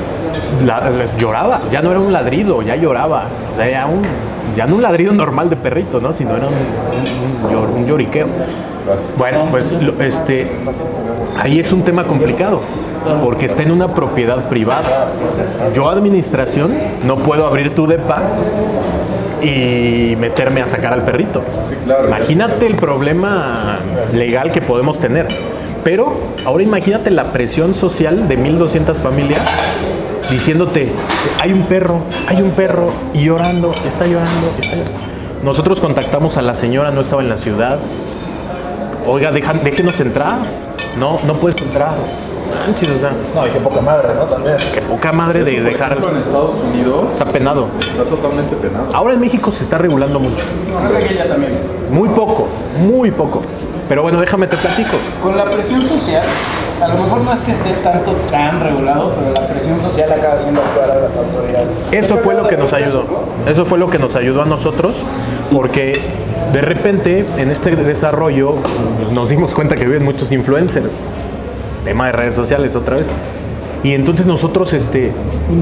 la- 0.65 0.89
la- 0.89 1.17
lloraba, 1.17 1.61
ya 1.71 1.81
no 1.81 1.91
era 1.91 1.99
un 1.99 2.11
ladrido, 2.11 2.61
ya 2.63 2.75
lloraba. 2.75 3.25
O 3.53 3.57
sea, 3.57 3.69
ya, 3.69 3.85
un, 3.85 4.01
ya 4.55 4.65
no 4.65 4.75
un 4.75 4.81
ladrido 4.81 5.13
normal 5.13 5.49
de 5.49 5.55
perrito, 5.55 5.99
¿no? 6.01 6.13
Sino 6.13 6.35
era 6.35 6.47
un, 6.47 6.53
un- 6.53 7.45
un 7.45 7.51
llor- 7.51 7.75
un 7.75 7.85
lloriqueo. 7.85 8.27
Bueno, 9.17 9.45
pues 9.51 9.71
lo- 9.81 10.01
este, 10.01 10.47
ahí 11.39 11.59
es 11.59 11.71
un 11.71 11.81
tema 11.83 12.03
complicado, 12.05 12.61
porque 13.23 13.45
está 13.45 13.63
en 13.63 13.71
una 13.71 13.93
propiedad 13.93 14.47
privada. 14.49 15.09
Yo, 15.75 15.89
administración, 15.89 16.73
no 17.05 17.15
puedo 17.17 17.45
abrir 17.47 17.73
tu 17.75 17.87
depa 17.87 18.21
y 19.41 20.15
meterme 20.19 20.61
a 20.61 20.67
sacar 20.67 20.93
al 20.93 21.03
perrito. 21.03 21.41
Imagínate 22.07 22.65
el 22.67 22.75
problema 22.75 23.79
legal 24.13 24.51
que 24.51 24.61
podemos 24.61 24.99
tener. 24.99 25.27
Pero 25.83 26.13
ahora 26.45 26.63
imagínate 26.63 27.11
la 27.11 27.25
presión 27.31 27.73
social 27.73 28.27
de 28.27 28.35
1200 28.37 28.97
familias 28.97 29.41
diciéndote, 30.29 30.89
hay 31.41 31.53
un 31.53 31.61
perro, 31.63 31.99
hay 32.27 32.41
un 32.41 32.49
perro, 32.51 32.89
y 33.13 33.23
llorando, 33.23 33.71
está 33.85 34.05
llorando, 34.05 34.47
está 34.59 34.75
llorando. 34.75 34.99
Nosotros 35.43 35.79
contactamos 35.79 36.35
a 36.37 36.41
la 36.41 36.53
señora, 36.53 36.91
no 36.91 36.99
estaba 36.99 37.21
en 37.21 37.29
la 37.29 37.37
ciudad. 37.37 37.77
Oiga, 39.07 39.31
dejan- 39.31 39.61
déjenos 39.63 39.97
entrar. 40.01 40.39
No, 40.99 41.19
no 41.25 41.35
puedes 41.35 41.61
entrar. 41.61 41.93
Manches, 42.65 42.89
o 42.89 42.99
sea, 42.99 43.11
No, 43.35 43.47
y 43.47 43.49
qué 43.51 43.59
poca 43.59 43.81
madre, 43.81 44.09
¿no? 44.15 44.23
También. 44.25 44.55
qué 44.73 44.81
poca 44.81 45.11
madre 45.11 45.43
de 45.43 45.61
dejar. 45.61 45.91
ejemplo, 45.93 46.11
en 46.11 46.17
Estados 46.17 46.55
Unidos 46.73 47.05
Está 47.11 47.25
penado. 47.25 47.67
está 47.79 48.03
totalmente 48.03 48.55
penado. 48.55 48.85
Ahora 48.93 49.13
en 49.13 49.19
México 49.19 49.51
se 49.51 49.63
está 49.63 49.77
regulando 49.77 50.19
mucho. 50.19 50.43
Creo 50.89 50.99
que 51.07 51.13
ella 51.13 51.27
también. 51.27 51.51
Muy 51.91 52.09
poco, 52.09 52.47
muy 52.79 53.11
poco. 53.11 53.41
Pero 53.89 54.01
bueno, 54.03 54.19
déjame 54.19 54.47
te 54.47 54.57
platico. 54.57 54.97
Con 55.23 55.37
la 55.37 55.45
presión 55.45 55.81
social, 55.81 56.21
a 56.83 56.87
lo 56.89 56.95
mejor 56.95 57.21
no 57.21 57.31
es 57.33 57.39
que 57.39 57.51
esté 57.51 57.71
tanto 57.83 58.11
tan 58.29 58.59
regulado, 58.59 59.13
pero 59.17 59.33
la 59.33 59.47
presión 59.47 59.81
social 59.81 60.11
acaba 60.11 60.33
haciendo 60.33 60.61
actuar 60.61 60.91
a 60.91 60.95
las 61.01 61.15
autoridades. 61.15 61.67
Eso 61.91 62.17
fue 62.17 62.35
lo 62.35 62.47
que 62.49 62.57
nos 62.57 62.73
ayudó. 62.73 63.05
Eso 63.47 63.65
fue 63.65 63.77
lo 63.79 63.89
que 63.89 63.97
nos 63.97 64.15
ayudó 64.17 64.41
a 64.41 64.45
nosotros, 64.45 64.95
porque 65.53 66.01
de 66.51 66.61
repente 66.61 67.25
en 67.37 67.49
este 67.49 67.77
desarrollo 67.77 68.55
nos 69.13 69.29
dimos 69.29 69.53
cuenta 69.53 69.75
que 69.75 69.85
viven 69.85 70.03
muchos 70.03 70.33
influencers. 70.33 70.93
Tema 71.87 72.07
de 72.07 72.11
redes 72.11 72.35
sociales 72.35 72.75
otra 72.75 72.97
vez. 72.97 73.07
Y 73.81 73.93
entonces 73.93 74.25
nosotros, 74.25 74.73
este, 74.73 75.13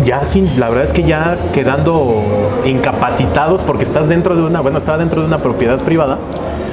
ya 0.04 0.26
sin, 0.26 0.60
la 0.60 0.70
verdad 0.70 0.86
es 0.86 0.92
que 0.92 1.04
ya 1.04 1.38
quedando 1.54 2.24
incapacitados 2.66 3.62
porque 3.62 3.84
estás 3.84 4.10
dentro 4.10 4.36
de 4.36 4.42
una, 4.42 4.60
bueno, 4.62 4.80
estaba 4.80 4.98
dentro 4.98 5.22
de 5.22 5.28
una 5.28 5.38
propiedad 5.38 5.78
privada. 5.78 6.18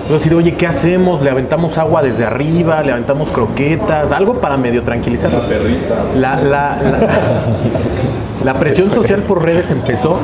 Yo 0.08 0.14
decir, 0.14 0.34
oye, 0.34 0.54
¿qué 0.54 0.66
hacemos? 0.66 1.20
Le 1.20 1.28
aventamos 1.28 1.76
agua 1.76 2.00
desde 2.00 2.24
arriba, 2.24 2.82
le 2.82 2.92
aventamos 2.92 3.28
croquetas, 3.28 4.10
algo 4.10 4.40
para 4.40 4.56
medio 4.56 4.84
tranquilizar. 4.84 5.30
Perrita. 5.42 5.96
La, 6.16 6.36
la, 6.36 6.78
la, 6.82 7.08
la 8.52 8.54
presión 8.54 8.90
social 8.90 9.20
por 9.20 9.44
redes 9.44 9.70
empezó, 9.70 10.16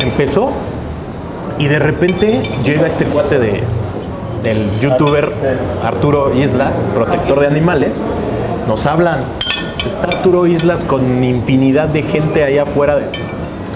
empezó 0.00 0.52
y 1.58 1.66
de 1.66 1.80
repente 1.80 2.40
llega 2.62 2.86
este 2.86 3.04
cuate 3.06 3.40
de, 3.40 3.62
del 4.44 4.70
youtuber 4.80 5.32
Arturo 5.84 6.32
Islas, 6.34 6.72
protector 6.94 7.40
de 7.40 7.48
animales, 7.48 7.90
nos 8.70 8.86
hablan. 8.86 9.24
Está 9.84 10.16
Arturo 10.16 10.46
Islas 10.46 10.84
con 10.84 11.24
infinidad 11.24 11.88
de 11.88 12.04
gente 12.04 12.44
allá 12.44 12.62
afuera. 12.62 12.94
De, 12.94 13.06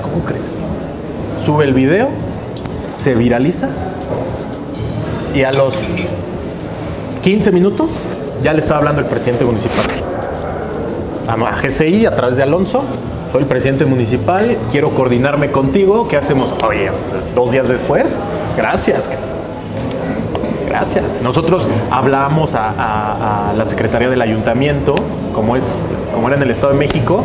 ¿Cómo 0.00 0.24
crees? 0.24 0.44
Sube 1.44 1.64
el 1.64 1.74
video, 1.74 2.10
se 2.94 3.16
viraliza 3.16 3.70
y 5.34 5.42
a 5.42 5.50
los 5.50 5.74
15 7.24 7.50
minutos 7.50 7.90
ya 8.44 8.52
le 8.52 8.60
estaba 8.60 8.78
hablando 8.78 9.00
el 9.00 9.08
presidente 9.08 9.44
municipal 9.44 9.84
a 11.26 11.60
GCI 11.60 12.06
a 12.06 12.14
través 12.14 12.36
de 12.36 12.44
Alonso. 12.44 12.84
Soy 13.32 13.42
el 13.42 13.48
presidente 13.48 13.86
municipal, 13.86 14.56
quiero 14.70 14.90
coordinarme 14.90 15.50
contigo. 15.50 16.06
¿Qué 16.06 16.16
hacemos? 16.16 16.52
Oye, 16.64 16.88
dos 17.34 17.50
días 17.50 17.68
después, 17.68 18.16
gracias. 18.56 19.08
Gracias. 20.74 21.04
Nosotros 21.22 21.68
hablamos 21.90 22.54
a, 22.56 22.70
a- 22.70 23.50
a 23.50 23.52
la 23.52 23.64
Secretaría 23.64 24.08
del 24.10 24.20
Ayuntamiento, 24.20 24.96
como 25.32 25.54
es, 25.54 25.64
como 26.12 26.26
era 26.26 26.36
en 26.36 26.42
el 26.42 26.50
Estado 26.50 26.72
de 26.72 26.78
México, 26.80 27.22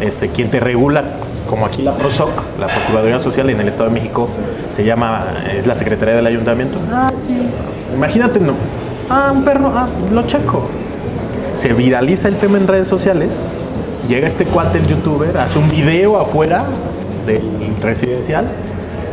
este, 0.00 0.28
quien 0.30 0.50
te 0.50 0.58
regula, 0.58 1.04
como 1.48 1.64
aquí 1.64 1.82
la 1.82 1.92
PROSOC, 1.94 2.30
la 2.58 2.66
Procuraduría 2.66 3.20
Social 3.20 3.48
en 3.50 3.60
el 3.60 3.68
Estado 3.68 3.88
de 3.88 3.94
México, 3.94 4.28
se 4.74 4.84
llama, 4.84 5.20
es 5.56 5.66
la 5.66 5.76
Secretaría 5.76 6.16
del 6.16 6.26
Ayuntamiento. 6.26 6.76
Ah, 6.92 7.12
sí. 7.26 7.38
Imagínate, 7.94 8.40
no. 8.40 8.54
Ah, 9.08 9.30
un 9.32 9.44
perro, 9.44 9.72
ah, 9.74 9.86
lo 10.12 10.22
checo. 10.24 10.62
Se 11.54 11.72
viraliza 11.72 12.26
el 12.26 12.36
tema 12.36 12.58
en 12.58 12.66
redes 12.66 12.88
sociales. 12.88 13.30
Llega 14.08 14.26
este 14.26 14.44
cuate, 14.44 14.78
el 14.78 14.86
youtuber, 14.88 15.38
hace 15.38 15.58
un 15.58 15.70
video 15.70 16.18
afuera 16.20 16.64
del 17.26 17.42
residencial 17.80 18.44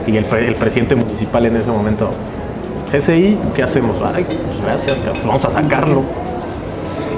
y 0.07 0.17
el, 0.17 0.25
pre- 0.25 0.47
el 0.47 0.55
presidente 0.55 0.95
municipal 0.95 1.45
en 1.45 1.55
ese 1.55 1.69
momento. 1.69 2.09
GSI, 2.91 3.37
¿qué 3.55 3.63
hacemos? 3.63 3.95
Ay, 4.03 4.25
pues 4.25 4.61
gracias, 4.63 4.97
cabrón, 4.99 5.21
vamos 5.27 5.45
a 5.45 5.49
sacarlo. 5.49 6.01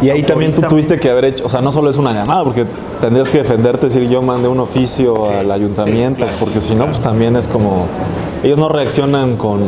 Y 0.01 0.09
ahí 0.11 0.21
también 0.23 0.53
tú 0.53 0.61
tuviste 0.61 0.99
que 0.99 1.09
haber 1.09 1.25
hecho, 1.25 1.45
o 1.45 1.49
sea, 1.49 1.59
no 1.61 1.71
solo 1.71 1.89
es 1.89 1.97
una 1.97 2.13
llamada, 2.13 2.43
porque 2.43 2.65
tendrías 3.01 3.29
que 3.29 3.39
defenderte, 3.39 3.87
decir 3.87 4.07
yo 4.07 4.21
mandé 4.21 4.47
un 4.47 4.59
oficio 4.59 5.29
al 5.29 5.51
ayuntamiento, 5.51 6.25
porque 6.39 6.61
si 6.61 6.75
no, 6.75 6.85
pues 6.85 6.99
también 6.99 7.35
es 7.35 7.47
como, 7.47 7.87
ellos 8.43 8.59
no 8.59 8.69
reaccionan 8.69 9.37
con, 9.37 9.61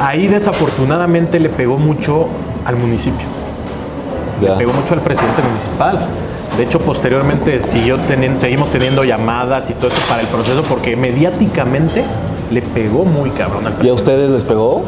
Ahí 0.00 0.26
desafortunadamente 0.28 1.38
le 1.40 1.48
pegó 1.48 1.78
mucho 1.78 2.26
al 2.64 2.76
municipio. 2.76 3.26
ya. 4.40 4.56
pegó 4.58 4.72
mucho 4.72 4.94
al 4.94 5.00
presidente 5.00 5.42
municipal. 5.42 6.06
De 6.56 6.62
hecho, 6.62 6.78
posteriormente 6.80 7.60
siguió 7.68 7.96
teniendo, 7.98 8.38
seguimos 8.38 8.70
teniendo 8.70 9.02
llamadas 9.02 9.70
y 9.70 9.72
todo 9.74 9.88
eso 9.88 10.00
para 10.08 10.20
el 10.20 10.28
proceso 10.28 10.62
porque 10.68 10.94
mediáticamente 10.96 12.04
le 12.52 12.62
pegó 12.62 13.04
muy 13.04 13.30
cabrón 13.30 13.66
al 13.66 13.72
¿Y 13.72 13.74
a 13.74 13.78
presidente. 13.78 13.92
ustedes 13.92 14.30
les 14.30 14.44
pegó? 14.44 14.82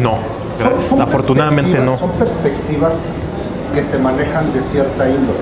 No, 0.00 0.18
gracias. 0.58 1.00
afortunadamente 1.00 1.78
no. 1.78 1.98
Son 1.98 2.10
perspectivas 2.12 2.94
que 3.74 3.82
se 3.82 3.98
manejan 3.98 4.52
de 4.52 4.62
cierta 4.62 5.08
índole. 5.08 5.40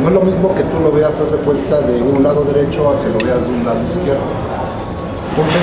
No 0.00 0.08
es 0.08 0.14
lo 0.14 0.20
mismo 0.22 0.54
que 0.54 0.62
tú 0.62 0.80
lo 0.82 0.92
veas, 0.92 1.18
haz 1.20 1.32
de 1.32 1.38
cuenta, 1.38 1.80
de 1.80 2.02
un 2.02 2.22
lado 2.22 2.44
derecho 2.44 2.90
a 2.90 3.02
que 3.02 3.10
lo 3.10 3.18
veas 3.24 3.42
de 3.46 3.52
un 3.52 3.64
lado 3.64 3.82
izquierdo. 3.84 4.22
Entonces, 5.30 5.62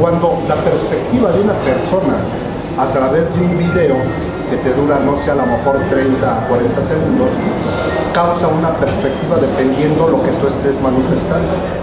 cuando 0.00 0.42
la 0.48 0.56
perspectiva 0.56 1.30
de 1.30 1.40
una 1.40 1.54
persona 1.54 2.16
a 2.78 2.90
través 2.90 3.32
de 3.34 3.40
un 3.44 3.58
video 3.58 3.94
que 4.50 4.56
te 4.56 4.74
dura, 4.74 4.98
no 5.00 5.16
sé, 5.18 5.30
a 5.30 5.34
lo 5.34 5.46
mejor 5.46 5.78
30, 5.88 6.46
40 6.48 6.82
segundos, 6.82 7.28
causa 8.12 8.48
una 8.48 8.74
perspectiva 8.76 9.36
dependiendo 9.36 10.08
lo 10.08 10.22
que 10.22 10.30
tú 10.32 10.48
estés 10.48 10.80
manifestando. 10.80 11.81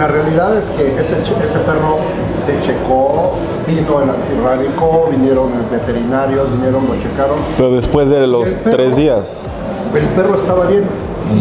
La 0.00 0.08
realidad 0.08 0.56
es 0.56 0.64
que 0.70 0.96
ese, 0.96 1.16
perro 1.58 1.98
se 2.34 2.58
checó, 2.62 3.32
vino 3.66 4.00
el 4.02 4.08
antirrábico, 4.08 5.08
vinieron 5.10 5.50
veterinarios, 5.70 6.50
vinieron, 6.52 6.88
lo 6.88 6.94
checaron. 6.94 7.36
Pero 7.58 7.72
después 7.72 8.08
de 8.08 8.26
los 8.26 8.54
El 8.54 8.60
perro. 8.60 8.76
tres 8.78 8.96
días. 8.96 9.50
El 9.94 10.06
perro 10.06 10.36
estaba 10.36 10.64
bien. 10.68 10.84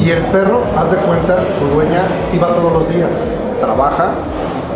Y 0.04 0.10
el 0.10 0.24
perro, 0.24 0.60
haz 0.76 0.92
de 0.92 0.98
cuenta, 0.98 1.38
su 1.58 1.68
dueña 1.68 2.02
iba 2.34 2.50
todos 2.50 2.74
los 2.74 2.90
días, 2.90 3.12
trabaja, 3.62 4.10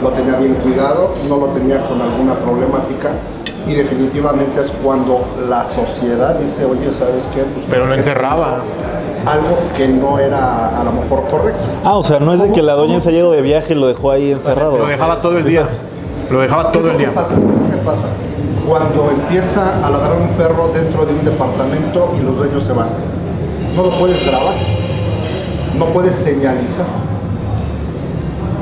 lo 0.01 0.11
tenía 0.11 0.37
bien 0.37 0.53
cuidado, 0.53 1.15
no 1.27 1.35
lo 1.35 1.47
tenía 1.47 1.85
con 1.85 2.01
alguna 2.01 2.35
problemática. 2.35 3.09
Y 3.67 3.73
definitivamente 3.73 4.61
es 4.61 4.71
cuando 4.81 5.25
la 5.49 5.65
sociedad 5.65 6.35
dice, 6.35 6.63
oye, 6.63 6.93
¿sabes 6.93 7.27
qué? 7.35 7.41
Pues, 7.41 7.65
Pero 7.69 7.81
lo 7.83 7.87
¿por 7.87 7.97
qué 7.97 8.03
se 8.03 8.11
encerraba. 8.11 8.59
Algo 9.25 9.57
que 9.77 9.87
no 9.87 10.19
era 10.19 10.79
a 10.79 10.83
lo 10.83 10.91
mejor 10.91 11.23
correcto. 11.31 11.59
Ah, 11.85 11.95
o 11.95 12.03
sea, 12.03 12.19
no 12.19 12.33
es 12.33 12.41
de 12.41 12.51
que 12.51 12.61
la 12.61 12.73
doña 12.73 12.99
se 12.99 13.09
haya 13.09 13.19
ido 13.19 13.31
de 13.31 13.41
viaje 13.41 13.73
y 13.73 13.75
lo 13.75 13.87
dejó 13.87 14.11
ahí 14.11 14.31
encerrado. 14.31 14.77
Lo 14.77 14.85
dejaba 14.85 15.21
todo 15.21 15.37
el 15.37 15.45
día. 15.45 15.65
Lo 16.29 16.41
dejaba 16.41 16.71
¿Qué 16.71 16.77
todo 16.77 16.91
el 16.91 16.97
día. 16.97 17.11
pasa? 17.13 17.35
¿Qué 17.35 17.77
pasa? 17.85 18.07
Cuando 18.67 19.11
empieza 19.11 19.85
a 19.85 19.89
ladrar 19.89 20.13
un 20.21 20.29
perro 20.29 20.69
dentro 20.73 21.05
de 21.05 21.13
un 21.13 21.23
departamento 21.25 22.13
y 22.19 22.23
los 22.23 22.37
dueños 22.37 22.63
se 22.63 22.73
van. 22.73 22.87
No 23.75 23.83
lo 23.83 23.89
puedes 23.91 24.25
grabar, 24.25 24.55
no 25.77 25.85
puedes 25.87 26.15
señalizar, 26.15 26.85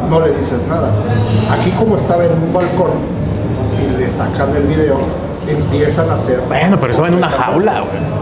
no 0.10 0.20
le 0.22 0.32
dices 0.34 0.66
nada. 0.68 0.90
Aquí 1.52 1.72
como 1.72 1.98
estaba 1.98 2.26
en 2.26 2.32
un 2.34 2.54
balcón 2.54 2.92
y 3.78 3.98
le 4.00 4.10
sacan 4.10 4.56
el 4.56 4.64
video, 4.64 4.96
empiezan 5.48 6.10
a 6.10 6.14
hacer... 6.14 6.42
Bueno, 6.48 6.78
pero 6.80 6.92
estaba 6.92 7.08
en 7.10 7.16
una 7.16 7.30
jaula, 7.30 7.82
güey. 7.82 8.21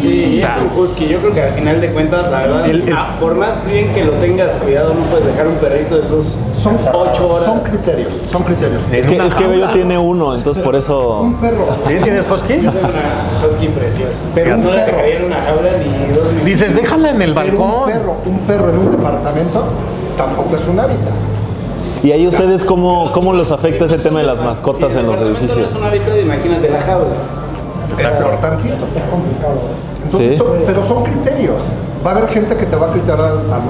Sí, 0.00 0.42
un 0.72 0.78
husky. 0.78 1.08
Yo 1.08 1.18
creo 1.20 1.34
que 1.34 1.42
al 1.42 1.52
final 1.52 1.80
de 1.80 1.88
cuentas, 1.92 2.30
la 2.30 2.38
verdad, 2.40 2.70
el- 2.70 2.88
el- 2.88 2.92
ah, 2.94 3.16
por 3.20 3.34
más 3.34 3.66
bien 3.66 3.92
que 3.92 4.04
lo 4.04 4.12
tengas 4.12 4.50
cuidado, 4.62 4.94
no 4.94 5.00
puedes 5.06 5.26
dejar 5.26 5.48
un 5.48 5.54
perrito 5.56 5.96
de 5.96 6.00
esos 6.02 6.36
Son, 6.60 6.76
8 6.92 7.28
horas. 7.28 7.44
son 7.44 7.58
criterios, 7.60 8.12
son 8.30 8.42
criterios. 8.42 8.80
Es 8.92 9.06
que, 9.06 9.16
es 9.16 9.34
que. 9.34 9.46
Bello 9.46 9.68
tiene 9.68 9.98
uno, 9.98 10.34
entonces 10.34 10.62
por 10.62 10.74
eso... 10.76 11.20
Un 11.20 11.34
perro, 11.34 11.66
¿Tienes 11.86 12.30
husky? 12.30 12.60
Yo 12.62 12.70
tengo 12.72 12.88
una 12.88 13.46
husky 13.48 13.68
preciosa. 13.68 14.12
Pero 14.34 14.56
no 14.56 14.72
la 14.72 14.86
dejaría 14.86 15.16
en 15.18 15.24
una 15.26 15.36
jaula 15.36 15.70
ni 15.78 16.08
dos 16.14 16.24
minutos. 16.24 16.44
Dices, 16.44 16.74
déjala 16.76 17.10
en 17.10 17.22
el 17.22 17.34
pero 17.34 17.52
un 17.52 17.58
balcón. 17.58 17.92
perro, 17.92 18.16
un 18.26 18.38
perro 18.40 18.70
en 18.70 18.78
un 18.78 18.90
departamento 18.90 19.64
tampoco 20.16 20.56
es 20.56 20.66
un 20.66 20.78
hábitat. 20.80 21.12
¿Y 22.02 22.12
ahí 22.12 22.26
ustedes 22.28 22.64
cómo, 22.64 23.10
cómo 23.12 23.32
los 23.32 23.50
afecta 23.50 23.86
ese 23.86 23.98
tema 23.98 24.20
de 24.20 24.26
las 24.26 24.38
mascotas 24.40 24.94
en 24.96 25.06
los 25.06 25.18
edificios? 25.20 25.70
Es 25.70 25.76
una 25.78 25.88
hábitat, 25.88 26.16
imagínate 26.22 26.68
la 26.70 26.80
jaula. 26.80 27.06
Es 28.02 28.10
peor 28.10 28.36
tantito. 28.40 28.74
Entonces, 30.04 30.32
Sí. 30.32 30.36
son- 30.36 30.62
pero 30.66 30.84
son 30.84 31.02
criterios. 31.04 31.56
Va 32.04 32.10
a 32.12 32.16
haber 32.16 32.28
gente 32.28 32.54
que 32.56 32.66
te 32.66 32.76
va 32.76 32.86
a 32.88 32.90
criticar, 32.92 33.16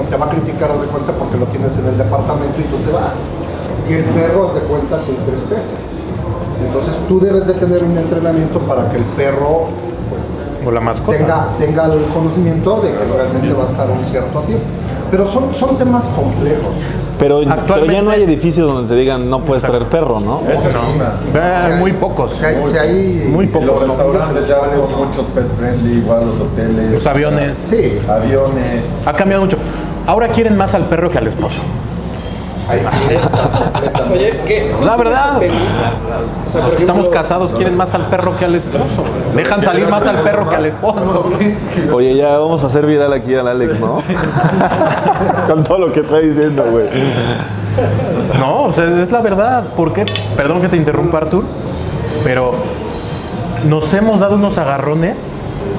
te 0.09 0.17
va 0.17 0.25
a 0.25 0.29
criticar, 0.29 0.71
haz 0.71 0.81
de 0.81 0.87
cuenta, 0.87 1.11
porque 1.13 1.37
lo 1.37 1.45
tienes 1.45 1.77
en 1.77 1.87
el 1.87 1.97
departamento 1.97 2.59
y 2.59 2.63
tú 2.63 2.77
te 2.83 2.91
vas. 2.91 3.13
Y 3.87 3.93
el 3.93 4.03
perro, 4.05 4.47
haz 4.47 4.55
de 4.55 4.61
cuenta, 4.61 4.99
se 4.99 5.11
entristece. 5.11 5.73
Entonces 6.65 6.95
tú 7.07 7.19
debes 7.19 7.47
de 7.47 7.53
tener 7.53 7.83
un 7.83 7.97
entrenamiento 7.97 8.59
para 8.59 8.89
que 8.91 8.97
el 8.97 9.03
perro, 9.15 9.67
pues, 10.09 10.33
O 10.67 10.71
la 10.71 10.81
mascota. 10.81 11.17
tenga, 11.17 11.47
tenga 11.57 11.85
el 11.85 12.05
conocimiento 12.13 12.81
de 12.81 12.89
que 12.91 13.03
realmente 13.15 13.53
va 13.53 13.63
a 13.63 13.67
estar 13.67 13.89
un 13.89 14.03
cierto 14.03 14.39
tiempo. 14.41 14.65
Pero 15.11 15.25
son, 15.27 15.53
son 15.53 15.77
temas 15.77 16.05
complejos. 16.15 16.73
Pero, 17.17 17.41
pero 17.67 17.85
ya 17.85 18.01
no 18.01 18.11
hay 18.11 18.23
edificios 18.23 18.67
donde 18.67 18.93
te 18.93 18.99
digan 18.99 19.29
no 19.29 19.39
puedes 19.43 19.63
traer 19.63 19.83
perro, 19.85 20.19
¿no? 20.19 20.41
Eso 20.49 20.69
no. 20.73 21.39
Eh, 21.39 21.75
muy 21.79 21.93
pocos. 21.93 22.33
Si 22.33 22.45
hay, 22.45 22.55
si 22.69 22.77
hay 22.77 23.27
Muy 23.29 23.47
pocos. 23.47 23.67
los 23.67 23.87
restaurantes 23.87 24.47
ya 24.47 24.57
son 24.65 25.07
muchos 25.07 25.25
pet 25.33 25.45
friendly, 25.57 25.99
igual 25.99 26.27
los 26.27 26.39
hoteles. 26.39 26.91
Los 26.91 27.07
aviones. 27.07 27.57
Sí, 27.57 27.99
Aviones. 28.07 28.83
Ha 29.05 29.13
cambiado 29.13 29.43
mucho. 29.43 29.57
Ahora 30.07 30.27
quieren 30.29 30.57
más 30.57 30.75
al 30.75 30.83
perro 30.85 31.09
que 31.09 31.17
al 31.17 31.27
esposo. 31.27 31.61
Hay 32.67 32.79
fiestas 33.07 33.51
completamente. 33.51 34.13
Oye, 34.13 34.39
¿qué? 34.45 34.75
La 34.83 34.95
verdad. 34.95 35.37
O 35.37 36.49
sea, 36.49 36.61
por 36.61 36.69
Los 36.69 36.69
que 36.71 36.77
estamos 36.77 37.09
casados 37.09 37.53
quieren 37.53 37.77
más 37.77 37.93
al 37.93 38.07
perro 38.07 38.37
que 38.37 38.45
al 38.45 38.55
esposo. 38.55 39.03
Dejan 39.35 39.63
salir 39.63 39.87
más 39.87 40.05
al 40.07 40.21
perro 40.21 40.49
que 40.49 40.55
al 40.55 40.65
esposo. 40.65 41.29
Oye, 41.93 42.15
ya 42.15 42.37
vamos 42.37 42.63
a 42.63 42.67
hacer 42.67 42.85
viral 42.85 43.13
aquí 43.13 43.35
al 43.35 43.47
Alex, 43.47 43.79
¿no? 43.79 44.01
Con 45.47 45.63
todo 45.63 45.79
lo 45.79 45.91
que 45.91 45.99
está 46.01 46.17
diciendo, 46.19 46.63
güey. 46.69 46.87
No, 48.39 48.63
o 48.63 48.73
sea, 48.73 49.01
es 49.01 49.11
la 49.11 49.21
verdad. 49.21 49.65
¿Por 49.75 49.93
qué? 49.93 50.05
Perdón 50.35 50.61
que 50.61 50.69
te 50.69 50.77
interrumpa, 50.77 51.17
Artur, 51.19 51.43
pero 52.23 52.53
nos 53.67 53.93
hemos 53.93 54.19
dado 54.19 54.35
unos 54.35 54.57
agarrones 54.57 55.35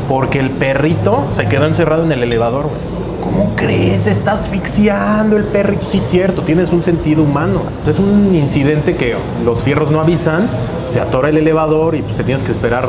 porque 0.09 0.38
el 0.38 0.51
perrito 0.51 1.25
se 1.33 1.46
quedó 1.46 1.66
encerrado 1.66 2.05
en 2.05 2.12
el 2.12 2.22
elevador. 2.22 2.64
güey. 2.64 2.95
¿Cómo 3.26 3.56
crees? 3.56 4.06
Está 4.06 4.32
asfixiando 4.32 5.36
el 5.36 5.42
perrito. 5.42 5.84
Sí, 5.90 5.98
cierto, 6.00 6.42
tienes 6.42 6.72
un 6.72 6.84
sentido 6.84 7.24
humano. 7.24 7.62
Es 7.84 7.98
un 7.98 8.32
incidente 8.32 8.94
que 8.94 9.16
los 9.44 9.62
fierros 9.62 9.90
no 9.90 10.00
avisan, 10.00 10.48
se 10.92 11.00
atora 11.00 11.30
el 11.30 11.36
elevador 11.36 11.96
y 11.96 12.02
pues 12.02 12.16
te 12.16 12.22
tienes 12.22 12.44
que 12.44 12.52
esperar 12.52 12.88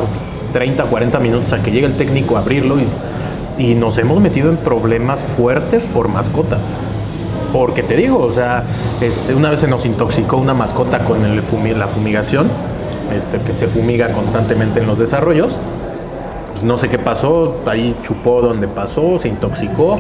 30, 0.54 0.84
40 0.84 1.20
minutos 1.20 1.54
a 1.54 1.64
que 1.64 1.72
llegue 1.72 1.88
el 1.88 1.98
técnico 1.98 2.38
a 2.38 2.42
abrirlo 2.42 2.76
y, 2.80 2.86
y 3.58 3.74
nos 3.74 3.98
hemos 3.98 4.22
metido 4.22 4.50
en 4.50 4.58
problemas 4.58 5.22
fuertes 5.22 5.88
por 5.88 6.08
mascotas. 6.08 6.62
Porque 7.52 7.82
te 7.82 7.96
digo, 7.96 8.20
o 8.20 8.32
sea, 8.32 8.64
este, 9.02 9.34
una 9.34 9.50
vez 9.50 9.62
se 9.62 9.68
nos 9.68 9.88
intoxicó 9.88 10.38
una 10.38 10.54
mascota 10.54 11.00
con 11.00 11.26
el 11.26 11.42
la 11.80 11.88
fumigación, 11.88 12.48
este, 13.12 13.40
que 13.42 13.54
se 13.54 13.68
fumiga 13.68 14.12
constantemente 14.12 14.82
en 14.82 14.86
los 14.86 15.00
desarrollos. 15.00 15.58
No 16.64 16.78
sé 16.78 16.90
qué 16.90 16.98
pasó, 16.98 17.58
ahí 17.68 17.96
chupó 18.04 18.42
donde 18.42 18.68
pasó, 18.68 19.20
se 19.20 19.28
intoxicó. 19.28 19.98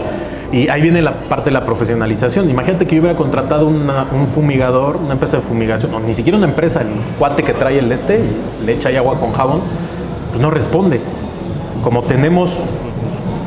Y 0.51 0.69
ahí 0.69 0.81
viene 0.81 1.01
la 1.01 1.11
parte 1.13 1.45
de 1.45 1.51
la 1.51 1.65
profesionalización. 1.65 2.49
Imagínate 2.49 2.85
que 2.87 2.95
yo 2.95 3.01
hubiera 3.01 3.17
contratado 3.17 3.67
una- 3.67 4.07
un 4.13 4.27
fumigador, 4.27 4.95
una 4.97 5.13
empresa 5.13 5.37
de 5.37 5.43
fumigación, 5.43 5.93
o 5.93 5.99
ni 5.99 6.15
siquiera 6.15 6.37
una 6.37 6.47
empresa, 6.47 6.81
el 6.81 6.87
cuate 7.19 7.43
que 7.43 7.53
trae 7.53 7.79
el 7.79 7.91
este, 7.91 8.19
y 8.19 8.65
le 8.65 8.73
echa 8.73 8.89
ahí 8.89 8.95
agua 8.95 9.19
con 9.19 9.33
jabón, 9.33 9.59
pues 10.31 10.41
no 10.41 10.49
responde. 10.49 11.01
Como 11.83 12.01
tenemos 12.01 12.51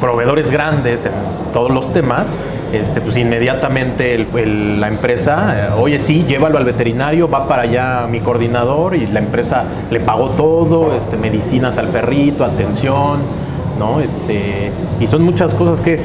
proveedores 0.00 0.50
grandes 0.50 1.06
en 1.06 1.12
todos 1.52 1.70
los 1.70 1.92
temas, 1.92 2.30
este, 2.72 3.00
pues 3.00 3.16
inmediatamente 3.16 4.14
el- 4.14 4.26
el- 4.36 4.80
la 4.80 4.88
empresa, 4.88 5.54
eh, 5.56 5.68
oye, 5.78 5.98
sí, 5.98 6.24
llévalo 6.26 6.58
al 6.58 6.64
veterinario, 6.64 7.28
va 7.28 7.46
para 7.48 7.62
allá 7.62 8.06
mi 8.08 8.20
coordinador 8.20 8.94
y 8.94 9.06
la 9.06 9.18
empresa 9.20 9.64
le 9.90 10.00
pagó 10.00 10.30
todo, 10.30 10.94
este, 10.96 11.16
medicinas 11.16 11.78
al 11.78 11.88
perrito, 11.88 12.44
atención, 12.44 13.18
¿no? 13.78 14.00
Este, 14.00 14.70
y 15.00 15.06
son 15.06 15.22
muchas 15.22 15.54
cosas 15.54 15.80
que, 15.80 16.00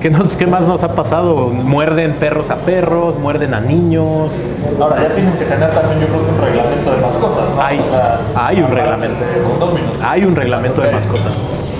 que 0.00 0.10
nos- 0.10 0.32
¿qué 0.34 0.46
más 0.46 0.66
nos 0.68 0.82
ha 0.82 0.94
pasado? 0.94 1.48
Muerden 1.48 2.12
perros 2.14 2.50
a 2.50 2.56
perros, 2.56 3.18
muerden 3.18 3.54
a 3.54 3.60
niños. 3.60 4.30
Ahora, 4.78 5.02
ya 5.02 5.08
tienen 5.14 5.32
que 5.38 5.46
tener 5.46 5.70
también, 5.70 6.00
yo 6.00 6.06
creo 6.08 6.24
que 6.26 6.30
un 6.30 6.40
reglamento 6.44 6.90
de 6.90 7.00
mascotas, 7.00 7.54
¿no? 7.56 7.62
Hay, 7.62 7.78
O 7.78 7.90
sea, 7.90 8.20
hay 8.36 8.60
un 8.60 8.70
reglamento. 8.70 9.20
de. 9.20 10.04
Hay 10.06 10.24
un 10.24 10.36
reglamento 10.36 10.82
de 10.82 10.92
mascotas. 10.92 11.32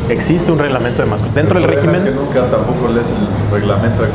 Existe 0.08 0.50
un 0.52 0.58
reglamento 0.58 1.02
de 1.02 1.08
mascotas. 1.08 1.34
Dentro 1.34 1.58
del 1.58 1.68
régimen... 1.68 1.96
Es 1.96 2.02
que 2.02 2.10
nunca 2.10 2.42
tampoco 2.42 2.88
lees 2.92 3.06
el 3.08 3.52
reglamento 3.52 4.02
de 4.02 4.08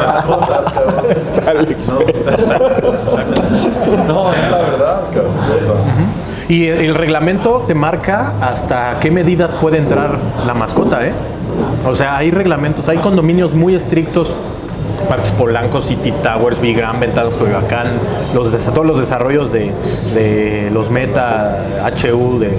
mascotas. 0.00 1.48
Alex. 1.48 1.88
No, 1.88 2.00
no, 4.06 4.34
es 4.34 4.50
la 4.50 4.58
verdad. 4.58 5.00
Y 6.48 6.66
el, 6.66 6.94
reglamento 6.94 7.64
te 7.66 7.74
marca 7.74 8.34
hasta 8.40 8.98
qué 9.00 9.10
medidas 9.10 9.54
puede 9.54 9.78
entrar 9.78 10.18
la 10.44 10.52
mascota, 10.52 11.06
¿eh? 11.06 11.12
O 11.86 11.94
sea, 11.94 12.16
hay 12.16 12.30
reglamentos, 12.30 12.88
hay 12.88 12.98
condominios 12.98 13.54
muy 13.54 13.74
estrictos 13.74 14.32
Parques 15.08 15.30
Polanco, 15.32 15.80
City 15.80 16.12
Towers, 16.22 16.60
Big 16.60 16.76
Gran, 16.76 17.00
Ventanas 17.00 17.34
Coyoacán, 17.34 17.86
los, 18.34 18.50
todos 18.50 18.86
los 18.86 18.98
desarrollos 18.98 19.52
de, 19.52 19.72
de 20.14 20.70
los 20.72 20.90
Meta, 20.90 21.64
HU, 21.84 22.38
de 22.38 22.50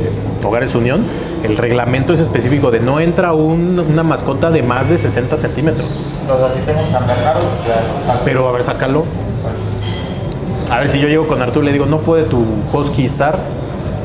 Hogares 0.44 0.76
Unión, 0.76 1.04
el 1.44 1.58
reglamento 1.58 2.14
es 2.14 2.20
específico 2.20 2.72
de 2.72 2.80
no 2.80 3.00
entra 3.00 3.34
un- 3.34 3.80
una 3.80 4.04
mascota 4.04 4.50
de 4.52 4.62
más 4.64 4.90
de 4.90 4.98
60 4.98 5.38
centímetros. 5.38 5.88
Así 5.88 6.60
tengo 6.66 6.80
San 6.92 7.06
Bernardo, 7.08 7.42
Pero 8.26 8.48
a 8.48 8.52
ver, 8.52 8.64
sácalo. 8.64 9.06
A 10.72 10.80
ver 10.80 10.90
si 10.90 11.00
yo 11.00 11.08
llego 11.08 11.28
con 11.28 11.42
Arturo 11.42 11.64
y 11.64 11.68
le 11.68 11.74
digo, 11.74 11.86
no 11.86 12.00
puede 12.00 12.24
tu 12.24 12.44
husky 12.72 13.06
estar. 13.06 13.38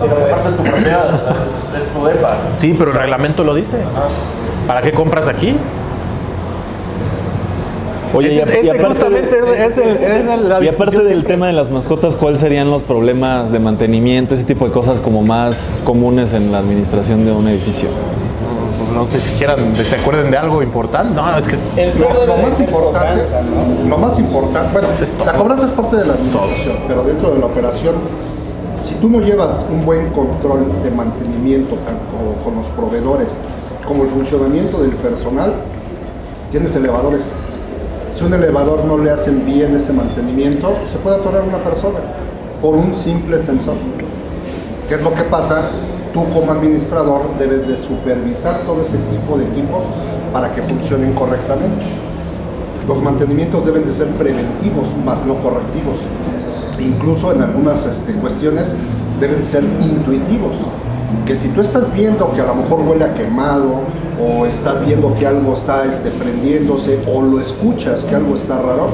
pero 0.00 0.12
aparte 0.12 0.48
es 0.50 0.56
tu 0.56 0.62
propiedad, 0.62 1.04
es 1.76 1.92
tu 1.94 2.04
depa. 2.06 2.36
Sí, 2.58 2.74
pero 2.78 2.90
el 2.90 2.96
reglamento 2.98 3.44
lo 3.44 3.54
dice. 3.54 3.78
¿Para 4.66 4.82
qué 4.82 4.92
compras 4.92 5.28
aquí? 5.28 5.56
Oye, 8.14 8.34
y, 8.34 8.38
a- 8.40 8.44
Ese- 8.44 8.64
y 8.66 8.68
aparte, 8.70 8.86
justamente 8.88 9.42
de- 9.42 9.66
es 9.66 9.78
el- 9.78 9.88
es 9.96 10.26
el- 10.28 10.48
la 10.48 10.62
y 10.64 10.68
aparte 10.68 11.02
del 11.02 11.24
tema 11.24 11.46
de 11.48 11.52
las 11.52 11.70
mascotas, 11.70 12.16
¿cuáles 12.16 12.38
serían 12.40 12.70
los 12.70 12.82
problemas 12.82 13.52
de 13.52 13.58
mantenimiento, 13.58 14.34
ese 14.34 14.44
tipo 14.44 14.64
de 14.64 14.70
cosas 14.72 15.00
como 15.00 15.22
más 15.22 15.82
comunes 15.84 16.32
en 16.32 16.52
la 16.52 16.58
administración 16.58 17.24
de 17.26 17.32
un 17.32 17.48
edificio? 17.48 17.88
No 18.94 19.06
sé 19.06 19.20
si 19.20 19.30
quieran, 19.32 19.58
se 19.76 19.96
acuerden 19.96 20.30
de 20.30 20.38
algo 20.38 20.62
importante. 20.62 21.14
No, 21.14 21.36
es 21.36 21.46
que 21.46 21.56
El 21.76 21.92
Lo, 21.98 22.08
más 22.38 22.58
importante, 22.58 22.70
cobranza, 22.70 23.40
¿no? 23.42 23.88
lo 23.90 23.98
más 23.98 24.18
importante, 24.18 24.68
bueno, 24.72 24.88
la 25.26 25.32
cobranza 25.34 25.66
es 25.66 25.72
parte 25.72 25.96
de 25.96 26.06
la 26.06 26.14
administración, 26.14 26.76
pero 26.88 27.02
dentro 27.02 27.30
de 27.34 27.38
la 27.40 27.46
operación, 27.46 27.94
si 28.82 28.94
tú 28.94 29.10
no 29.10 29.20
llevas 29.20 29.62
un 29.70 29.84
buen 29.84 30.08
control 30.10 30.64
de 30.82 30.90
mantenimiento 30.92 31.74
tanto 31.84 32.42
con 32.42 32.54
los 32.56 32.66
proveedores 32.68 33.28
como 33.86 34.04
el 34.04 34.08
funcionamiento 34.08 34.80
del 34.82 34.92
personal, 34.96 35.52
tienes 36.50 36.74
elevadores. 36.74 37.20
Si 38.16 38.24
un 38.24 38.32
elevador 38.32 38.82
no 38.86 38.96
le 38.96 39.10
hacen 39.10 39.44
bien 39.44 39.76
ese 39.76 39.92
mantenimiento, 39.92 40.74
se 40.90 40.96
puede 40.96 41.16
atorar 41.16 41.42
una 41.42 41.58
persona 41.58 41.98
por 42.62 42.74
un 42.74 42.94
simple 42.94 43.38
sensor. 43.38 43.74
¿Qué 44.88 44.94
es 44.94 45.02
lo 45.02 45.12
que 45.12 45.24
pasa? 45.24 45.68
Tú 46.14 46.24
como 46.30 46.50
administrador 46.50 47.36
debes 47.38 47.68
de 47.68 47.76
supervisar 47.76 48.60
todo 48.60 48.80
ese 48.80 48.96
tipo 49.10 49.36
de 49.36 49.44
equipos 49.44 49.82
para 50.32 50.50
que 50.54 50.62
funcionen 50.62 51.12
correctamente. 51.12 51.84
Los 52.88 53.02
mantenimientos 53.02 53.66
deben 53.66 53.84
de 53.84 53.92
ser 53.92 54.08
preventivos, 54.12 54.88
más 55.04 55.22
no 55.26 55.34
correctivos. 55.34 55.96
Incluso 56.80 57.32
en 57.32 57.42
algunas 57.42 57.84
este, 57.84 58.14
cuestiones 58.14 58.68
deben 59.20 59.44
ser 59.44 59.62
intuitivos. 59.62 60.56
Que 61.24 61.34
si 61.34 61.48
tú 61.48 61.60
estás 61.60 61.92
viendo 61.92 62.32
que 62.32 62.40
a 62.40 62.46
lo 62.46 62.54
mejor 62.54 62.80
huele 62.80 63.04
a 63.04 63.14
quemado, 63.14 63.80
o 64.20 64.46
estás 64.46 64.84
viendo 64.84 65.14
que 65.14 65.26
algo 65.26 65.54
está 65.54 65.84
este, 65.84 66.10
prendiéndose, 66.10 67.00
o 67.12 67.22
lo 67.22 67.40
escuchas 67.40 68.04
que 68.04 68.14
algo 68.14 68.34
está 68.34 68.58
raro, 68.58 68.88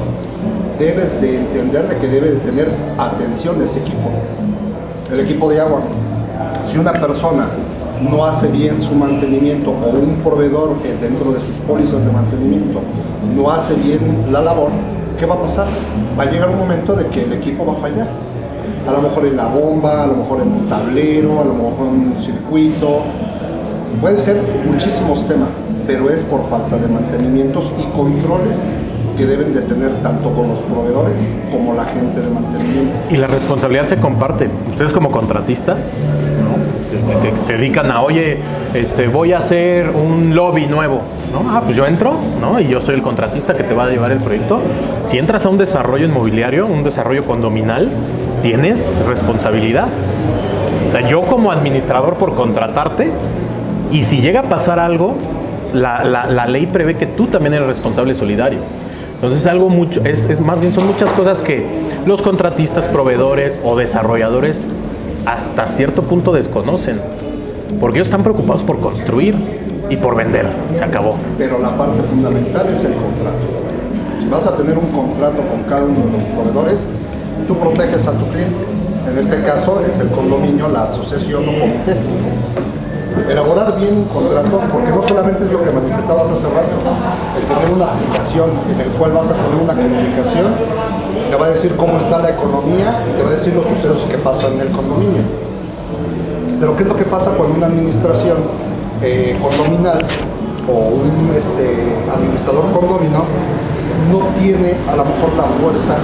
debes 0.77 1.19
de 1.21 1.37
entender 1.37 1.87
de 1.87 1.97
que 1.97 2.07
debe 2.07 2.31
de 2.31 2.37
tener 2.37 2.69
atención 2.97 3.61
ese 3.61 3.79
equipo. 3.79 4.09
El 5.11 5.19
equipo 5.19 5.49
de 5.49 5.61
agua. 5.61 5.81
Si 6.67 6.77
una 6.77 6.93
persona 6.93 7.47
no 8.01 8.25
hace 8.25 8.47
bien 8.47 8.81
su 8.81 8.95
mantenimiento 8.95 9.71
o 9.71 9.89
un 9.89 10.17
proveedor 10.23 10.75
eh, 10.83 10.97
dentro 10.99 11.31
de 11.31 11.39
sus 11.39 11.55
pólizas 11.67 12.05
de 12.05 12.11
mantenimiento 12.11 12.81
no 13.35 13.49
hace 13.49 13.75
bien 13.75 14.27
la 14.31 14.41
labor, 14.41 14.69
¿qué 15.17 15.25
va 15.25 15.35
a 15.35 15.41
pasar? 15.41 15.67
Va 16.19 16.23
a 16.23 16.25
llegar 16.25 16.49
un 16.49 16.57
momento 16.57 16.95
de 16.95 17.07
que 17.07 17.23
el 17.23 17.33
equipo 17.33 17.65
va 17.65 17.73
a 17.73 17.75
fallar. 17.75 18.07
A 18.87 18.91
lo 18.91 19.01
mejor 19.01 19.25
en 19.25 19.37
la 19.37 19.47
bomba, 19.47 20.03
a 20.03 20.07
lo 20.07 20.15
mejor 20.15 20.41
en 20.41 20.51
un 20.51 20.67
tablero, 20.67 21.39
a 21.39 21.45
lo 21.45 21.53
mejor 21.53 21.87
en 21.87 22.11
un 22.11 22.21
circuito. 22.21 23.03
Pueden 24.01 24.17
ser 24.17 24.41
muchísimos 24.65 25.25
temas, 25.27 25.49
pero 25.87 26.09
es 26.09 26.21
por 26.23 26.49
falta 26.49 26.77
de 26.77 26.87
mantenimientos 26.87 27.71
y 27.79 27.83
controles 27.95 28.57
que 29.17 29.25
deben 29.25 29.53
de 29.53 29.61
tener 29.61 29.91
tanto 30.01 30.31
con 30.33 30.49
los 30.49 30.59
proveedores 30.59 31.21
como 31.51 31.73
la 31.73 31.85
gente 31.85 32.19
de 32.19 32.29
mantenimiento. 32.29 32.93
Y 33.11 33.17
la 33.17 33.27
responsabilidad 33.27 33.87
se 33.87 33.97
comparte. 33.97 34.49
Ustedes 34.69 34.91
como 34.91 35.11
contratistas, 35.11 35.87
¿no? 36.43 37.21
que, 37.21 37.29
que 37.29 37.43
se 37.43 37.53
dedican 37.53 37.91
a, 37.91 38.01
oye, 38.01 38.39
este, 38.73 39.07
voy 39.07 39.33
a 39.33 39.37
hacer 39.37 39.91
un 39.91 40.35
lobby 40.35 40.65
nuevo. 40.65 41.01
¿no? 41.31 41.49
Ah, 41.49 41.61
pues 41.63 41.75
yo 41.75 41.85
entro, 41.85 42.13
¿no? 42.39 42.59
Y 42.59 42.67
yo 42.67 42.81
soy 42.81 42.95
el 42.95 43.01
contratista 43.01 43.55
que 43.55 43.63
te 43.63 43.73
va 43.73 43.85
a 43.85 43.89
llevar 43.89 44.11
el 44.11 44.19
proyecto. 44.19 44.59
Si 45.07 45.17
entras 45.17 45.45
a 45.45 45.49
un 45.49 45.57
desarrollo 45.57 46.05
inmobiliario, 46.05 46.67
un 46.67 46.83
desarrollo 46.83 47.25
condominal, 47.25 47.89
tienes 48.43 49.01
responsabilidad. 49.07 49.87
O 50.87 50.91
sea, 50.91 51.07
yo 51.09 51.23
como 51.23 51.51
administrador 51.51 52.15
por 52.15 52.35
contratarte, 52.35 53.09
y 53.91 54.03
si 54.03 54.21
llega 54.21 54.41
a 54.41 54.43
pasar 54.43 54.79
algo, 54.79 55.15
la, 55.73 56.03
la- 56.03 56.27
la 56.27 56.45
ley 56.45 56.67
prevé 56.67 56.95
que 56.95 57.07
tú 57.07 57.25
también 57.25 57.55
eres 57.55 57.67
responsable 57.67 58.13
solidario. 58.13 58.59
Entonces 59.15 59.47
algo 59.47 59.69
mucho, 59.69 60.01
es, 60.03 60.29
es 60.29 60.39
más 60.41 60.59
bien 60.59 60.73
son 60.73 60.85
muchas 60.85 61.09
cosas 61.13 61.41
que 61.41 61.65
los 62.05 62.21
contratistas, 62.21 62.85
proveedores 62.87 63.61
o 63.63 63.75
desarrolladores 63.77 64.67
hasta 65.25 65.67
cierto 65.69 66.03
punto 66.03 66.33
desconocen. 66.33 66.99
Porque 67.79 67.99
ellos 67.99 68.07
están 68.09 68.21
preocupados 68.23 68.61
por 68.63 68.79
construir 68.79 69.35
y 69.89 69.95
por 69.95 70.15
vender. 70.15 70.45
Se 70.75 70.83
acabó. 70.83 71.15
pero 71.37 71.57
la 71.59 71.75
parte 71.77 72.01
fundamental 72.03 72.67
es 72.67 72.83
el 72.83 72.93
contrato. 72.93 74.19
Si 74.19 74.27
vas 74.29 74.45
a 74.45 74.57
tener 74.57 74.77
un 74.77 74.87
contrato 74.87 75.37
con 75.49 75.63
cada 75.69 75.85
uno 75.85 75.95
de 76.05 76.11
los 76.11 76.23
proveedores, 76.23 76.79
tú 77.43 77.57
proteges 77.57 78.07
a 78.07 78.11
tu 78.11 78.25
cliente. 78.29 78.63
En 79.07 79.17
este 79.17 79.41
caso 79.43 79.81
es 79.85 79.99
el 79.99 80.09
condominio, 80.09 80.69
la 80.69 80.83
asociación 80.83 81.43
o 81.43 81.59
comité. 81.59 81.95
Elaborar 83.29 83.77
bien 83.79 83.97
un 83.97 84.05
contrato, 84.05 84.59
porque 84.71 84.89
no 84.89 85.07
solamente 85.07 85.43
es 85.43 85.51
lo 85.51 85.63
que 85.63 85.71
manifestabas 85.71 86.31
hace 86.31 86.47
rato, 86.49 86.75
el 87.37 87.43
tener 87.45 87.73
una 87.73 87.93
aplicación 87.93 88.49
en 88.73 88.81
el 88.81 88.89
cual 88.97 89.11
vas 89.11 89.29
a 89.29 89.33
tener 89.33 89.61
una 89.61 89.73
comunicación, 89.73 90.47
te 91.29 91.35
va 91.35 91.45
a 91.45 91.49
decir 91.49 91.75
cómo 91.75 91.97
está 91.97 92.19
la 92.19 92.31
economía 92.31 93.05
y 93.09 93.15
te 93.15 93.23
va 93.23 93.29
a 93.29 93.33
decir 93.33 93.53
los 93.53 93.65
sucesos 93.65 94.05
que 94.09 94.17
pasan 94.17 94.53
en 94.53 94.61
el 94.61 94.69
condominio. 94.69 95.21
Pero 96.59 96.75
¿qué 96.75 96.83
es 96.83 96.89
lo 96.89 96.95
que 96.95 97.05
pasa 97.05 97.31
cuando 97.31 97.55
una 97.57 97.67
administración 97.67 98.37
eh, 99.01 99.37
condominal 99.41 99.99
o 100.67 100.95
un 100.95 101.29
este, 101.35 101.93
administrador 102.13 102.71
condomino 102.71 103.25
no 104.09 104.19
tiene 104.39 104.75
a 104.87 104.95
lo 104.95 105.05
mejor 105.05 105.33
la 105.35 105.43
fuerza 105.59 105.97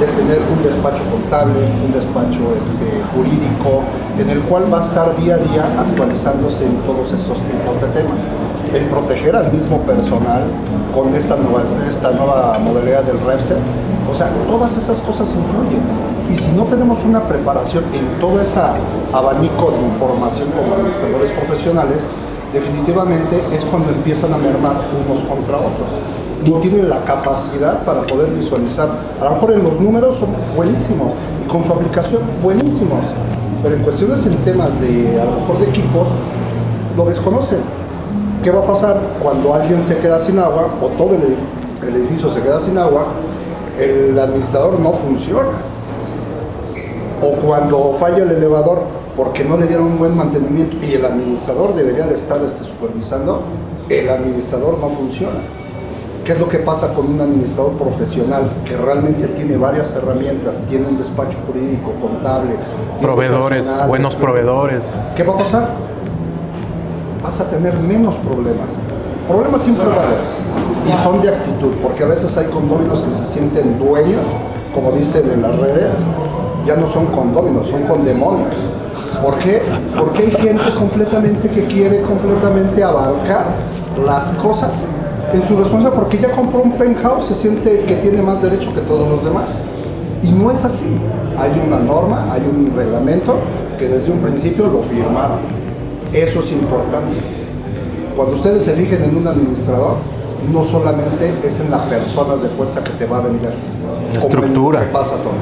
de 0.00 0.06
tener 0.06 0.40
un 0.50 0.62
despacho 0.62 1.04
contable, 1.10 1.60
un 1.84 1.92
despacho 1.92 2.56
este, 2.56 2.88
jurídico, 3.12 3.84
en 4.18 4.30
el 4.30 4.40
cual 4.48 4.72
va 4.72 4.80
a 4.80 4.84
estar 4.84 5.14
día 5.16 5.34
a 5.34 5.38
día 5.38 5.64
actualizándose 5.78 6.64
en 6.64 6.76
todos 6.88 7.12
esos 7.12 7.36
tipos 7.36 7.80
de 7.82 7.88
temas? 7.88 8.16
El 8.72 8.86
proteger 8.86 9.36
al 9.36 9.52
mismo 9.52 9.78
personal 9.82 10.42
con 10.94 11.14
esta 11.14 11.36
nueva, 11.36 12.58
modalidad 12.64 13.04
del 13.04 13.20
REPSET, 13.20 13.58
o 14.10 14.14
sea, 14.14 14.30
todas 14.48 14.74
esas 14.76 15.00
cosas 15.00 15.28
influyen. 15.34 15.82
Y 16.32 16.36
si 16.36 16.52
no 16.52 16.64
tenemos 16.64 17.04
una 17.04 17.20
preparación 17.22 17.84
en 17.92 18.20
todo 18.20 18.40
ese 18.40 18.58
abanico 19.12 19.70
de 19.70 19.82
información 19.82 20.48
como 20.56 20.76
administradores 20.76 21.30
profesionales, 21.32 21.98
definitivamente 22.54 23.42
es 23.52 23.64
cuando 23.66 23.90
empiezan 23.90 24.32
a 24.32 24.38
mermar 24.38 24.76
unos 25.04 25.22
contra 25.24 25.58
otros. 25.58 26.19
No 26.46 26.56
tienen 26.60 26.88
la 26.88 27.04
capacidad 27.04 27.82
para 27.84 28.02
poder 28.02 28.30
visualizar. 28.30 28.88
A 29.20 29.24
lo 29.24 29.30
mejor 29.32 29.52
en 29.52 29.62
los 29.62 29.78
números 29.78 30.16
son 30.16 30.30
buenísimos 30.56 31.12
y 31.44 31.48
con 31.48 31.62
su 31.64 31.72
aplicación 31.72 32.22
buenísimos, 32.42 33.00
pero 33.62 33.76
en 33.76 33.82
cuestiones 33.82 34.24
en 34.24 34.36
temas 34.38 34.80
de 34.80 35.20
a 35.20 35.24
lo 35.26 35.32
mejor 35.32 35.58
de 35.58 35.68
equipos 35.68 36.08
lo 36.96 37.04
desconocen. 37.04 37.60
¿Qué 38.42 38.50
va 38.50 38.60
a 38.60 38.64
pasar 38.64 38.98
cuando 39.22 39.52
alguien 39.52 39.82
se 39.82 39.98
queda 39.98 40.18
sin 40.18 40.38
agua 40.38 40.68
o 40.80 40.86
todo 40.96 41.14
el, 41.14 41.94
edificio 41.94 42.30
se 42.30 42.40
queda 42.40 42.58
sin 42.58 42.78
agua? 42.78 43.08
El 43.78 44.18
administrador 44.18 44.80
no 44.80 44.92
funciona. 44.92 45.50
O 47.22 47.32
cuando 47.46 47.96
falla 48.00 48.18
el 48.18 48.30
elevador 48.30 48.84
porque 49.14 49.44
no 49.44 49.58
le 49.58 49.66
dieron 49.66 49.88
un 49.88 49.98
buen 49.98 50.16
mantenimiento 50.16 50.76
y 50.82 50.94
el 50.94 51.04
administrador 51.04 51.74
debería 51.74 52.06
de 52.06 52.14
estar 52.14 52.42
este, 52.42 52.64
supervisando, 52.64 53.42
el 53.90 54.08
administrador 54.08 54.78
no 54.78 54.88
funciona. 54.88 55.40
¿Qué 56.30 56.34
es 56.34 56.40
lo 56.40 56.48
que 56.48 56.58
pasa 56.58 56.94
con 56.94 57.12
un 57.12 57.20
administrador 57.20 57.72
profesional 57.72 58.52
que 58.64 58.76
realmente 58.76 59.26
tiene 59.26 59.56
varias 59.56 59.92
herramientas, 59.96 60.58
tiene 60.68 60.86
un 60.86 60.96
despacho 60.96 61.36
jurídico, 61.44 61.90
contable, 62.00 62.54
Proveedores, 63.02 63.68
buenos 63.88 64.14
proveedores. 64.14 64.84
¿Qué 65.16 65.24
va 65.24 65.34
a 65.34 65.38
pasar? 65.38 65.70
Vas 67.24 67.40
a 67.40 67.50
tener 67.50 67.74
menos 67.80 68.14
problemas. 68.14 68.68
Problemas 69.26 69.60
siempre 69.60 69.84
va 69.88 69.94
a 69.94 70.06
haber. 70.06 70.18
Y 70.86 71.02
son 71.02 71.20
de 71.20 71.30
actitud, 71.30 71.72
porque 71.82 72.04
a 72.04 72.06
veces 72.06 72.36
hay 72.36 72.46
condóminos 72.46 73.00
que 73.00 73.10
se 73.10 73.26
sienten 73.26 73.80
dueños, 73.80 74.22
como 74.72 74.92
dicen 74.92 75.28
en 75.32 75.42
las 75.42 75.58
redes, 75.58 75.96
ya 76.64 76.76
no 76.76 76.86
son 76.86 77.06
condóminos, 77.06 77.66
son 77.66 77.82
condemonios. 77.82 78.54
¿Por 79.20 79.36
qué? 79.38 79.60
Porque 79.98 80.22
hay 80.22 80.30
gente 80.30 80.74
completamente 80.78 81.48
que 81.48 81.64
quiere 81.64 82.02
completamente 82.02 82.84
abarcar 82.84 83.46
las 84.06 84.30
cosas 84.34 84.84
en 85.32 85.42
su 85.42 85.56
responsabilidad, 85.56 85.94
porque 85.94 86.18
ya 86.18 86.30
compró 86.32 86.60
un 86.60 86.72
penthouse, 86.72 87.26
se 87.26 87.34
siente 87.34 87.80
que 87.80 87.96
tiene 87.96 88.22
más 88.22 88.42
derecho 88.42 88.74
que 88.74 88.80
todos 88.80 89.08
los 89.08 89.24
demás. 89.24 89.48
Y 90.22 90.30
no 90.30 90.50
es 90.50 90.64
así. 90.64 90.86
Hay 91.38 91.50
una 91.66 91.78
norma, 91.78 92.32
hay 92.32 92.42
un 92.42 92.72
reglamento 92.76 93.38
que 93.78 93.88
desde 93.88 94.12
un 94.12 94.18
principio 94.18 94.66
lo 94.66 94.82
firmaban. 94.82 95.38
Eso 96.12 96.40
es 96.40 96.52
importante. 96.52 97.18
Cuando 98.16 98.36
ustedes 98.36 98.64
se 98.64 98.72
fijen 98.72 99.02
en 99.04 99.16
un 99.16 99.26
administrador, 99.26 99.96
no 100.52 100.64
solamente 100.64 101.32
es 101.42 101.60
en 101.60 101.70
las 101.70 101.82
personas 101.82 102.42
de 102.42 102.48
cuenta 102.50 102.82
que 102.82 102.90
te 102.90 103.06
va 103.06 103.18
a 103.18 103.20
vender. 103.20 103.54
La 104.12 104.18
estructura. 104.18 104.90
pasa 104.92 105.16
todo. 105.16 105.34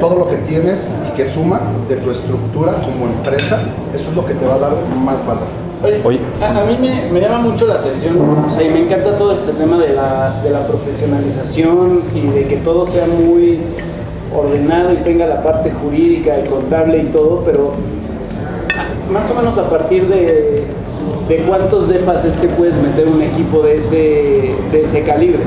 Todo 0.00 0.18
lo 0.18 0.28
que 0.28 0.36
tienes 0.38 0.92
y 1.08 1.16
que 1.16 1.26
suma 1.26 1.60
de 1.88 1.96
tu 1.96 2.10
estructura 2.10 2.74
como 2.82 3.06
empresa, 3.06 3.60
eso 3.94 4.10
es 4.10 4.16
lo 4.16 4.24
que 4.26 4.34
te 4.34 4.44
va 4.44 4.56
a 4.56 4.58
dar 4.58 4.72
más 5.02 5.26
valor. 5.26 5.63
Oye. 6.04 6.18
A, 6.42 6.60
a 6.60 6.64
mí 6.64 6.76
me, 6.80 7.10
me 7.10 7.20
llama 7.20 7.38
mucho 7.38 7.66
la 7.66 7.74
atención, 7.74 8.16
o 8.46 8.50
sea, 8.50 8.62
y 8.66 8.70
me 8.70 8.82
encanta 8.84 9.16
todo 9.18 9.32
este 9.34 9.52
tema 9.52 9.78
de 9.78 9.94
la, 9.94 10.40
de 10.42 10.50
la 10.50 10.66
profesionalización 10.66 12.02
y 12.14 12.20
de 12.28 12.44
que 12.46 12.56
todo 12.56 12.86
sea 12.86 13.06
muy 13.06 13.60
ordenado 14.34 14.92
y 14.92 14.96
tenga 14.96 15.26
la 15.26 15.42
parte 15.42 15.70
jurídica 15.70 16.34
y 16.44 16.48
contable 16.48 16.98
y 16.98 17.06
todo, 17.06 17.42
pero 17.44 17.72
más 19.12 19.30
o 19.30 19.34
menos 19.34 19.56
a 19.58 19.68
partir 19.70 20.08
de, 20.08 20.64
de 21.28 21.36
cuántos 21.46 21.88
depas 21.88 22.24
es 22.24 22.32
que 22.38 22.48
puedes 22.48 22.74
meter 22.76 23.06
un 23.08 23.22
equipo 23.22 23.60
de 23.62 23.76
ese, 23.76 24.54
de 24.72 24.80
ese 24.82 25.02
calibre. 25.02 25.40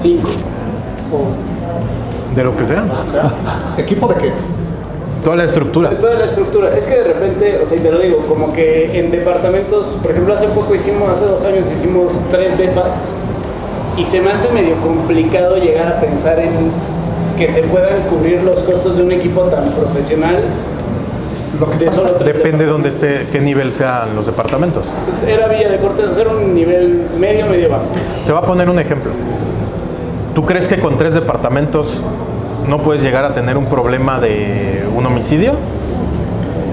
Cinco. 0.00 0.28
O- 1.12 2.34
De 2.36 2.44
lo 2.44 2.54
que 2.56 2.66
sea. 2.66 2.84
¿Equipo 3.78 4.08
de 4.08 4.14
qué? 4.16 4.32
Toda 5.26 5.38
la 5.38 5.44
estructura. 5.44 5.90
De 5.90 5.96
toda 5.96 6.14
la 6.14 6.26
estructura. 6.26 6.78
Es 6.78 6.86
que 6.86 6.98
de 6.98 7.02
repente, 7.02 7.60
o 7.64 7.68
sea, 7.68 7.76
y 7.76 7.80
te 7.80 7.90
lo 7.90 7.98
digo, 7.98 8.18
como 8.28 8.52
que 8.52 8.96
en 8.96 9.10
departamentos, 9.10 9.88
por 10.00 10.12
ejemplo, 10.12 10.32
hace 10.34 10.46
poco 10.46 10.72
hicimos, 10.72 11.10
hace 11.10 11.24
dos 11.24 11.44
años 11.44 11.64
hicimos 11.76 12.12
tres 12.30 12.56
depas 12.56 12.92
y 13.96 14.04
se 14.06 14.20
me 14.20 14.30
hace 14.30 14.48
medio 14.52 14.76
complicado 14.76 15.56
llegar 15.56 15.88
a 15.88 16.00
pensar 16.00 16.38
en 16.38 16.52
que 17.36 17.52
se 17.52 17.62
puedan 17.62 18.02
cubrir 18.08 18.40
los 18.44 18.60
costos 18.60 18.98
de 18.98 19.02
un 19.02 19.10
equipo 19.10 19.40
tan 19.46 19.68
profesional. 19.70 20.44
Lo 21.58 21.70
que 21.70 21.78
De 21.78 21.86
pasa, 21.86 22.04
Depende 22.24 22.64
de 22.64 22.70
dónde 22.70 22.90
esté, 22.90 23.26
qué 23.32 23.40
nivel 23.40 23.72
sean 23.72 24.14
los 24.14 24.26
departamentos. 24.26 24.84
Pues 25.06 25.24
era 25.24 25.48
Villa 25.48 25.70
de 25.70 25.78
Cortés, 25.78 26.16
era 26.16 26.30
un 26.30 26.54
nivel 26.54 27.08
medio, 27.18 27.46
medio 27.46 27.68
bajo. 27.68 27.86
Te 28.24 28.30
voy 28.30 28.40
a 28.40 28.46
poner 28.46 28.70
un 28.70 28.78
ejemplo. 28.78 29.10
¿Tú 30.36 30.44
crees 30.44 30.68
que 30.68 30.78
con 30.78 30.96
tres 30.96 31.14
departamentos 31.14 32.00
no 32.68 32.78
puedes 32.78 33.02
llegar 33.02 33.24
a 33.24 33.32
tener 33.34 33.56
un 33.56 33.66
problema 33.66 34.20
de 34.20 34.84
un 34.94 35.04
homicidio? 35.06 35.52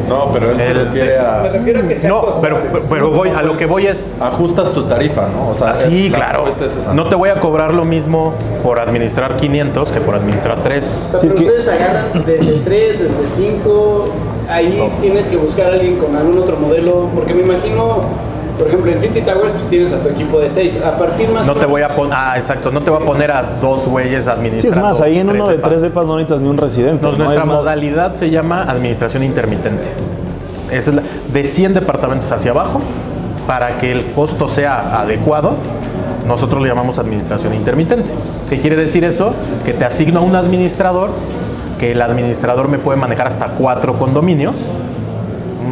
No, 0.10 0.32
pero 0.34 0.52
él 0.52 0.58
se 0.58 0.68
El- 0.72 0.86
refiere 0.86 1.18
Me 1.18 1.18
a... 1.18 1.44
refiero 1.52 1.80
a 1.80 1.88
que 1.88 1.96
sea 1.96 2.10
No, 2.10 2.26
pero, 2.42 2.58
pero 2.90 3.10
voy, 3.12 3.30
a 3.30 3.42
lo 3.42 3.56
que 3.56 3.66
voy 3.66 3.88
es, 3.88 4.06
Ajustas 4.20 4.72
tu 4.72 4.84
tarifa, 4.84 5.28
¿no? 5.30 5.50
O 5.50 5.56
sea, 5.56 5.74
sí, 5.76 6.10
la 6.10 6.18
claro, 6.18 6.46
es 6.48 6.94
no 6.94 7.06
te 7.06 7.16
voy 7.16 7.30
a 7.30 7.36
cobrar 7.36 7.74
lo 7.74 7.86
mismo 7.86 8.34
por 8.62 8.80
administrar 8.80 9.38
500 9.38 9.92
que 9.92 10.02
por 10.02 10.16
administrar 10.16 10.58
3. 10.62 10.94
O 11.08 11.12
sea, 11.12 11.22
Sí, 11.22 11.28
es 11.28 11.34
pero 11.36 11.46
que- 11.46 11.58
ustedes 11.58 11.68
agarran 11.70 12.26
desde 12.26 12.52
3, 12.60 13.00
desde 13.00 13.14
5, 13.38 14.06
ahí 14.50 14.92
tienes 15.00 15.28
que 15.30 15.38
buscar 15.38 15.68
a 15.68 15.74
alguien 15.74 15.96
con 15.98 16.16
algún 16.16 16.38
otro 16.38 16.58
modelo, 16.58 17.08
porque 17.16 17.34
me 17.34 17.44
imagino, 17.44 18.02
por 18.58 18.68
ejemplo, 18.68 18.92
en 18.92 19.00
City 19.02 19.22
Towers 19.22 19.52
pues 19.54 19.70
tienes 19.70 19.94
a 19.94 20.00
tu 20.00 20.10
equipo 20.10 20.40
de 20.40 20.50
6, 20.50 20.76
a 20.86 20.98
partir 20.98 21.30
más 21.30 21.46
No 21.46 21.56
te 21.56 21.66
voy 21.66 21.82
a 21.82 21.90
poner, 21.90 22.14
ah, 22.18 22.34
exacto, 22.38 22.72
no 22.72 22.82
te 22.82 22.90
voy 22.92 23.02
a 23.02 23.06
poner 23.06 23.32
a 23.32 23.44
dos 23.62 23.88
güeyes 23.88 24.26
Sí, 24.26 24.30
administrando. 24.30 24.80
es 24.80 24.84
más, 24.84 25.02
ahí 25.02 25.18
en 25.20 25.30
uno 25.30 25.48
de 25.48 25.56
depas. 25.58 25.70
tres 25.70 25.82
depas 25.82 26.06
no 26.08 26.16
necesitas 26.16 26.42
ni 26.42 26.50
un 26.50 26.58
residente. 26.58 27.02
No, 27.06 27.12
¿no? 27.14 27.18
nuestra 27.20 27.46
más- 27.46 27.56
modalidad 27.58 28.16
se 28.16 28.30
llama 28.30 28.64
administración 28.64 29.24
intermitente. 29.24 29.90
Es 30.72 30.88
la- 30.94 31.04
de 31.32 31.44
100 31.44 31.74
departamentos 31.74 32.32
hacia 32.32 32.52
abajo, 32.52 32.82
para 33.48 33.78
que 33.78 33.92
el 33.92 34.06
costo 34.14 34.48
sea 34.48 35.00
adecuado, 35.02 35.54
nosotros 36.28 36.62
le 36.62 36.70
llamamos 36.70 36.98
administración 37.00 37.54
intermitente. 37.54 38.12
¿Qué 38.50 38.62
quiere 38.62 38.76
decir 38.78 39.04
eso? 39.04 39.34
Que 39.66 39.74
te 39.74 39.84
asigno 39.84 40.20
a 40.20 40.24
un 40.24 40.36
administrador, 40.36 41.10
que 41.80 41.92
el 41.92 42.02
administrador 42.02 42.70
me 42.70 42.78
puede 42.80 42.98
manejar 42.98 43.28
hasta 43.28 43.48
cuatro 43.48 43.98
condominios. 43.98 44.56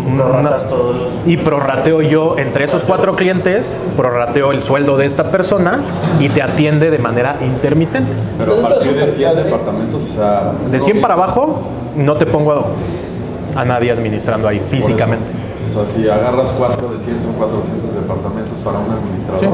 Una- 0.08 0.58
y 1.26 1.38
prorrateo 1.38 2.02
yo 2.02 2.36
entre 2.38 2.66
esos 2.66 2.84
cuatro 2.84 3.16
clientes, 3.16 3.80
prorrateo 3.96 4.52
el 4.52 4.64
sueldo 4.64 4.98
de 4.98 5.06
esta 5.06 5.26
persona 5.32 5.80
y 6.20 6.30
te 6.30 6.42
atiende 6.42 6.90
de 6.90 7.00
manera 7.00 7.38
intermitente. 7.42 8.12
Pero 8.38 8.58
a 8.60 8.62
partir 8.62 8.94
de 8.94 9.00
súper 9.02 9.10
100 9.10 9.30
padre. 9.32 9.44
departamentos, 9.44 10.02
o 10.10 10.14
sea... 10.14 10.52
De 10.72 10.80
100 10.80 11.02
para 11.02 11.14
abajo, 11.16 11.62
no 11.96 12.16
te 12.16 12.26
pongo 12.26 12.52
a, 12.54 12.66
a 13.62 13.66
nadie 13.66 13.92
administrando 13.92 14.48
ahí 14.48 14.60
por 14.60 14.70
físicamente. 14.70 15.32
O 15.70 15.74
sea, 15.74 15.86
si 15.94 16.10
agarras 16.10 16.50
4 16.58 16.90
de 16.90 16.98
100 17.00 17.22
son 17.22 17.34
400 17.34 17.94
departamentos 17.96 18.54
para 18.64 18.80
un 18.80 18.92
administrador. 18.92 19.40
Sí. 19.40 19.48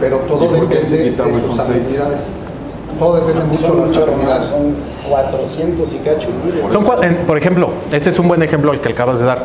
pero 0.00 0.18
todo 0.18 0.44
¿Y 0.44 0.48
por 0.48 0.68
depende 0.68 1.40
de 1.40 1.46
sus 1.46 1.56
son 1.56 1.66
seis? 1.66 1.80
habilidades. 1.84 2.22
Todo 2.98 3.16
depende 3.16 3.40
mucho 3.44 3.62
de 3.62 3.68
sus 3.68 3.96
mucho 3.96 4.00
más, 4.00 4.08
habilidades. 4.14 4.50
son 4.50 4.74
400 5.10 5.92
y 5.92 5.96
cacho. 5.98 6.28
¿no? 6.62 6.70
Son 6.70 7.04
en- 7.04 7.16
por 7.26 7.36
ejemplo, 7.38 7.70
ese 7.90 8.10
es 8.10 8.18
un 8.20 8.28
buen 8.28 8.42
ejemplo 8.42 8.72
el 8.72 8.80
que 8.80 8.90
acabas 8.90 9.18
de 9.18 9.26
dar. 9.26 9.38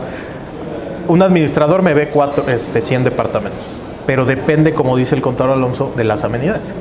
Un 1.10 1.22
administrador 1.24 1.82
me 1.82 1.94
ve 1.94 2.10
cuatro, 2.10 2.48
este, 2.48 2.82
100 2.82 3.04
departamentos, 3.04 3.60
pero 4.06 4.26
depende, 4.26 4.74
como 4.74 4.96
dice 4.96 5.16
el 5.16 5.22
contador 5.22 5.54
Alonso, 5.58 5.92
de 5.98 6.04
las 6.04 6.24
amenidades. 6.24 6.74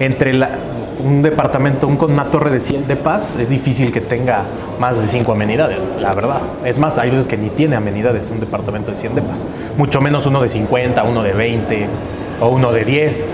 Entre 0.00 0.32
la- 0.32 0.48
un 1.04 1.20
departamento, 1.22 1.86
un, 1.86 1.96
con 1.98 2.12
una 2.12 2.24
torre 2.24 2.50
de 2.50 2.60
100 2.60 2.86
de 2.88 2.96
paz, 2.96 3.34
es 3.38 3.50
difícil 3.50 3.92
que 3.92 4.00
tenga 4.00 4.42
más 4.80 4.98
de 4.98 5.06
5 5.06 5.32
amenidades, 5.32 5.76
la 6.00 6.14
verdad. 6.14 6.38
Es 6.64 6.78
más, 6.78 6.96
hay 6.98 7.10
veces 7.10 7.26
que 7.26 7.36
ni 7.36 7.50
tiene 7.50 7.76
amenidades 7.76 8.30
un 8.32 8.40
departamento 8.40 8.90
de 8.90 8.96
100 8.96 9.14
de 9.16 9.22
paz, 9.22 9.44
mucho 9.76 10.00
menos 10.00 10.24
uno 10.24 10.40
de 10.40 10.48
50, 10.48 11.04
uno 11.04 11.22
de 11.22 11.32
20 11.32 11.86
o 12.40 12.48
uno 12.48 12.72
de 12.72 12.84
10. 12.86 13.24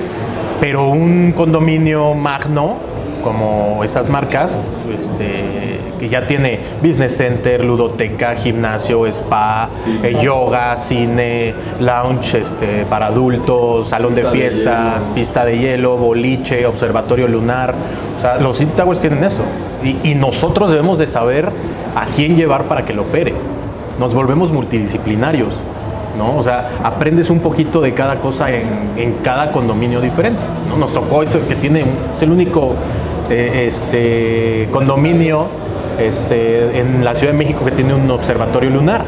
Pero 0.61 0.91
un 0.91 1.33
condominio 1.33 2.13
magno, 2.15 2.77
como 3.23 3.85
esas 3.85 4.09
marcas, 4.09 4.57
este, 5.01 5.70
que 6.01 6.09
ya 6.09 6.27
tiene 6.27 6.59
business 6.83 7.15
center, 7.15 7.63
ludoteca, 7.63 8.35
gimnasio, 8.35 9.07
spa, 9.07 9.69
eh, 10.03 10.17
yoga, 10.23 10.75
cine, 10.79 11.55
lounge 11.79 12.39
este, 12.39 12.87
para 12.89 13.09
adultos, 13.09 13.91
salón 13.91 14.15
de 14.15 14.23
Pista 14.23 14.31
de 14.31 14.39
fiestas, 14.39 15.05
pista 15.15 15.45
de 15.45 15.59
hielo, 15.59 15.99
boliche, 15.99 16.67
observatorio 16.67 17.29
lunar. 17.29 17.75
O 18.17 18.21
sea, 18.23 18.39
los 18.39 18.57
City 18.57 18.73
Towers 18.75 18.99
tienen 18.99 19.23
eso. 19.23 19.43
Y, 19.85 20.11
y 20.11 20.15
nosotros 20.15 20.71
debemos 20.71 20.99
de 20.99 21.07
saber 21.07 21.51
a 21.95 22.07
quién 22.17 22.35
llevar 22.35 22.65
para 22.65 22.87
que 22.87 22.95
lo 22.95 23.03
opere. 23.03 23.35
Nos 23.99 24.15
volvemos 24.15 24.51
multidisciplinarios. 24.51 25.53
¿no? 26.17 26.39
O 26.39 26.43
sea, 26.43 26.71
aprendes 26.83 27.29
un 27.29 27.41
poquito 27.41 27.83
de 27.83 27.93
cada 27.93 28.17
cosa 28.17 28.51
en, 28.51 28.65
en 28.97 29.13
cada 29.23 29.53
condominio 29.53 30.01
diferente. 30.01 30.41
¿no? 30.69 30.79
Nos 30.79 30.95
tocó 30.95 31.23
eso 31.23 31.47
que 31.47 31.57
tiene, 31.57 31.85
es 32.15 32.23
el 32.23 32.31
único 32.31 32.75
eh, 33.31 33.69
este, 33.69 34.69
condominio 34.73 35.47
este, 36.01 36.79
en 36.79 37.05
la 37.05 37.15
Ciudad 37.15 37.33
de 37.33 37.39
México 37.39 37.65
que 37.65 37.73
tiene 37.73 37.95
un 37.95 38.11
observatorio 38.11 38.71
lunar. 38.71 39.05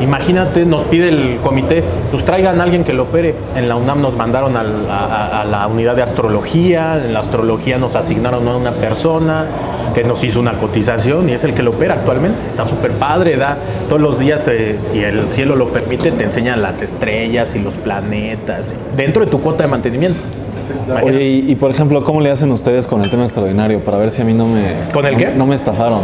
Imagínate, 0.00 0.66
nos 0.66 0.82
pide 0.84 1.08
el 1.08 1.38
comité, 1.42 1.82
pues 2.10 2.24
traigan 2.24 2.60
a 2.60 2.64
alguien 2.64 2.84
que 2.84 2.92
lo 2.92 3.04
opere. 3.04 3.34
En 3.56 3.66
la 3.68 3.76
UNAM 3.76 4.02
nos 4.02 4.14
mandaron 4.14 4.54
a, 4.56 5.44
la 5.44 5.66
unidad 5.66 5.96
de 5.96 6.02
astrología, 6.02 7.00
en 7.02 7.14
la 7.14 7.20
astrología 7.20 7.78
nos 7.78 7.96
asignaron 7.96 8.46
a 8.46 8.56
una 8.56 8.72
persona 8.72 9.46
que 9.94 10.04
nos 10.04 10.22
hizo 10.22 10.38
una 10.38 10.52
cotización 10.52 11.30
y 11.30 11.32
es 11.32 11.44
el 11.44 11.54
que 11.54 11.62
lo 11.62 11.70
opera 11.70 11.94
actualmente. 11.94 12.38
Está 12.50 12.68
súper 12.68 12.90
padre, 12.92 13.36
da 13.36 13.56
todos 13.88 14.02
los 14.02 14.18
días, 14.18 14.42
si 14.80 15.02
el 15.02 15.28
cielo 15.32 15.56
lo 15.56 15.68
permite, 15.68 16.12
te 16.12 16.24
enseñan 16.24 16.60
las 16.60 16.82
estrellas 16.82 17.56
y 17.56 17.60
los 17.60 17.74
planetas, 17.74 18.74
dentro 18.96 19.24
de 19.24 19.30
tu 19.30 19.40
cuota 19.40 19.62
de 19.62 19.70
mantenimiento. 19.70 20.20
Oye, 21.02 21.22
y, 21.24 21.50
y, 21.52 21.54
por 21.56 21.70
ejemplo, 21.70 22.02
¿cómo 22.02 22.20
le 22.20 22.30
hacen 22.30 22.50
ustedes 22.52 22.86
con 22.86 23.02
el 23.02 23.10
tema 23.10 23.24
extraordinario? 23.24 23.80
Para 23.80 23.98
ver 23.98 24.12
si 24.12 24.22
a 24.22 24.24
mí 24.24 24.34
no 24.34 24.46
me... 24.46 24.72
¿Con 24.92 25.04
el 25.06 25.12
no- 25.14 25.18
qué? 25.18 25.26
No 25.36 25.46
me 25.46 25.54
estafaron. 25.54 26.00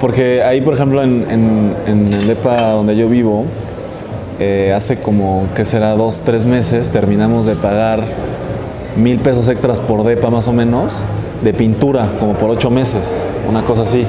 Porque 0.00 0.42
ahí, 0.42 0.60
por 0.60 0.74
ejemplo, 0.74 1.02
en, 1.02 1.26
en- 1.28 1.74
en 1.86 2.12
el 2.12 2.26
DEPA 2.28 2.70
donde 2.72 2.96
yo 2.96 3.08
vivo, 3.08 3.44
eh, 4.38 4.72
hace 4.76 4.98
como, 5.00 5.46
que 5.56 5.64
será? 5.64 5.94
Dos, 5.94 6.22
tres 6.24 6.44
meses, 6.46 6.90
terminamos 6.90 7.46
de 7.46 7.56
pagar 7.56 8.04
mil 8.96 9.18
pesos 9.18 9.48
extras 9.48 9.80
por 9.80 10.04
DEPA 10.04 10.30
más 10.30 10.46
o 10.46 10.52
menos, 10.52 11.04
de 11.42 11.52
pintura, 11.52 12.06
como 12.20 12.34
por 12.34 12.50
ocho 12.50 12.70
meses, 12.70 13.24
una 13.48 13.62
cosa 13.62 13.82
así. 13.82 14.04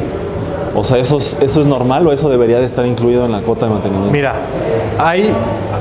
O 0.76 0.84
sea, 0.84 0.97
¿eso 1.00 1.18
es, 1.18 1.38
¿eso 1.41 1.62
es 1.62 1.68
normal 1.68 2.06
o 2.06 2.12
eso 2.14 2.30
debería 2.30 2.60
de 2.60 2.66
estar 2.66 2.86
incluido 2.86 3.26
en 3.26 3.32
la 3.32 3.41
cuota 3.41 3.66
de 3.66 3.72
mantenimiento? 3.74 4.12
Mira, 4.12 4.34
hay, 5.00 5.32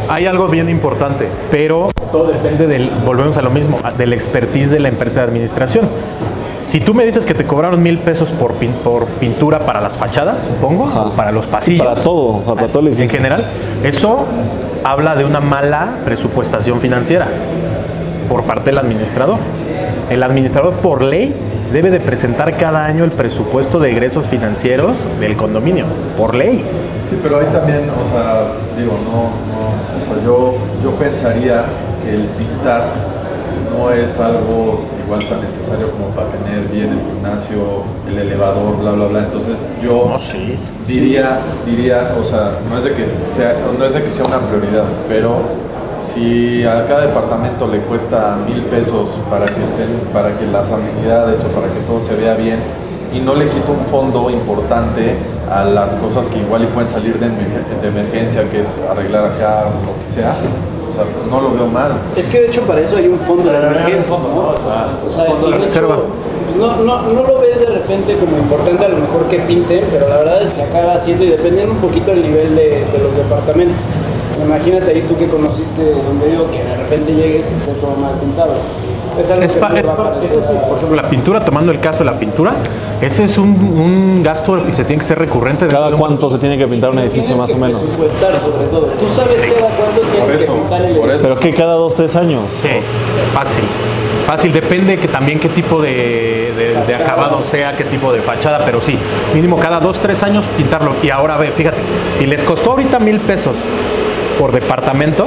hay 0.08 0.24
algo 0.26 0.48
bien 0.48 0.70
importante, 0.70 1.26
pero 1.50 1.90
todo 2.10 2.28
depende 2.28 2.66
del, 2.66 2.90
volvemos 3.04 3.36
a 3.36 3.42
lo 3.42 3.50
mismo, 3.50 3.78
del 3.96 4.12
expertise 4.12 4.70
de 4.70 4.80
la 4.80 4.88
empresa 4.88 5.20
de 5.20 5.26
administración. 5.26 5.86
Si 6.66 6.80
tú 6.80 6.92
me 6.92 7.04
dices 7.06 7.24
que 7.24 7.32
te 7.34 7.44
cobraron 7.44 7.82
mil 7.82 7.98
pesos 7.98 8.30
por, 8.30 8.52
pin- 8.54 8.72
por 8.84 9.06
pintura 9.06 9.60
para 9.60 9.80
las 9.80 9.96
fachadas, 9.96 10.40
supongo, 10.42 10.84
Ajá. 10.86 11.10
para 11.16 11.32
los 11.32 11.46
Sí, 11.46 11.50
pasillos. 11.50 11.86
para 11.86 12.00
todo, 12.02 12.36
o 12.36 12.42
sea, 12.42 12.54
para 12.54 12.68
todo 12.68 12.80
el 12.80 12.88
En 12.88 12.92
edificio. 12.94 13.16
general, 13.16 13.44
eso 13.84 14.26
habla 14.84 15.16
de 15.16 15.24
una 15.24 15.40
mala 15.40 15.88
presupuestación 16.04 16.78
financiera 16.80 17.26
por 18.28 18.42
parte 18.42 18.66
del 18.70 18.78
administrador. 18.78 19.38
El 20.10 20.22
administrador, 20.22 20.74
por 20.74 21.02
ley, 21.02 21.34
debe 21.72 21.90
de 21.90 22.00
presentar 22.00 22.54
cada 22.56 22.84
año 22.84 23.04
el 23.04 23.12
presupuesto 23.12 23.78
de 23.78 23.90
egresos 23.90 24.26
financieros 24.26 24.98
del 25.20 25.36
condominio, 25.36 25.84
por 26.18 26.34
ley. 26.34 26.62
Sí, 27.08 27.18
pero 27.22 27.38
ahí 27.38 27.46
también, 27.52 27.80
o 27.88 28.10
sea, 28.10 28.48
digo, 28.78 28.92
no, 29.04 29.22
no, 29.22 30.12
o 30.12 30.14
sea, 30.14 30.22
yo, 30.24 30.54
yo 30.84 30.90
pensaría 30.98 31.64
el 32.08 32.22
pintar 32.38 32.82
no 33.76 33.90
es 33.92 34.18
algo 34.18 34.80
igual 35.04 35.24
tan 35.28 35.40
necesario 35.40 35.90
como 35.92 36.08
para 36.08 36.28
tener 36.28 36.68
bien 36.68 36.92
el 36.92 37.00
gimnasio, 37.00 37.84
el 38.08 38.18
elevador, 38.18 38.78
bla, 38.80 38.92
bla, 38.92 39.06
bla. 39.06 39.18
Entonces 39.20 39.56
yo 39.82 40.10
diría, 40.86 41.38
diría, 41.66 42.14
o 42.20 42.24
sea, 42.24 42.52
no 42.68 42.78
es, 42.78 42.84
de 42.84 42.92
que 42.92 43.06
sea, 43.06 43.54
no 43.78 43.84
es 43.84 43.94
de 43.94 44.02
que 44.02 44.10
sea 44.10 44.24
una 44.26 44.38
prioridad, 44.38 44.84
pero 45.08 45.36
si 46.14 46.64
a 46.64 46.86
cada 46.86 47.02
departamento 47.02 47.66
le 47.68 47.78
cuesta 47.80 48.36
mil 48.46 48.62
pesos 48.64 49.10
para 49.30 49.44
que 49.46 49.62
estén, 49.62 50.00
para 50.12 50.30
que 50.36 50.46
las 50.46 50.70
amenidades 50.72 51.44
o 51.44 51.48
para 51.48 51.68
que 51.72 51.80
todo 51.86 52.00
se 52.00 52.14
vea 52.16 52.34
bien, 52.34 52.58
y 53.12 53.20
no 53.20 53.34
le 53.34 53.48
quito 53.48 53.72
un 53.72 53.86
fondo 53.90 54.28
importante 54.30 55.14
a 55.50 55.64
las 55.64 55.92
cosas 55.94 56.26
que 56.28 56.38
igual 56.40 56.62
y 56.64 56.66
pueden 56.66 56.90
salir 56.90 57.18
de, 57.18 57.26
emergen- 57.26 57.80
de 57.80 57.88
emergencia, 57.88 58.42
que 58.50 58.60
es 58.60 58.78
arreglar 58.90 59.24
acá 59.26 59.64
o 59.68 59.86
lo 59.86 59.98
que 60.00 60.06
sea, 60.06 60.34
sea, 61.04 61.30
no 61.30 61.40
lo 61.40 61.54
veo 61.54 61.66
mal. 61.66 61.92
Es 62.16 62.26
que 62.28 62.40
de 62.40 62.46
hecho 62.48 62.62
para 62.62 62.80
eso 62.80 62.96
hay 62.96 63.08
un 63.08 63.18
fondo 63.20 63.50
de 63.50 63.56
emergencia, 63.58 64.16
¿no? 64.16 64.54
O 64.54 65.10
sea, 65.10 65.26
Fondo 65.26 65.50
de 65.50 65.56
y 65.56 65.60
de 65.60 65.66
hecho, 65.66 65.80
reserva. 65.80 65.96
pues 66.46 66.56
no, 66.58 66.76
no, 66.84 67.02
no 67.02 67.22
lo 67.22 67.38
ves 67.40 67.60
de 67.60 67.66
repente 67.66 68.16
como 68.16 68.36
importante 68.38 68.84
a 68.84 68.88
lo 68.88 68.96
mejor 68.98 69.24
que 69.30 69.38
pinten, 69.40 69.84
pero 69.90 70.08
la 70.08 70.16
verdad 70.18 70.42
es 70.42 70.52
que 70.54 70.62
acaba 70.62 70.98
siendo 71.00 71.24
y 71.24 71.28
dependiendo 71.30 71.72
un 71.72 71.78
poquito 71.80 72.12
el 72.12 72.22
nivel 72.22 72.54
de, 72.56 72.84
de 72.92 72.98
los 73.02 73.14
departamentos. 73.16 73.76
Imagínate 74.44 74.92
ahí 74.92 75.02
tú 75.08 75.16
que 75.16 75.26
conociste 75.26 75.94
donde 76.06 76.28
digo 76.28 76.48
que 76.50 76.62
de 76.62 76.76
repente 76.76 77.12
llegues 77.12 77.50
y 77.50 77.54
esté 77.54 77.72
todo 77.80 77.96
mal 77.96 78.14
pintado. 78.20 78.52
Es 79.20 79.30
algo 79.30 79.42
Es 79.44 79.52
que 79.52 79.58
pa- 79.60 79.68
es 79.78 79.78
eso 80.30 80.40
sí, 80.40 80.54
por 80.68 80.76
ejemplo, 80.76 80.96
la 80.96 81.08
pintura, 81.08 81.44
tomando 81.44 81.72
el 81.72 81.80
caso 81.80 82.00
de 82.00 82.04
la 82.06 82.18
pintura, 82.18 82.52
ese 83.00 83.24
es 83.24 83.36
un, 83.38 83.48
un 83.50 84.22
gasto 84.22 84.58
y 84.70 84.74
se 84.74 84.84
tiene 84.84 85.00
que 85.00 85.06
ser 85.08 85.18
recurrente. 85.18 85.66
¿Cada 85.68 85.90
cuánto 85.92 86.30
se 86.30 86.38
tiene 86.38 86.56
que 86.58 86.66
pintar 86.68 86.90
un 86.90 86.98
edificio 87.00 87.36
más 87.36 87.50
que 87.50 87.56
o 87.56 87.60
menos? 87.60 87.80
presupuestar 87.80 88.38
sobre 88.38 88.66
todo. 88.68 88.86
Tú 88.86 89.08
sabes 89.08 89.40
cada 89.42 89.68
cuánto 89.76 90.00
tienes 90.12 90.42
eso, 90.42 90.54
que 90.54 90.60
pintar 90.60 90.80
el 90.82 90.96
edificio. 90.96 91.18
Pero 91.22 91.36
que 91.36 91.54
cada 91.54 91.74
dos, 91.74 91.94
tres 91.94 92.14
años. 92.16 92.42
Sí, 92.50 92.68
fácil. 93.34 93.64
Fácil, 94.26 94.52
depende 94.52 94.98
que 94.98 95.08
también 95.08 95.40
qué 95.40 95.48
tipo 95.48 95.80
de, 95.80 96.52
de- 96.56 96.84
de 96.86 96.94
acabado 96.94 97.42
sea, 97.42 97.74
qué 97.76 97.84
tipo 97.84 98.12
de 98.12 98.20
fachada, 98.20 98.62
pero 98.64 98.78
sí, 98.80 98.98
mínimo 99.34 99.56
cada 99.58 99.80
dos, 99.80 99.98
tres 99.98 100.22
años 100.22 100.44
pintarlo. 100.56 100.92
Y 101.02 101.08
ahora 101.08 101.38
ve, 101.38 101.50
fíjate, 101.50 101.78
si 102.18 102.26
les 102.26 102.44
costó 102.44 102.72
ahorita 102.72 102.98
mil 102.98 103.18
pesos 103.20 103.56
por 104.38 104.52
departamento, 104.52 105.26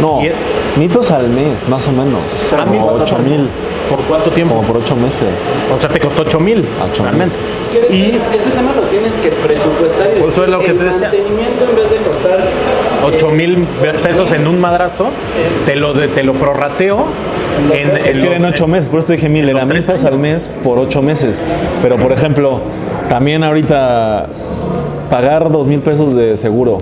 No, 0.00 0.20
Y- 0.22 0.32
mil 0.78 0.88
pesos 0.88 1.10
al 1.10 1.28
mes, 1.28 1.68
más 1.68 1.86
o 1.88 1.92
menos. 1.92 2.22
Ah, 2.58 2.64
mil. 2.64 2.80
Como 2.80 2.92
ocho 2.94 3.18
mil, 3.18 3.46
¿por 3.90 3.98
cuánto 4.00 4.30
tiempo? 4.30 4.54
como 4.54 4.66
por 4.68 4.76
ocho 4.78 4.96
meses. 4.96 5.52
O 5.76 5.78
sea, 5.80 5.88
te 5.88 5.98
costó 6.00 6.22
8 6.22 6.40
mil, 6.40 6.64
Ocho 6.82 7.02
mil. 7.02 7.12
realmente. 7.12 7.36
Es 7.72 7.86
que 7.86 7.94
Y 7.94 8.02
ese 8.34 8.50
tema 8.50 8.72
lo 8.74 8.82
tienes 8.82 9.12
que 9.22 9.28
presupuestar 9.30 10.10
y 10.16 10.20
Por 10.20 10.28
eso 10.30 10.44
es 10.44 10.50
lo 10.50 10.58
que 10.60 10.66
el 10.70 10.78
te 10.78 10.84
decía. 10.84 11.00
mantenimiento 11.00 11.64
en 11.70 11.76
vez 11.76 11.90
de 11.90 11.96
costar 12.08 12.38
8 13.04 13.30
mil 13.30 13.66
pesos 14.02 14.32
en 14.32 14.46
un 14.46 14.60
madrazo, 14.60 15.06
te 15.66 15.76
lo, 15.76 15.92
de- 15.94 16.08
te 16.08 16.22
lo 16.22 16.32
prorrateo 16.34 17.04
en, 17.72 17.90
Es 17.96 18.06
en 18.06 18.12
que 18.12 18.18
lo- 18.20 18.26
eran 18.32 18.44
ocho 18.46 18.66
meses, 18.66 18.88
por 18.88 18.98
eso 19.00 19.08
te 19.08 19.12
dije 19.14 19.28
mil, 19.28 19.48
en 19.48 19.56
era 19.56 19.66
mil 19.66 19.76
pesos 19.82 20.04
al 20.04 20.18
mes 20.18 20.48
por 20.64 20.78
ocho 20.78 21.02
meses. 21.02 21.42
Pero 21.82 21.96
por 21.96 22.12
ejemplo, 22.12 22.60
también 23.08 23.44
ahorita 23.44 24.26
pagar 25.10 25.50
dos 25.50 25.66
mil 25.66 25.80
pesos 25.80 26.14
de 26.14 26.36
seguro 26.36 26.78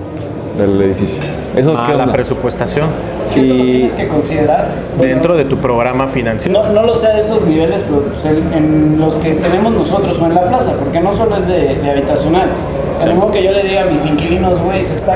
del 0.58 0.80
edificio. 0.82 1.22
Eso 1.56 1.74
Ah, 1.76 1.84
qué 1.88 1.94
la 1.96 2.04
onda? 2.04 2.12
presupuestación 2.14 2.86
Es 3.24 3.32
que 3.32 3.40
eso 3.40 3.54
lo 3.54 3.64
Y- 3.64 3.72
tienes 3.72 3.94
que 3.94 4.08
considerar. 4.08 4.68
dentro 5.00 5.36
de 5.36 5.44
tu 5.44 5.56
programa 5.56 6.08
financiero. 6.08 6.62
No, 6.62 6.68
no 6.72 6.82
lo 6.82 6.96
sé 6.96 7.06
a 7.08 7.20
esos 7.20 7.44
niveles, 7.46 7.82
pero 7.82 8.02
pues, 8.02 8.24
en, 8.24 8.52
en 8.52 9.00
los 9.00 9.14
que 9.16 9.32
tenemos 9.34 9.72
nosotros 9.72 10.20
o 10.20 10.26
en 10.26 10.34
la 10.34 10.42
plaza, 10.48 10.72
porque 10.78 11.00
no 11.00 11.14
solo 11.14 11.36
es 11.36 11.46
de, 11.46 11.74
de 11.76 11.90
habitacional. 11.90 12.48
O 12.94 13.02
sea, 13.02 13.06
mismo 13.12 13.30
que 13.30 13.42
yo 13.42 13.52
le 13.52 13.62
diga 13.62 13.82
a 13.82 13.84
mis 13.86 14.04
inquilinos, 14.04 14.60
güey, 14.62 14.84
se 14.84 14.94
está 14.94 15.14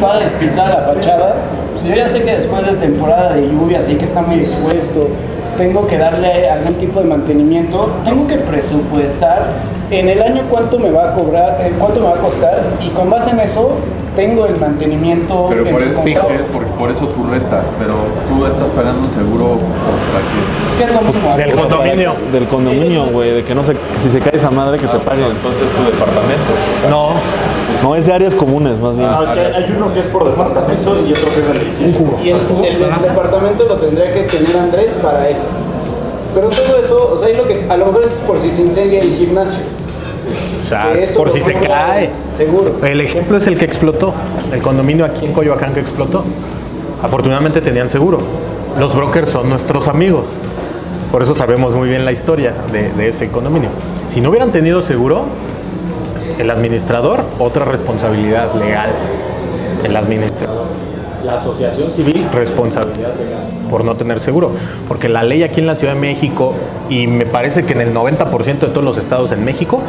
toda 0.00 0.18
despintada 0.20 0.80
la 0.80 0.94
fachada, 0.94 1.34
pues 1.72 1.84
yo 1.84 1.94
ya 1.94 2.08
sé 2.08 2.22
que 2.22 2.36
después 2.36 2.64
de 2.66 2.72
temporada 2.74 3.34
de 3.34 3.48
lluvia, 3.48 3.80
sé 3.80 3.96
que 3.96 4.04
está 4.04 4.22
muy 4.22 4.40
expuesto, 4.40 5.08
tengo 5.56 5.86
que 5.86 5.98
darle 5.98 6.48
algún 6.48 6.74
tipo 6.74 7.00
de 7.00 7.06
mantenimiento, 7.06 7.90
tengo 8.04 8.26
que 8.26 8.36
presupuestar 8.36 9.48
en 9.90 10.08
el 10.08 10.22
año 10.22 10.44
cuánto 10.48 10.78
me 10.78 10.90
va 10.90 11.10
a 11.10 11.14
cobrar, 11.14 11.58
eh, 11.60 11.72
cuánto 11.78 12.00
me 12.00 12.06
va 12.06 12.14
a 12.14 12.18
costar, 12.18 12.60
y 12.80 12.88
con 12.90 13.10
base 13.10 13.30
en 13.30 13.40
eso 13.40 13.72
tengo 14.16 14.44
el 14.46 14.56
mantenimiento 14.58 15.46
Pero 15.50 15.64
por, 15.66 15.82
el- 15.82 15.90
por- 15.92 16.64
por 16.66 16.90
eso 16.90 17.06
tú 17.08 17.24
rentas, 17.30 17.64
pero 17.78 17.94
tú 18.28 18.44
estás 18.46 18.68
pagando 18.76 19.06
un 19.06 19.12
seguro 19.14 19.58
para 20.10 20.22
que... 20.26 20.66
Es 20.66 20.74
que 20.76 20.84
es 20.84 20.92
lo 20.94 21.02
mismo. 21.06 21.36
Del 21.36 21.52
sea, 21.54 21.62
condominio. 21.62 22.12
Del 22.32 22.46
condominio, 22.46 23.06
güey, 23.06 23.30
de 23.34 23.44
que 23.44 23.54
no 23.54 23.62
sé, 23.64 23.74
que 23.74 24.00
si 24.00 24.08
se 24.10 24.20
cae 24.20 24.36
esa 24.36 24.50
madre 24.50 24.78
que 24.78 24.86
te 24.86 24.98
paguen. 24.98 25.26
Entonces 25.26 25.62
tu 25.76 25.84
departamento. 25.84 26.52
No, 26.88 27.10
No, 27.82 27.96
es 27.96 28.06
de 28.06 28.12
áreas 28.12 28.34
comunes, 28.34 28.78
más 28.78 28.96
bien. 28.96 29.10
No, 29.10 29.22
es 29.22 29.30
que 29.30 29.40
hay 29.40 29.74
uno 29.76 29.92
que 29.92 30.00
es 30.00 30.06
por 30.06 30.28
departamento 30.28 31.00
y 31.06 31.12
otro 31.12 31.32
que 31.32 31.40
es 31.40 31.48
del 31.48 31.56
edificio. 31.58 32.18
Y 32.22 32.28
el, 32.30 32.36
el 32.64 32.78
del 32.80 33.02
departamento 33.02 33.64
lo 33.66 33.76
tendría 33.76 34.12
que 34.12 34.22
tener 34.22 34.56
Andrés 34.56 34.92
para 35.02 35.28
él. 35.28 35.36
Pero 36.34 36.48
todo 36.48 36.76
eso, 36.78 37.12
o 37.14 37.18
sea, 37.18 37.36
lo 37.36 37.46
que 37.46 37.66
a 37.68 37.76
lo 37.76 37.86
mejor 37.86 38.04
es 38.04 38.12
por 38.26 38.38
si 38.40 38.50
se 38.50 38.62
incendia 38.62 39.00
el 39.00 39.16
gimnasio. 39.16 39.58
o 40.60 40.68
sea, 40.68 40.92
por 41.16 41.32
si 41.32 41.40
se 41.40 41.54
cae. 41.54 42.10
Seguro. 42.36 42.74
El 42.84 43.00
ejemplo 43.00 43.36
es 43.36 43.46
el 43.46 43.58
que 43.58 43.64
explotó, 43.64 44.14
el 44.52 44.62
condominio 44.62 45.04
aquí 45.04 45.26
en 45.26 45.32
Coyoacán 45.32 45.72
que 45.74 45.80
explotó. 45.80 46.24
Afortunadamente 47.02 47.60
tenían 47.60 47.88
seguro. 47.88 48.20
Los 48.78 48.94
brokers 48.94 49.30
son 49.30 49.48
nuestros 49.48 49.88
amigos. 49.88 50.26
Por 51.10 51.22
eso 51.22 51.34
sabemos 51.34 51.74
muy 51.74 51.88
bien 51.88 52.04
la 52.04 52.12
historia 52.12 52.54
de, 52.70 52.90
de 52.92 53.08
ese 53.08 53.28
condominio. 53.28 53.70
Si 54.08 54.20
no 54.20 54.30
hubieran 54.30 54.52
tenido 54.52 54.80
seguro, 54.80 55.24
el 56.40 56.50
administrador, 56.50 57.20
otra 57.38 57.64
responsabilidad 57.64 58.54
legal. 58.54 58.90
El 59.84 59.96
administrador. 59.96 60.66
La 61.24 61.34
asociación 61.34 61.90
civil, 61.92 62.26
responsabilidad 62.32 63.14
legal 63.18 63.60
por 63.70 63.84
no 63.84 63.94
tener 63.94 64.20
seguro. 64.20 64.50
Porque 64.88 65.08
la 65.08 65.22
ley 65.22 65.42
aquí 65.42 65.60
en 65.60 65.66
la 65.66 65.76
Ciudad 65.76 65.94
de 65.94 66.00
México, 66.00 66.54
y 66.90 67.06
me 67.06 67.24
parece 67.24 67.64
que 67.64 67.72
en 67.72 67.80
el 67.80 67.94
90% 67.94 68.58
de 68.58 68.66
todos 68.66 68.84
los 68.84 68.98
estados 68.98 69.32
en 69.32 69.44
México, 69.44 69.80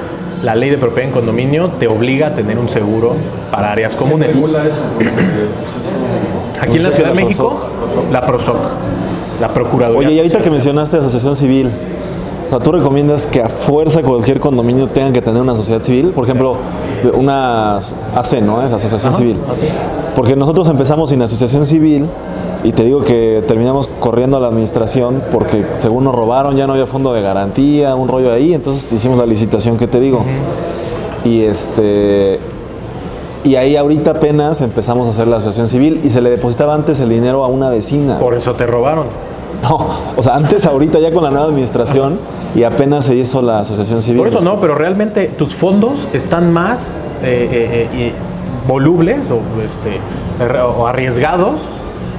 la 0.44 0.56
ley 0.56 0.70
de 0.70 0.78
propiedad 0.78 1.10
en 1.10 1.14
condominio 1.14 1.70
te 1.80 1.88
obliga 1.88 2.28
a 2.28 2.34
tener 2.34 2.58
un 2.58 2.70
seguro 2.70 3.16
para 3.52 3.72
áreas 3.72 3.96
comunes. 3.96 4.34
Regula 4.34 4.64
eso, 4.64 4.76
pues. 4.96 5.10
Aquí 6.62 6.78
en 6.78 6.84
la 6.84 6.90
¿Cómo 6.90 6.92
se 6.92 6.96
Ciudad 6.96 7.10
de? 7.10 7.24
México, 7.24 7.70
la 8.12 8.22
PROSOC, 8.22 8.58
la 9.42 9.50
Procuraduría. 9.50 10.08
Oye, 10.08 10.14
y 10.14 10.18
ahorita 10.20 10.40
que 10.40 10.50
mencionaste 10.52 10.98
asociación 10.98 11.36
civil, 11.36 11.72
o 12.52 12.56
sea, 12.56 12.60
¿tú 12.60 12.74
recomiendas 12.74 13.28
que 13.28 13.42
a 13.42 13.48
fuerza 13.48 14.02
cualquier 14.02 14.42
condominio 14.42 14.88
tenga 14.88 15.14
que 15.14 15.22
tener 15.22 15.42
una 15.42 15.56
sociedad 15.56 15.82
civil? 15.82 16.10
Por 16.10 16.26
ejemplo, 16.26 16.58
una 17.14 17.78
AC, 17.78 18.42
¿no? 18.42 18.62
Es 18.62 18.74
asociación 18.74 19.14
civil. 19.14 19.38
Porque 20.18 20.36
nosotros 20.36 20.68
empezamos 20.68 21.12
sin 21.12 21.22
asociación 21.22 21.66
civil 21.66 22.08
y 22.66 22.74
te 22.74 22.84
digo 22.84 23.00
que 23.00 23.42
terminamos 23.48 23.88
corriendo 24.02 24.36
a 24.36 24.42
la 24.42 24.50
administración 24.50 25.24
porque 25.32 25.66
según 25.78 26.04
nos 26.04 26.14
robaron 26.14 26.58
ya 26.58 26.68
no 26.68 26.74
había 26.74 26.88
fondo 26.88 27.14
de 27.14 27.22
garantía, 27.22 27.96
un 27.96 28.10
rollo 28.10 28.34
ahí, 28.34 28.54
entonces 28.54 28.92
hicimos 28.92 29.18
la 29.18 29.26
licitación 29.26 29.78
que 29.78 29.88
te 29.88 30.02
digo. 30.02 30.26
Y 31.24 31.44
este 31.44 32.42
y 33.46 33.56
ahí 33.56 33.78
ahorita 33.78 34.12
apenas 34.12 34.60
empezamos 34.60 35.08
a 35.08 35.12
hacer 35.12 35.30
la 35.30 35.38
asociación 35.38 35.70
civil 35.70 36.02
y 36.04 36.10
se 36.10 36.20
le 36.20 36.30
depositaba 36.30 36.74
antes 36.74 37.00
el 37.00 37.08
dinero 37.08 37.46
a 37.46 37.48
una 37.48 37.70
vecina. 37.70 38.20
Por 38.20 38.34
eso 38.34 38.56
te 38.56 38.66
robaron. 38.66 39.06
No, 39.64 39.78
o 40.18 40.24
sea, 40.24 40.36
antes 40.36 40.66
ahorita 40.66 41.00
ya 41.00 41.14
con 41.14 41.24
la 41.24 41.30
nueva 41.30 41.46
administración 41.46 42.20
y 42.56 42.64
apenas 42.64 43.06
se 43.06 43.16
hizo 43.16 43.42
la 43.42 43.60
asociación 43.60 44.02
civil. 44.02 44.18
Por 44.20 44.28
eso 44.28 44.42
no, 44.42 44.60
pero 44.60 44.76
realmente 44.76 45.26
tus 45.38 45.54
fondos 45.54 46.08
están 46.14 46.52
más 46.52 46.94
eh, 47.24 47.48
eh, 47.52 47.88
eh, 47.94 48.12
y 48.12 48.68
volubles 48.68 49.20
o, 49.32 49.40
este, 49.62 50.54
o 50.62 50.86
arriesgados 50.88 51.60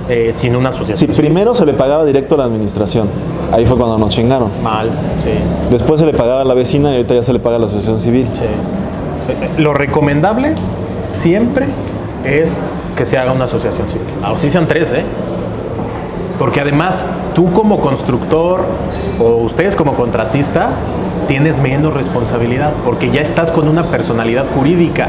eh, 0.09 0.33
sin 0.35 0.57
una 0.57 0.71
Sí, 0.73 0.77
asociación. 0.79 1.13
primero 1.17 1.55
se 1.55 1.65
le 1.67 1.75
pagaba 1.75 2.05
directo 2.05 2.35
a 2.35 2.39
la 2.39 2.45
administración. 2.45 3.07
Ahí 3.53 3.67
fue 3.67 3.77
cuando 3.77 3.99
nos 3.99 4.11
chingaron. 4.11 4.49
Mal, 4.63 4.89
sí. 5.23 5.31
Después 5.71 6.01
se 6.01 6.07
le 6.07 6.13
pagaba 6.15 6.41
a 6.41 6.45
la 6.45 6.55
vecina 6.55 6.91
y 6.91 6.97
ahorita 6.97 7.15
ya 7.15 7.23
se 7.23 7.33
le 7.33 7.39
paga 7.39 7.57
a 7.57 7.59
la 7.61 7.67
asociación 7.67 8.01
civil. 8.01 8.27
sí. 8.35 8.41
Eh, 8.45 9.37
eh, 9.59 9.61
Lo 9.63 9.75
recomendable 9.75 10.55
siempre 11.11 11.67
es 12.25 12.59
que 12.97 13.07
se 13.07 13.19
haga 13.19 13.33
una 13.33 13.45
asociación 13.45 13.87
civil. 13.89 14.07
Así 14.25 14.51
sean 14.51 14.67
tres, 14.67 14.91
¿eh? 14.93 15.05
Porque 16.39 16.61
además, 16.61 17.05
tú 17.35 17.53
como 17.53 17.81
constructor 17.81 18.61
o 19.19 19.37
ustedes 19.37 19.77
como 19.77 19.95
contratistas, 19.95 20.89
tienes 21.29 21.61
menos 21.61 21.95
responsabilidad 21.95 22.73
porque 22.85 23.11
ya 23.11 23.21
estás 23.21 23.51
con 23.51 23.69
una 23.69 23.85
personalidad 23.85 24.45
jurídica. 24.55 25.09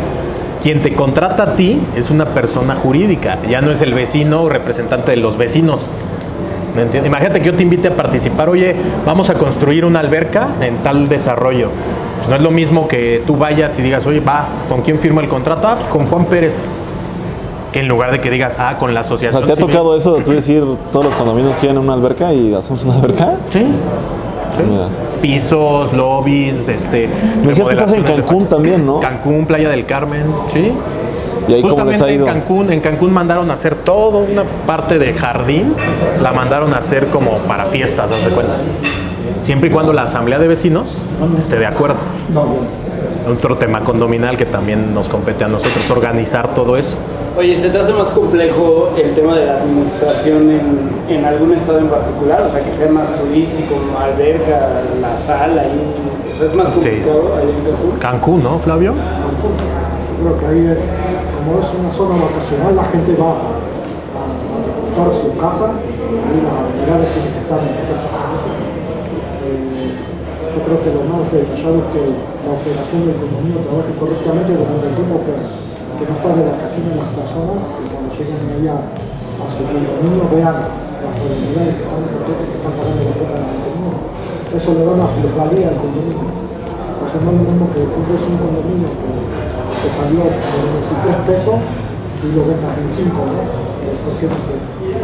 Quien 0.61 0.81
te 0.81 0.93
contrata 0.93 1.43
a 1.43 1.55
ti 1.55 1.81
es 1.95 2.09
una 2.09 2.25
persona 2.25 2.75
jurídica, 2.75 3.37
ya 3.49 3.61
no 3.61 3.71
es 3.71 3.81
el 3.81 3.93
vecino 3.93 4.43
o 4.43 4.49
representante 4.49 5.11
de 5.11 5.17
los 5.17 5.37
vecinos. 5.37 5.89
Imagínate 7.05 7.39
que 7.39 7.45
yo 7.45 7.53
te 7.53 7.63
invite 7.63 7.89
a 7.89 7.95
participar, 7.95 8.49
oye, 8.49 8.75
vamos 9.05 9.29
a 9.29 9.35
construir 9.35 9.85
una 9.85 9.99
alberca 9.99 10.47
en 10.61 10.77
tal 10.77 11.07
desarrollo. 11.07 11.69
Pues 12.17 12.29
no 12.29 12.35
es 12.35 12.41
lo 12.41 12.51
mismo 12.51 12.87
que 12.87 13.21
tú 13.27 13.37
vayas 13.37 13.77
y 13.77 13.81
digas, 13.81 14.05
oye, 14.05 14.21
va, 14.21 14.47
¿con 14.69 14.81
quién 14.81 14.97
firma 14.97 15.21
el 15.21 15.27
contrato? 15.27 15.67
Ah, 15.67 15.75
pues 15.75 15.87
con 15.87 16.07
Juan 16.07 16.25
Pérez. 16.25 16.55
Que 17.73 17.79
en 17.79 17.87
lugar 17.89 18.11
de 18.11 18.21
que 18.21 18.29
digas, 18.29 18.55
ah, 18.59 18.77
con 18.79 18.93
la 18.93 19.01
O 19.01 19.03
asociación. 19.03 19.41
sea, 19.41 19.47
¿te 19.47 19.53
ha 19.53 19.55
civil. 19.55 19.71
tocado 19.71 19.97
eso 19.97 20.13
de 20.15 20.21
tú 20.23 20.31
decir 20.31 20.63
todos 20.91 21.05
los 21.05 21.15
condominios 21.15 21.55
quieren 21.57 21.77
una 21.79 21.93
alberca 21.93 22.31
y 22.33 22.53
hacemos 22.53 22.83
una 22.85 22.95
alberca? 22.95 23.33
Sí. 23.51 23.65
Mira. 24.69 24.87
Pisos, 25.21 25.91
lobbies, 25.93 26.67
este. 26.69 27.09
Me 27.41 27.47
decías 27.49 27.67
que 27.67 27.73
estás 27.73 27.93
en 27.93 28.03
Cancún 28.03 28.45
también, 28.45 28.85
¿no? 28.85 28.99
Cancún, 28.99 29.45
Playa 29.47 29.69
del 29.69 29.85
Carmen, 29.85 30.23
sí. 30.53 30.71
¿Y 31.47 31.53
ahí 31.55 31.61
cómo 31.61 31.73
les 31.73 31.97
Justamente 31.97 32.03
ha 32.03 32.11
ido? 32.11 32.27
en 32.27 32.33
Cancún, 32.33 32.71
en 32.71 32.79
Cancún 32.79 33.11
mandaron 33.13 33.49
a 33.49 33.55
hacer 33.55 33.75
toda 33.75 34.19
una 34.19 34.43
parte 34.67 34.99
de 34.99 35.13
jardín, 35.13 35.73
la 36.21 36.31
mandaron 36.31 36.73
a 36.73 36.77
hacer 36.77 37.07
como 37.07 37.37
para 37.47 37.65
fiestas, 37.65 38.11
haz 38.11 38.23
de 38.23 38.31
cuenta. 38.31 38.53
Siempre 39.43 39.69
y 39.69 39.71
cuando 39.73 39.91
la 39.91 40.03
asamblea 40.03 40.37
de 40.39 40.47
vecinos 40.47 40.85
esté 41.39 41.57
de 41.57 41.65
acuerdo. 41.65 41.95
No, 42.33 42.43
bien. 42.45 43.35
Otro 43.35 43.55
tema 43.57 43.79
condominal 43.81 44.37
que 44.37 44.45
también 44.45 44.93
nos 44.93 45.07
compete 45.07 45.43
a 45.43 45.47
nosotros, 45.47 45.89
organizar 45.89 46.53
todo 46.53 46.77
eso. 46.77 46.95
Oye, 47.35 47.57
¿se 47.57 47.69
te 47.69 47.77
hace 47.79 47.91
más 47.93 48.11
complejo 48.11 48.89
el 48.95 49.15
tema 49.15 49.35
de 49.35 49.45
la 49.47 49.57
administración 49.57 50.51
en, 50.51 50.89
en 51.17 51.25
algún 51.25 51.51
estado 51.53 51.79
en 51.79 51.87
particular? 51.87 52.43
O 52.45 52.49
sea, 52.49 52.63
que 52.63 52.71
sea 52.71 52.91
más 52.91 53.09
turístico, 53.17 53.73
alberca, 53.97 54.69
la 55.01 55.17
sala, 55.17 55.63
ahí, 55.63 55.81
o 56.29 56.37
sea, 56.37 56.47
es 56.47 56.55
más 56.55 56.69
Sí. 56.69 56.75
complicado 57.01 57.33
ahí 57.37 57.49
en 57.49 57.63
Cancún. 57.65 57.99
Cancún, 57.99 58.43
¿no, 58.43 58.59
Flavio? 58.59 58.93
Creo 58.93 60.39
que 60.39 60.45
ahí 60.45 60.61
es, 60.77 60.85
como 60.85 61.57
es 61.57 61.67
una 61.73 61.91
zona 61.91 62.15
vacacional, 62.21 62.75
la 62.77 62.85
gente 62.93 63.17
va 63.17 63.33
a, 63.33 63.49
a 64.21 64.55
disfrutar 64.61 65.09
su 65.17 65.33
casa 65.41 65.67
y 65.73 66.37
las 66.37 66.53
unidades 66.69 67.07
tienen 67.17 67.33
que 67.33 67.41
estar 67.49 67.57
en 67.65 67.73
perfectas 67.81 68.13
condiciones. 68.13 68.61
Eh, 69.41 69.89
yo 70.53 70.59
creo 70.69 70.77
que 70.85 70.89
lo 70.93 71.03
más 71.09 71.25
detallado 71.33 71.81
es 71.81 71.87
que 71.97 72.01
la 72.13 72.51
operación 72.53 72.99
del 73.09 73.17
condominio 73.17 73.57
trabaje 73.65 73.91
correctamente 73.97 74.53
durante 74.53 74.85
el 74.85 74.93
tiempo 75.01 75.17
que, 75.25 75.33
que 75.97 76.03
no 76.09 76.13
están 76.17 76.33
de 76.37 76.43
vacaciones 76.49 76.93
las 76.97 77.11
personas, 77.13 77.59
que 77.77 77.85
cuando 77.91 78.09
lleguen 78.13 78.41
ahí 78.49 78.65
a, 78.65 78.77
su 79.53 79.61
condominio 79.67 80.23
vean 80.31 80.57
las 80.57 81.15
unidades 81.19 81.75
que 81.77 81.83
están 81.83 82.01
que 82.03 82.55
están 82.57 82.73
pagando 82.73 83.01
la 83.03 83.13
cuota 83.13 83.35
del 83.37 83.49
condominio. 83.53 83.93
Eso 84.53 84.69
le 84.73 84.81
da 84.85 84.91
una 84.97 85.09
plusvalía 85.13 85.67
al 85.73 85.77
condominio. 85.77 86.23
O 86.23 87.05
sea, 87.05 87.17
no 87.21 87.29
es 87.29 87.37
lo 87.37 87.45
mismo 87.45 87.65
que 87.73 87.81
compres 87.85 88.23
un 88.23 88.37
condominio 88.39 88.89
que, 88.89 89.09
que 89.13 89.89
salió 89.93 90.23
por 90.23 90.63
23 90.63 91.29
pesos 91.29 91.57
y 91.59 92.27
lo 92.31 92.41
vendas 92.47 92.73
en 92.79 92.89
5, 92.89 93.11
¿no? 93.13 93.41
Por 93.83 94.13
cierto, 94.17 94.39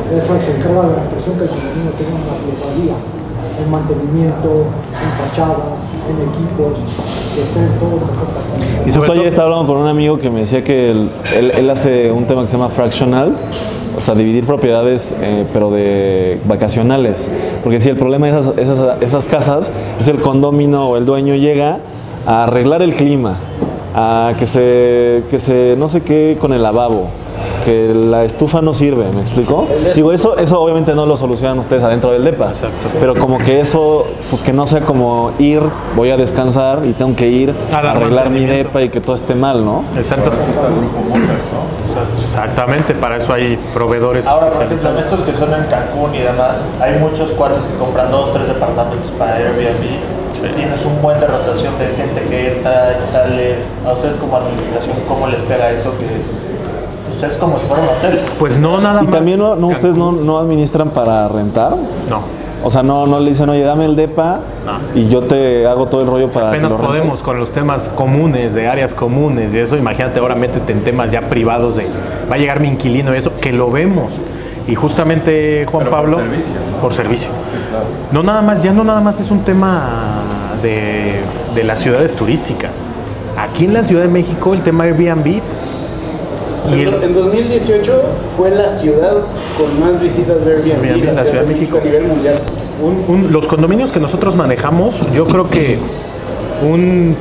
esa 0.09 0.33
se 0.39 0.49
encarga 0.55 0.87
de 0.87 0.95
la 0.95 1.03
administración 1.03 1.33
que 1.35 1.45
el 1.45 1.51
condominio 1.51 1.91
tenga 1.99 2.15
una 2.15 2.35
plusvalía 2.39 2.97
en 3.63 3.71
mantenimiento, 3.71 4.65
en 4.93 5.27
fachadas, 5.27 5.57
en 6.09 6.15
equipos, 6.29 6.79
que 7.35 7.41
estén 7.43 7.79
todos. 7.79 8.01
Y 8.87 8.91
Justo 8.91 9.11
ayer 9.11 9.27
estaba 9.27 9.45
hablando 9.49 9.67
con 9.73 9.81
un 9.81 9.87
amigo 9.87 10.17
que 10.17 10.29
me 10.29 10.41
decía 10.41 10.63
que 10.63 10.91
él, 10.91 11.09
él- 11.37 11.51
él 11.57 11.69
hace 11.69 12.11
un 12.11 12.25
tema 12.25 12.41
que 12.41 12.47
se 12.47 12.57
llama 12.57 12.69
fractional, 12.69 13.33
o 13.97 14.01
sea, 14.01 14.15
dividir 14.15 14.45
propiedades, 14.45 15.13
eh, 15.21 15.45
pero 15.51 15.71
de 15.71 16.39
vacacionales. 16.45 17.29
Porque 17.63 17.79
si 17.81 17.89
el 17.89 17.97
problema 17.97 18.27
de 18.27 18.39
esas, 18.39 18.57
esas, 18.57 19.01
esas 19.01 19.25
casas 19.25 19.71
es 19.99 20.07
el 20.07 20.19
condomino 20.21 20.89
o 20.89 20.97
el 20.97 21.05
dueño 21.05 21.35
llega 21.35 21.79
a 22.25 22.43
arreglar 22.45 22.81
el 22.81 22.95
clima, 22.95 23.35
a 23.95 24.33
que 24.37 24.47
se, 24.47 25.23
que 25.29 25.39
se 25.39 25.75
no 25.77 25.87
sé 25.89 26.01
qué 26.01 26.37
con 26.39 26.53
el 26.53 26.61
lavabo, 26.63 27.07
que 27.59 27.93
la 27.93 28.23
estufa 28.23 28.61
no 28.61 28.73
sirve, 28.73 29.05
¿me 29.13 29.21
explico? 29.21 29.67
Digo, 29.95 30.11
eso, 30.11 30.37
eso 30.37 30.61
obviamente 30.61 30.93
no 30.93 31.05
lo 31.05 31.17
solucionan 31.17 31.59
ustedes 31.59 31.83
adentro 31.83 32.11
del 32.11 32.23
DEPA, 32.23 32.53
pero 32.99 33.15
como 33.15 33.37
que 33.37 33.59
eso, 33.59 34.05
pues 34.29 34.41
que 34.41 34.53
no 34.53 34.65
sea 34.67 34.81
como 34.81 35.31
ir, 35.39 35.61
voy 35.95 36.09
a 36.11 36.17
descansar 36.17 36.81
y 36.85 36.93
tengo 36.93 37.15
que 37.15 37.27
ir 37.27 37.55
A 37.71 37.77
arreglar 37.77 38.29
mi. 38.29 38.45
DEPA 38.45 38.81
y 38.81 38.89
que 38.89 39.01
todo 39.01 39.15
esté 39.15 39.35
mal, 39.35 39.63
¿no? 39.63 39.83
exacto. 39.95 40.31
Así 40.31 40.49
está 40.49 40.67
el 40.67 40.75
grupo 40.75 40.99
Mozart, 41.01 41.43
¿no? 41.53 41.69
Exactamente, 42.23 42.93
para 42.93 43.17
eso 43.17 43.33
hay 43.33 43.57
proveedores 43.73 44.25
Ahora, 44.25 44.49
por 44.49 44.63
ejemplo, 44.63 44.89
estos 44.97 45.21
que 45.21 45.33
son 45.35 45.53
en 45.53 45.63
Cancún 45.69 46.15
y 46.15 46.19
demás, 46.19 46.55
hay 46.79 46.97
muchos 46.99 47.31
cuates 47.31 47.59
que 47.63 47.77
compran 47.77 48.09
dos, 48.11 48.31
tres 48.33 48.47
departamentos 48.47 49.11
para 49.17 49.35
Airbnb. 49.35 49.99
Tienes 50.55 50.85
un 50.85 51.01
buen 51.01 51.19
de 51.19 51.27
rotación 51.27 51.77
de 51.77 51.87
gente 51.87 52.21
que 52.29 52.55
entra 52.55 52.97
y 53.03 53.11
sale. 53.11 53.55
A 53.85 53.91
ustedes 53.91 54.15
como 54.15 54.37
administración, 54.37 54.95
¿cómo 55.05 55.27
les 55.27 55.41
pega 55.41 55.69
eso? 55.71 55.91
Que 55.97 56.07
ustedes 57.19 57.37
como 57.37 57.59
si 57.59 57.65
fuera 57.65 57.83
un 57.83 57.89
hotel. 57.89 58.19
Pues 58.39 58.57
no 58.57 58.79
nada 58.79 59.01
Y 59.01 59.05
más. 59.05 59.13
también 59.15 59.39
no, 59.39 59.53
ustedes 59.67 59.95
no, 59.95 60.11
no 60.13 60.39
administran 60.39 60.89
para 60.89 61.27
rentar. 61.27 61.71
No. 62.09 62.21
O 62.61 62.69
sea, 62.69 62.83
no, 62.83 63.07
no 63.07 63.19
le 63.21 63.29
dicen, 63.29 63.47
oye, 63.49 63.61
dame 63.63 63.85
el 63.85 63.95
DEPA 63.95 64.41
No. 64.65 64.99
y 64.99 65.07
yo 65.07 65.21
te 65.21 65.65
hago 65.65 65.85
todo 65.87 66.01
el 66.01 66.07
rollo 66.07 66.27
para 66.29 66.49
Apenas 66.49 66.73
que 66.73 66.77
lo 66.77 66.83
podemos 66.83 67.07
rentes. 67.07 67.21
con 67.21 67.39
los 67.39 67.51
temas 67.51 67.89
comunes, 67.95 68.53
de 68.53 68.67
áreas 68.67 68.93
comunes 68.93 69.53
y 69.53 69.59
eso. 69.59 69.77
Imagínate 69.77 70.19
ahora 70.19 70.35
métete 70.35 70.73
en 70.73 70.83
temas 70.83 71.09
ya 71.11 71.21
privados 71.21 71.77
de 71.77 71.87
va 72.29 72.35
a 72.35 72.37
llegar 72.37 72.59
mi 72.59 72.67
inquilino 72.67 73.13
y 73.15 73.17
eso, 73.17 73.31
que 73.39 73.53
lo 73.53 73.71
vemos. 73.71 74.11
Y 74.67 74.75
justamente 74.75 75.65
Juan 75.71 75.85
Pero 75.85 75.91
por 75.95 75.99
Pablo. 76.01 76.17
servicio, 76.19 76.55
¿no? 76.73 76.77
Por 76.81 76.93
servicio. 76.93 77.29
No 78.11 78.23
nada 78.23 78.41
más, 78.41 78.61
ya 78.61 78.71
no 78.73 78.83
nada 78.83 78.99
más 78.99 79.19
es 79.21 79.31
un 79.31 79.39
tema 79.39 80.21
de, 80.61 81.21
de 81.55 81.63
las 81.63 81.79
ciudades 81.79 82.13
turísticas. 82.13 82.71
Aquí 83.37 83.65
en 83.65 83.73
la 83.73 83.83
Ciudad 83.85 84.01
de 84.03 84.09
México 84.09 84.53
el 84.53 84.63
tema 84.63 84.83
Airbnb 84.83 85.39
y 86.69 86.81
el- 86.81 87.03
En 87.03 87.13
2018 87.13 88.01
fue 88.37 88.51
la 88.51 88.69
ciudad 88.69 89.17
con 89.57 89.79
más 89.79 89.99
visitas 90.01 90.43
de 90.45 90.51
Airbnb, 90.53 90.83
Airbnb 90.83 91.09
en 91.09 91.15
la 91.15 91.23
Ciudad 91.25 91.43
de 91.43 91.53
México. 91.53 91.77
a 91.81 91.85
nivel 91.85 92.03
mundial. 92.03 92.35
Un- 92.81 93.15
un- 93.25 93.31
los 93.33 93.47
condominios 93.47 93.91
que 93.91 93.99
nosotros 93.99 94.35
manejamos, 94.35 94.95
yo 95.13 95.25
creo 95.25 95.49
que 95.49 95.77
un 96.67 97.15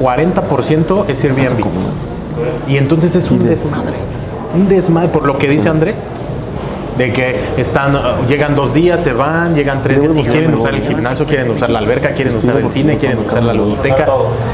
40% 0.00 1.04
es 1.08 1.24
Airbnb. 1.24 1.64
Y 2.68 2.76
entonces 2.76 3.14
es 3.16 3.30
un 3.30 3.44
desmadre. 3.46 3.96
Un 4.54 4.68
desmadre, 4.68 5.08
por 5.08 5.26
lo 5.26 5.38
que 5.38 5.48
dice 5.48 5.68
Andrés. 5.68 5.94
De 6.96 7.12
que 7.12 7.36
están, 7.58 7.94
uh, 7.94 8.26
llegan 8.26 8.54
dos 8.54 8.72
días, 8.72 9.02
se 9.02 9.12
van, 9.12 9.54
llegan 9.54 9.82
tres 9.82 10.00
días 10.00 10.12
y 10.16 10.22
quieren 10.24 10.54
usar 10.54 10.74
el 10.74 10.82
gimnasio, 10.82 11.26
quieren 11.26 11.50
usar 11.50 11.68
la 11.68 11.78
alberca, 11.78 12.14
quieren 12.14 12.36
usar 12.36 12.56
el 12.56 12.72
cine, 12.72 12.96
quieren 12.96 13.18
usar 13.18 13.42
la 13.42 13.52
ludoteca. 13.52 14.06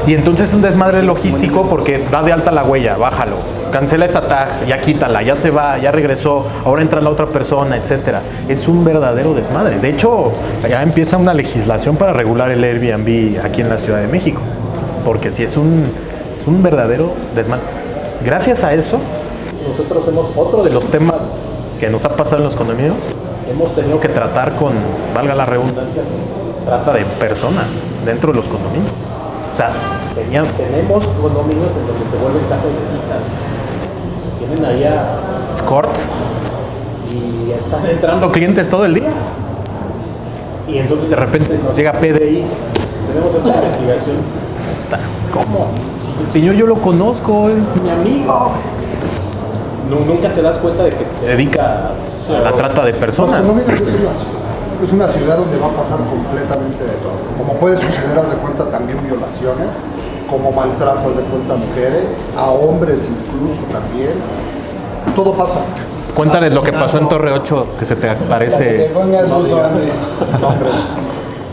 Y 0.05 0.13
entonces 0.13 0.49
es 0.49 0.53
un 0.53 0.61
desmadre 0.61 1.03
logístico 1.03 1.67
porque 1.69 2.03
da 2.11 2.21
de 2.21 2.33
alta 2.33 2.51
la 2.51 2.63
huella, 2.63 2.97
bájalo, 2.97 3.37
cancela 3.71 4.05
esa 4.05 4.27
tag, 4.27 4.65
ya 4.67 4.81
quítala, 4.81 5.23
ya 5.23 5.35
se 5.37 5.51
va, 5.51 5.77
ya 5.77 5.91
regresó, 5.91 6.45
ahora 6.65 6.81
entra 6.81 6.99
la 6.99 7.09
otra 7.09 7.27
persona, 7.27 7.77
etcétera. 7.77 8.21
Es 8.49 8.67
un 8.67 8.83
verdadero 8.83 9.33
desmadre. 9.33 9.79
De 9.79 9.89
hecho, 9.89 10.33
ya 10.69 10.83
empieza 10.83 11.17
una 11.17 11.33
legislación 11.33 11.95
para 11.95 12.11
regular 12.11 12.51
el 12.51 12.63
Airbnb 12.63 13.43
aquí 13.43 13.61
en 13.61 13.69
la 13.69 13.77
Ciudad 13.77 14.01
de 14.01 14.07
México. 14.07 14.41
Porque 15.05 15.31
si 15.31 15.43
es 15.43 15.55
un, 15.55 15.85
es 16.39 16.45
un 16.45 16.61
verdadero 16.61 17.13
desmadre. 17.35 17.63
Gracias 18.25 18.63
a 18.63 18.73
eso, 18.73 18.99
nosotros 19.67 20.07
hemos 20.07 20.27
otro 20.35 20.63
de 20.63 20.69
los 20.69 20.85
temas 20.87 21.15
que 21.83 21.89
nos 21.89 22.05
ha 22.05 22.09
pasado 22.15 22.37
en 22.37 22.43
los 22.45 22.55
condominios. 22.55 22.95
Hemos 23.51 23.75
tenido 23.75 23.99
que 23.99 24.07
tratar 24.07 24.53
con, 24.55 24.71
valga 25.13 25.35
la 25.35 25.43
redundancia, 25.43 26.01
trata 26.63 26.93
de 26.93 27.03
personas 27.19 27.65
dentro 28.05 28.31
de 28.31 28.37
los 28.37 28.47
condominios. 28.47 28.89
O 29.53 29.57
sea, 29.57 29.69
tenían- 30.15 30.45
tenemos 30.55 31.05
condominios 31.21 31.67
en 31.75 31.85
donde 31.85 32.09
se 32.09 32.15
vuelven 32.15 32.43
casas 32.45 32.71
de 32.71 32.85
citas. 32.89 33.19
Tienen 34.39 34.63
allá 34.63 35.17
escort 35.53 35.93
y 37.11 37.51
están 37.51 37.85
entrando 37.85 38.31
clientes 38.31 38.69
todo 38.69 38.85
el 38.85 38.93
día. 38.93 39.11
Y 40.69 40.77
entonces 40.77 41.09
de 41.09 41.17
repente 41.17 41.59
nos 41.61 41.75
llega 41.75 41.91
PDI, 41.91 42.45
tenemos 43.11 43.35
esta 43.35 43.55
investigación. 43.61 44.15
¿Cómo? 45.33 45.67
Señor 46.31 46.55
yo 46.55 46.65
lo 46.65 46.75
conozco, 46.75 47.49
es 47.49 47.59
mi 47.83 47.89
amigo. 47.89 48.51
No, 49.93 50.05
nunca 50.05 50.29
te 50.29 50.41
das 50.41 50.57
cuenta 50.57 50.83
de 50.83 50.91
que 50.91 51.05
se 51.19 51.25
dedica 51.27 51.91
a 52.29 52.39
la 52.41 52.51
trata 52.51 52.83
de 52.85 52.91
Los 52.91 52.99
personas. 52.99 53.41
condominios 53.41 53.79
es 53.81 53.81
una, 53.81 54.09
es 54.85 54.93
una 54.93 55.07
ciudad 55.07 55.37
donde 55.37 55.57
va 55.57 55.67
a 55.67 55.71
pasar 55.71 55.99
completamente 55.99 56.83
de 56.83 56.91
todo. 57.03 57.13
Como 57.37 57.53
puede 57.59 57.77
suceder, 57.77 58.17
haz 58.17 58.29
de 58.29 58.35
cuenta, 58.37 58.65
también 58.69 58.99
violaciones, 59.05 59.69
como 60.29 60.51
maltratos 60.51 61.17
de 61.17 61.23
cuenta 61.23 61.53
a 61.53 61.57
mujeres, 61.57 62.11
a 62.37 62.45
hombres 62.49 63.01
incluso 63.09 63.61
también. 63.71 64.11
Todo 65.15 65.33
pasa. 65.33 65.59
Cuéntales 66.15 66.53
lo 66.53 66.61
que 66.61 66.71
pasó 66.73 66.97
en 66.99 67.09
Torre 67.09 67.31
8, 67.33 67.67
que 67.79 67.85
se 67.85 67.95
te 67.95 68.07
parece. 68.29 68.91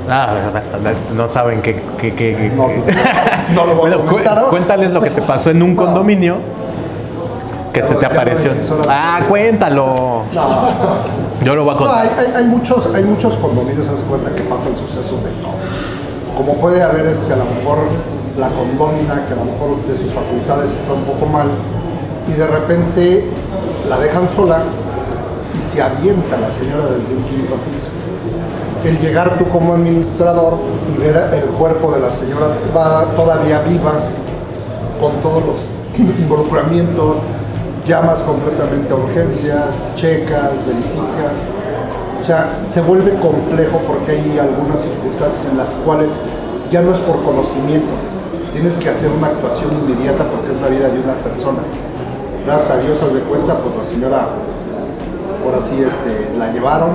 Ah, 0.08 0.28
no 1.14 1.30
saben 1.30 1.62
que. 1.62 1.74
que- 1.98 2.14
que- 2.14 2.36
que- 2.36 2.52
No, 2.56 2.66
no 3.54 3.66
lo 3.66 3.74
voy 3.74 3.90
a 3.92 3.96
Bueno, 3.96 3.98
cu- 4.00 4.06
comentar 4.08 4.38
ahora. 4.38 4.50
cuéntales 4.50 4.90
lo 4.92 5.00
que 5.00 5.10
te 5.10 5.22
pasó 5.22 5.50
en 5.50 5.62
un 5.62 5.76
condominio 5.76 6.36
que 7.72 7.82
se 7.82 7.94
te 7.94 8.06
apareció. 8.06 8.52
es 8.52 8.70
Ah, 8.88 9.20
cuéntalo. 9.28 10.22
Yo 11.44 11.54
lo 11.54 11.64
voy 11.64 11.74
a 11.74 11.80
No, 11.80 11.92
hay, 11.92 12.08
contar. 12.08 12.18
hay- 12.26 12.32
hay 12.36 12.44
muchos, 12.46 12.88
hay 12.94 13.04
muchos 13.04 13.34
condominios, 13.36 13.86
de 13.86 14.04
cuenta, 14.06 14.30
que 14.34 14.42
pasan 14.42 14.76
sucesos 14.76 15.22
de 15.24 15.30
todo. 15.42 15.54
Como 16.36 16.54
puede 16.54 16.82
haber 16.82 17.06
este, 17.06 17.32
a 17.32 17.36
lo 17.36 17.44
mejor 17.44 17.78
la 18.38 18.48
condómina, 18.48 19.24
que 19.26 19.32
a 19.34 19.36
lo 19.36 19.44
mejor 19.44 19.76
de 19.86 19.96
sus 19.96 20.12
facultades 20.12 20.70
está 20.70 20.92
un 20.92 21.04
poco 21.04 21.26
mal, 21.26 21.48
y 22.28 22.32
de 22.32 22.46
repente 22.46 23.24
la 23.88 23.98
dejan 23.98 24.28
sola 24.34 24.62
y 25.58 25.62
se 25.62 25.82
avienta 25.82 26.36
la 26.38 26.50
señora 26.50 26.84
desde 26.86 27.14
un 27.16 27.24
quinto 27.24 27.54
piso. 27.68 27.88
El 28.84 28.98
llegar 29.00 29.36
tú 29.38 29.46
como 29.48 29.74
administrador 29.74 30.54
y 30.94 31.00
ver 31.00 31.16
el 31.34 31.50
cuerpo 31.50 31.92
de 31.92 32.00
la 32.00 32.10
señora 32.10 32.46
va 32.76 33.04
todavía 33.16 33.60
viva, 33.68 33.92
con 35.00 35.12
todos 35.22 35.44
los 35.44 35.58
involucramientos, 36.18 37.16
llamas 37.86 38.20
completamente 38.20 38.92
a 38.92 38.96
urgencias, 38.96 39.76
checas, 39.96 40.52
verificas. 40.66 41.38
O 42.20 42.24
sea, 42.24 42.58
se 42.62 42.80
vuelve 42.82 43.12
complejo 43.18 43.78
porque 43.86 44.12
hay 44.12 44.38
algunas 44.38 44.80
circunstancias 44.80 45.46
en 45.50 45.56
las 45.56 45.70
cuales 45.84 46.10
ya 46.70 46.82
no 46.82 46.92
es 46.92 46.98
por 47.00 47.22
conocimiento, 47.22 47.90
tienes 48.52 48.76
que 48.76 48.90
hacer 48.90 49.10
una 49.10 49.28
actuación 49.28 49.70
inmediata 49.72 50.24
porque 50.24 50.52
es 50.52 50.60
la 50.60 50.68
vida 50.68 50.88
de 50.88 51.00
una 51.00 51.14
persona. 51.14 51.58
Gracias 52.46 53.02
a 53.02 53.06
de 53.06 53.20
cuenta, 53.20 53.58
pues 53.58 53.76
la 53.76 53.84
señora, 53.84 54.28
por 55.44 55.54
así, 55.54 55.82
este, 55.82 56.36
la 56.38 56.52
llevaron, 56.52 56.90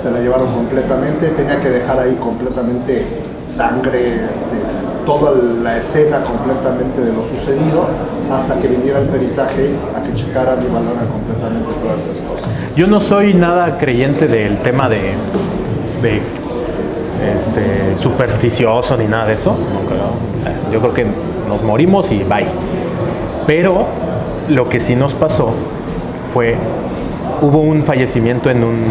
se 0.00 0.10
la 0.10 0.18
llevaron 0.20 0.52
completamente, 0.52 1.28
tenía 1.28 1.60
que 1.60 1.70
dejar 1.70 1.98
ahí 1.98 2.14
completamente 2.16 3.22
sangre, 3.44 4.24
este, 4.24 4.61
toda 5.04 5.32
la 5.62 5.78
escena 5.78 6.22
completamente 6.22 7.00
de 7.00 7.12
lo 7.12 7.22
sucedido, 7.26 7.86
hasta 8.30 8.58
que 8.60 8.68
viniera 8.68 9.00
el 9.00 9.06
peritaje 9.06 9.70
a 9.96 10.02
que 10.02 10.14
checaran 10.14 10.58
y 10.62 10.66
valoraran 10.66 11.08
completamente 11.08 11.68
todas 11.82 12.02
esas 12.02 12.20
cosas. 12.26 12.48
Yo 12.76 12.86
no 12.86 13.00
soy 13.00 13.34
nada 13.34 13.78
creyente 13.78 14.26
del 14.26 14.58
tema 14.58 14.88
de, 14.88 15.12
este, 16.02 17.96
supersticioso 17.96 18.96
ni 18.96 19.06
nada 19.06 19.26
de 19.26 19.34
eso. 19.34 19.56
Yo 20.72 20.80
creo 20.80 20.94
que 20.94 21.06
nos 21.48 21.62
morimos 21.62 22.10
y 22.12 22.24
bye. 22.24 22.46
Pero 23.46 23.86
lo 24.48 24.68
que 24.68 24.80
sí 24.80 24.96
nos 24.96 25.12
pasó 25.12 25.50
fue, 26.32 26.56
hubo 27.42 27.60
un 27.60 27.82
fallecimiento 27.82 28.50
en 28.50 28.64
un, 28.64 28.84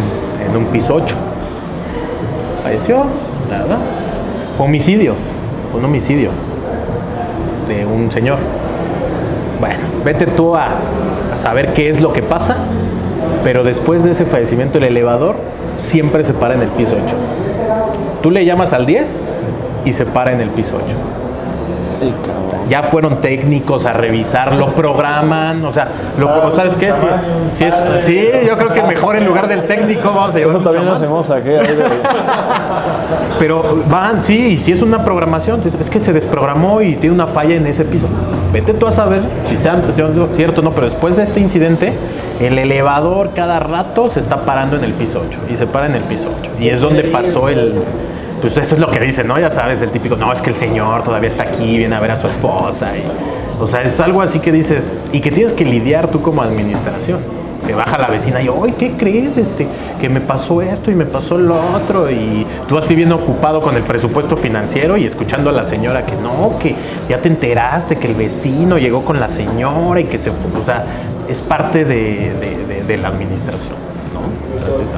en 0.48 0.56
un 0.56 0.66
piso 0.66 0.94
8. 0.94 1.14
Falleció, 2.62 3.04
nada. 3.50 3.78
Homicidio, 4.58 5.16
un 5.74 5.84
homicidio 5.84 6.30
de 7.68 7.86
un 7.86 8.10
señor. 8.10 8.38
Bueno, 9.60 9.80
vete 10.04 10.26
tú 10.26 10.56
a, 10.56 10.68
saber 11.36 11.72
qué 11.72 11.88
es 11.88 12.00
lo 12.00 12.12
que 12.12 12.22
pasa, 12.22 12.56
pero 13.42 13.64
después 13.64 14.04
de 14.04 14.12
ese 14.12 14.24
fallecimiento 14.24 14.78
el 14.78 14.84
elevador 14.84 15.36
siempre 15.78 16.24
se 16.24 16.34
para 16.34 16.54
en 16.54 16.62
el 16.62 16.68
piso 16.68 16.94
8. 16.94 17.14
Tú 18.22 18.30
le 18.30 18.44
llamas 18.44 18.72
al 18.72 18.86
10 18.86 19.08
y 19.84 19.92
se 19.92 20.06
para 20.06 20.32
en 20.32 20.40
el 20.40 20.50
piso 20.50 20.76
8. 20.76 21.21
Ya 22.68 22.82
fueron 22.82 23.20
técnicos 23.20 23.86
a 23.86 23.92
revisar, 23.92 24.54
lo 24.54 24.68
programan, 24.68 25.64
o 25.64 25.72
sea, 25.72 25.88
lo, 26.18 26.54
¿sabes 26.54 26.76
qué? 26.76 26.92
Sí, 26.94 27.06
sí, 27.52 27.64
es- 27.64 28.04
sí, 28.04 28.28
yo 28.46 28.56
creo 28.56 28.72
que 28.72 28.82
mejor 28.82 29.16
en 29.16 29.26
lugar 29.26 29.48
del 29.48 29.64
técnico 29.64 30.12
vamos 30.12 30.34
a 30.34 30.38
llevar 30.38 30.56
Eso 30.56 30.64
también 30.64 30.86
lo 30.86 30.92
hacemos 30.94 31.28
aquí. 31.30 31.50
Pero 33.38 33.82
van, 33.90 34.22
sí, 34.22 34.38
y 34.52 34.58
si 34.58 34.72
es 34.72 34.82
una 34.82 35.04
programación, 35.04 35.60
es 35.80 35.90
que 35.90 36.00
se 36.00 36.12
desprogramó 36.12 36.80
y 36.80 36.94
tiene 36.96 37.14
una 37.14 37.26
falla 37.26 37.56
en 37.56 37.66
ese 37.66 37.84
piso. 37.84 38.06
Vete 38.52 38.74
tú 38.74 38.86
a 38.86 38.92
saber 38.92 39.20
si 39.48 39.56
sea 39.56 39.76
cierto 40.36 40.60
o 40.60 40.64
no, 40.64 40.70
pero 40.72 40.86
después 40.86 41.16
de 41.16 41.22
este 41.24 41.40
incidente, 41.40 41.92
el 42.40 42.58
elevador 42.58 43.30
cada 43.34 43.58
rato 43.58 44.10
se 44.10 44.20
está 44.20 44.36
parando 44.44 44.76
en 44.76 44.84
el 44.84 44.92
piso 44.92 45.22
8 45.28 45.38
y 45.52 45.56
se 45.56 45.66
para 45.66 45.86
en 45.86 45.94
el 45.94 46.02
piso 46.02 46.28
8. 46.40 46.50
Y 46.60 46.68
es 46.68 46.80
donde 46.80 47.04
pasó 47.04 47.48
el. 47.48 47.82
Pues 48.42 48.56
eso 48.56 48.74
es 48.74 48.80
lo 48.80 48.90
que 48.90 48.98
dicen, 49.00 49.28
¿no? 49.28 49.38
Ya 49.38 49.50
sabes, 49.50 49.80
el 49.82 49.90
típico, 49.90 50.16
no, 50.16 50.32
es 50.32 50.42
que 50.42 50.50
el 50.50 50.56
señor 50.56 51.02
todavía 51.04 51.28
está 51.28 51.44
aquí, 51.44 51.78
viene 51.78 51.94
a 51.96 52.00
ver 52.00 52.10
a 52.10 52.16
su 52.16 52.26
esposa. 52.26 52.90
O 53.60 53.66
sea, 53.68 53.82
es 53.82 53.98
algo 54.00 54.20
así 54.20 54.40
que 54.40 54.50
dices, 54.52 55.00
y 55.12 55.20
que 55.20 55.30
tienes 55.30 55.52
que 55.52 55.64
lidiar 55.64 56.08
tú 56.08 56.20
como 56.20 56.42
administración. 56.42 57.20
Que 57.64 57.74
baja 57.74 57.96
la 57.96 58.08
vecina 58.08 58.42
y, 58.42 58.48
oye, 58.48 58.74
¿qué 58.76 58.90
crees? 58.98 59.36
Este, 59.36 59.68
que 60.00 60.08
me 60.08 60.20
pasó 60.20 60.60
esto 60.60 60.90
y 60.90 60.96
me 60.96 61.04
pasó 61.04 61.38
lo 61.38 61.54
otro. 61.76 62.10
Y 62.10 62.44
tú 62.66 62.76
así 62.76 62.96
bien 62.96 63.12
ocupado 63.12 63.62
con 63.62 63.76
el 63.76 63.84
presupuesto 63.84 64.36
financiero 64.36 64.96
y 64.96 65.06
escuchando 65.06 65.48
a 65.50 65.52
la 65.52 65.62
señora 65.62 66.04
que 66.04 66.16
no, 66.16 66.58
que 66.58 66.74
ya 67.08 67.18
te 67.18 67.28
enteraste 67.28 67.94
que 67.98 68.08
el 68.08 68.14
vecino 68.14 68.78
llegó 68.78 69.02
con 69.04 69.20
la 69.20 69.28
señora 69.28 70.00
y 70.00 70.04
que 70.06 70.18
se 70.18 70.32
fue. 70.32 70.60
O 70.60 70.64
sea, 70.64 70.84
es 71.28 71.38
parte 71.38 71.84
de- 71.84 72.32
de 72.88 72.98
la 72.98 73.06
administración, 73.08 73.76
¿no? 74.12 74.58
Entonces, 74.58 74.88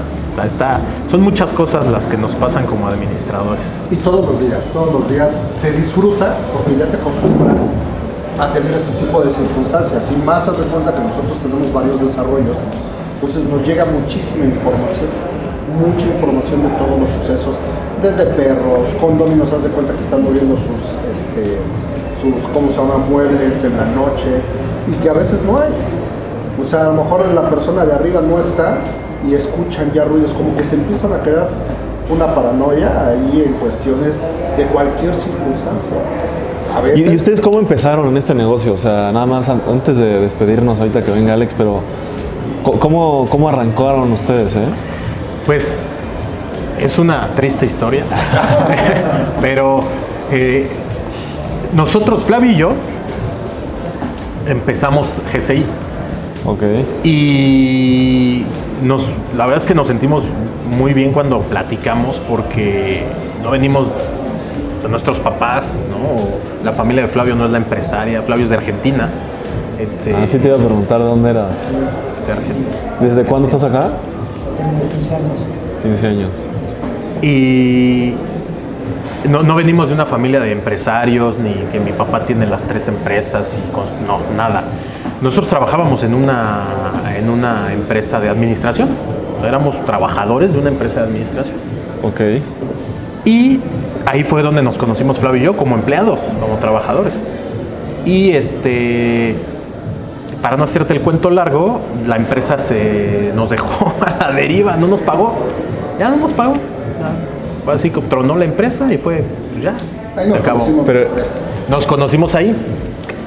está- 0.43 0.81
son 1.11 1.21
muchas 1.23 1.53
cosas 1.53 1.87
las 1.87 2.07
que 2.07 2.17
nos 2.17 2.35
pasan 2.35 2.67
como 2.67 2.89
administradores. 2.89 3.67
Y 3.91 3.97
todos 3.97 4.27
los 4.27 4.41
días, 4.41 4.61
todos 4.73 4.93
los 4.93 5.09
días 5.09 5.31
se 5.53 5.71
disfruta 5.73 6.35
porque 6.53 6.77
ya 6.79 6.87
te 6.91 6.97
acostumbras 6.97 7.63
a 8.41 8.53
tener 8.53 8.75
este 8.75 8.91
tipo 8.99 9.21
de 9.23 9.31
circunstancias. 9.31 10.11
Y 10.11 10.17
más 10.27 10.49
haz 10.49 10.59
de 10.59 10.65
cuenta 10.65 10.93
que 10.93 11.01
nosotros 11.03 11.39
tenemos 11.41 11.73
varios 11.73 12.01
desarrollos, 12.01 12.57
entonces 13.15 13.45
nos 13.49 13.65
llega 13.67 13.85
muchísima 13.85 14.45
información, 14.45 15.07
mucha 15.79 16.07
información 16.07 16.63
de 16.63 16.69
todos 16.77 16.99
los 16.99 17.11
sucesos, 17.23 17.55
desde 18.03 18.27
perros, 18.35 18.91
condominios, 19.01 19.53
haz 19.53 19.63
de 19.63 19.71
cuenta 19.71 19.93
que 19.95 20.03
están 20.03 20.23
moviendo 20.25 20.57
sus, 20.57 20.83
este, 21.15 21.57
sus, 22.21 22.35
¿cómo 22.53 22.71
se 22.71 22.77
llama?, 22.77 22.99
muebles 23.09 23.63
en 23.65 23.77
la 23.77 23.87
noche 23.87 24.43
y 24.91 24.93
que 25.01 25.09
a 25.09 25.15
veces 25.15 25.41
no 25.47 25.57
hay. 25.59 25.71
O 26.61 26.67
sea, 26.67 26.83
a 26.83 26.85
lo 26.93 27.03
mejor 27.05 27.25
la 27.35 27.49
persona 27.49 27.85
de 27.85 27.93
arriba 27.95 28.21
no 28.21 28.39
está 28.41 28.79
y 29.29 29.35
escuchan 29.35 29.93
ya 29.93 30.05
ruidos, 30.05 30.33
como 30.33 30.57
que 30.57 30.65
se 30.65 30.75
empiezan 30.77 31.13
a 31.13 31.19
crear 31.21 31.49
una 32.11 32.35
paranoia 32.35 33.09
ahí 33.09 33.43
en 33.47 33.55
cuestiones 33.55 34.15
de 34.57 34.65
cualquier 34.67 35.15
circunstancia. 35.15 35.97
A 36.77 36.81
¿Y, 36.81 36.85
veces, 37.03 37.13
y 37.13 37.17
ustedes 37.17 37.41
cómo 37.41 37.59
empezaron 37.61 38.09
en 38.09 38.17
este 38.17 38.35
negocio? 38.35 38.73
O 38.73 38.77
sea, 38.77 39.11
nada 39.13 39.27
más 39.27 39.49
an- 39.49 39.63
antes 39.71 39.99
de 39.99 40.21
despedirnos 40.21 40.79
ahorita 40.81 41.03
que 41.03 41.11
venga 41.13 41.33
Alex, 41.35 41.55
pero 41.57 41.81
¿cómo, 42.81 43.27
cómo 43.31 43.49
arrancaron 43.49 44.13
ustedes? 44.13 44.57
Eh? 44.57 44.65
Pues 45.47 45.79
es 46.81 46.99
una 46.99 47.29
triste 47.37 47.65
historia, 47.65 48.03
pero 49.41 49.81
eh, 50.33 50.69
nosotros, 51.75 52.25
Flavio 52.25 52.51
y 52.51 52.57
yo, 52.57 52.73
empezamos 54.49 55.23
GCI 55.33 55.65
Ok. 56.47 56.63
y 57.05 58.45
nos, 58.85 59.07
la 59.37 59.47
verdad 59.47 59.63
es 59.63 59.67
que 59.67 59.75
nos 59.75 59.89
sentimos 59.89 60.23
muy 60.79 60.93
bien 60.95 61.13
cuando 61.13 61.41
platicamos 61.41 62.21
porque 62.29 63.05
no 63.43 63.51
venimos 63.51 63.89
de 64.83 64.89
nuestros 64.89 65.19
papás, 65.19 65.79
¿no? 65.91 66.65
La 66.65 66.73
familia 66.73 67.03
de 67.03 67.09
Flavio 67.09 67.35
no 67.35 67.47
es 67.47 67.51
la 67.51 67.59
empresaria, 67.59 68.23
Flavio 68.23 68.45
es 68.45 68.51
de 68.51 68.57
Argentina. 68.57 69.09
Este, 69.79 70.15
Así 70.15 70.39
te 70.39 70.49
iba 70.49 70.57
a 70.57 70.61
preguntar 70.61 70.99
de 71.01 71.05
dónde 71.07 71.31
eras. 71.31 71.49
de 72.27 72.33
Argentina. 72.33 72.69
¿Desde 73.01 73.25
cuándo 73.25 73.49
estás 73.49 73.65
acá? 73.65 73.89
Tengo 74.57 74.89
15 74.95 75.15
años. 75.15 75.37
15 75.83 76.07
años. 76.07 76.31
Y 77.23 78.15
no, 79.29 79.43
no 79.43 79.55
venimos 79.55 79.89
de 79.89 79.95
una 79.95 80.07
familia 80.07 80.41
de 80.41 80.53
empresarios, 80.53 81.39
ni 81.39 81.53
que 81.73 81.81
mi 81.81 81.93
papá 81.93 82.21
tiene 82.21 82.47
las 82.47 82.63
tres 82.63 82.89
empresas, 82.89 83.57
y 83.59 83.73
con- 83.73 83.85
no, 84.07 84.19
nada. 84.37 84.65
Nosotros 85.21 85.49
trabajábamos 85.49 86.03
en 86.05 86.15
una, 86.15 86.63
en 87.17 87.31
una 87.31 87.73
empresa 87.73 88.21
de 88.21 88.29
administración. 88.29 88.89
Éramos 89.47 89.85
trabajadores 89.85 90.53
de 90.53 90.59
una 90.59 90.71
empresa 90.71 91.01
de 91.01 91.07
administración. 91.07 91.57
Ok. 92.03 92.21
Y 93.25 93.61
ahí 94.07 94.25
fue 94.25 94.43
donde 94.43 94.63
nos 94.63 94.77
conocimos 94.77 95.19
Flavio 95.19 95.43
y 95.43 95.45
yo 95.45 95.57
como 95.57 95.75
empleados, 95.75 96.21
como 96.41 96.57
trabajadores. 96.59 97.15
Y 98.05 98.33
este, 98.33 99.35
para 100.43 100.57
no 100.57 100.65
hacerte 100.65 100.93
el 100.93 101.01
cuento 101.01 101.31
largo, 101.31 101.81
la 102.07 102.17
empresa 102.17 102.59
se 102.59 103.33
nos 103.35 103.51
dejó 103.51 103.95
a 104.01 104.29
la 104.29 104.33
deriva, 104.33 104.77
no 104.77 104.87
nos 104.87 105.01
pagó. 105.01 105.35
Ya 105.99 106.11
no 106.11 106.17
nos 106.17 106.33
pagó. 106.33 106.55
Ya. 106.55 107.65
Fue 107.65 107.75
así 107.75 107.91
que 107.91 108.01
tronó 108.03 108.37
la 108.37 108.45
empresa 108.45 108.93
y 108.93 108.99
fue, 108.99 109.25
pues 109.53 109.63
ya, 109.63 109.75
ahí 110.17 110.27
se 110.27 110.31
nos 110.31 110.41
acabó. 110.41 110.59
conocimos 110.61 110.87
Pero-. 110.87 111.09
Nos 111.71 111.87
conocimos 111.87 112.35
ahí. 112.35 112.55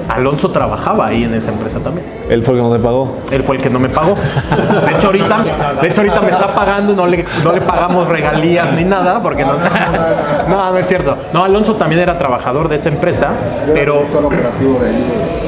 Alonso 0.10 0.50
trabajaba 0.52 1.08
ahí 1.08 1.24
en 1.26 1.34
esa 1.34 1.52
empresa 1.52 1.80
también. 1.80 2.06
Él 2.30 2.42
fue 2.44 2.56
el 2.56 2.62
que 2.62 2.68
no 2.70 2.76
te 2.76 2.82
pagó. 2.82 3.18
Él 3.32 3.44
fue 3.44 3.56
el 3.58 3.62
que 3.62 3.70
no 3.70 3.80
me 3.80 3.90
pagó. 3.90 4.16
De 4.16 4.92
hecho, 4.96 5.08
ahorita, 5.08 5.38
de 5.82 5.88
hecho, 5.88 6.02
ahorita 6.02 6.22
me 6.22 6.30
está 6.32 6.54
pagando, 6.54 6.94
no 6.96 7.06
le, 7.08 7.26
no 7.44 7.52
le 7.52 7.62
pagamos 7.62 8.08
regalías 8.08 8.74
ni 8.74 8.84
nada, 8.86 9.22
porque 9.22 9.44
no, 9.44 9.54
no, 10.50 10.72
no 10.72 10.78
es 10.78 10.88
cierto. 10.88 11.16
No, 11.34 11.44
Alonso 11.44 11.76
también 11.76 12.02
era 12.02 12.18
trabajador 12.18 12.70
de 12.70 12.78
esa 12.78 12.90
empresa, 12.90 13.30
pero, 13.74 13.96
director 13.96 14.26
operativo 14.26 14.80
de 14.80 14.88
ahí, 14.90 14.96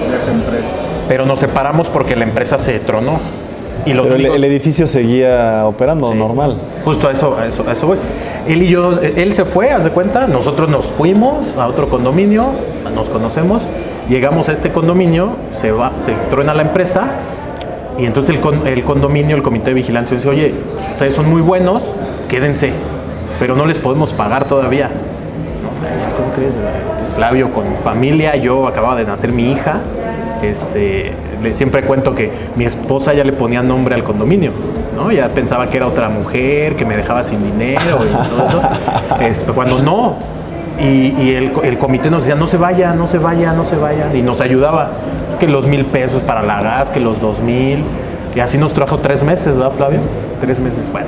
de, 0.05 0.12
de 0.12 0.18
esa 0.18 0.32
empresa. 0.32 0.70
pero 1.07 1.26
nos 1.26 1.39
separamos 1.39 1.88
porque 1.89 2.16
la 2.16 2.24
empresa 2.26 2.57
se 2.60 2.80
tronó. 2.80 3.20
Y 3.86 3.93
los 3.93 4.03
Pero 4.03 4.16
el, 4.16 4.22
únicos- 4.24 4.36
el 4.36 4.43
edificio 4.43 4.86
seguía 4.88 5.66
operando 5.66 6.12
Sí. 6.12 6.18
normal. 6.18 6.57
Justo 6.84 7.07
a 7.07 7.12
eso, 7.14 7.38
a 7.39 7.45
eso, 7.45 7.64
a 7.68 7.72
eso 7.72 7.88
voy. 7.88 7.97
Él 8.45 8.62
y 8.64 8.68
yo, 8.68 8.99
él 9.01 9.34
se 9.34 9.45
fue, 9.45 9.72
haz 9.72 9.86
de 9.86 9.89
cuenta, 9.91 10.28
nosotros 10.28 10.68
nos 10.70 10.86
fuimos 10.86 11.45
a 11.57 11.66
otro 11.66 11.88
condominio, 11.88 12.47
nos 12.93 13.07
conocemos, 13.10 13.64
llegamos 14.10 14.49
a 14.49 14.53
este 14.53 14.72
condominio, 14.72 15.32
se 15.60 15.72
va, 15.72 15.91
se 16.03 16.14
truena 16.30 16.53
la 16.53 16.64
empresa, 16.64 17.05
y 17.97 18.05
entonces 18.05 18.36
el, 18.36 18.41
con- 18.41 18.66
el 18.68 18.84
condominio, 18.84 19.36
el 19.36 19.43
comité 19.43 19.68
de 19.72 19.76
vigilancia 19.76 20.16
dice, 20.18 20.30
oye, 20.30 20.53
ustedes 20.93 21.14
son 21.14 21.30
muy 21.30 21.41
buenos, 21.41 21.84
quédense, 22.30 22.72
pero 23.39 23.55
no 23.55 23.66
les 23.66 23.80
podemos 23.80 24.12
pagar 24.14 24.45
todavía. 24.45 24.89
¿cómo 26.18 26.32
crees? 26.36 26.53
Flavio 27.16 27.51
con 27.51 27.66
familia, 27.84 28.36
yo 28.36 28.68
acababa 28.68 28.95
de 28.95 29.03
nacer 29.05 29.32
mi 29.32 29.51
hija, 29.51 29.78
este, 30.41 31.12
le, 31.41 31.53
siempre 31.53 31.84
cuento 31.84 32.16
que 32.16 32.32
mi 32.55 32.66
esposa 32.66 33.14
ya 33.14 33.24
le 33.24 33.34
ponía 33.34 33.62
nombre 33.62 33.95
al 33.95 34.03
condominio, 34.03 34.51
¿no? 34.95 35.12
Ya 35.12 35.28
pensaba 35.30 35.70
que 35.70 35.78
era 35.78 35.88
otra 35.88 36.07
mujer, 36.10 36.76
que 36.76 36.86
me 36.86 36.95
dejaba 36.95 37.24
sin 37.24 37.43
dinero 37.43 37.99
y 38.05 38.30
todo 38.30 38.47
eso. 38.47 38.62
Este, 39.22 39.51
cuando 39.51 39.80
no. 39.80 40.16
Y, 40.82 41.34
el, 41.34 41.78
comité 41.78 42.10
nos 42.10 42.22
decía, 42.24 42.36
no 42.36 42.48
se 42.48 42.58
vaya, 42.58 42.94
no 42.94 43.08
se 43.08 43.18
vaya, 43.18 43.52
no 43.52 43.66
se 43.66 43.76
vayan. 43.76 44.16
Y 44.16 44.22
nos 44.22 44.40
ayudaba, 44.40 44.92
que 45.40 45.48
los 45.48 45.68
mil 45.68 45.86
pesos 45.86 46.22
para 46.22 46.42
la 46.42 46.62
gas, 46.62 46.90
que 46.90 47.00
los 47.00 47.20
dos 47.20 47.40
mil. 47.40 47.84
Y 48.36 48.40
así 48.40 48.58
nos 48.58 48.74
trajo 48.74 48.98
tres 49.00 49.24
meses, 49.24 49.58
¿verdad, 49.58 49.76
Flavio? 49.76 50.00
Tres 50.40 50.60
meses, 50.60 50.90
bueno. 50.92 51.08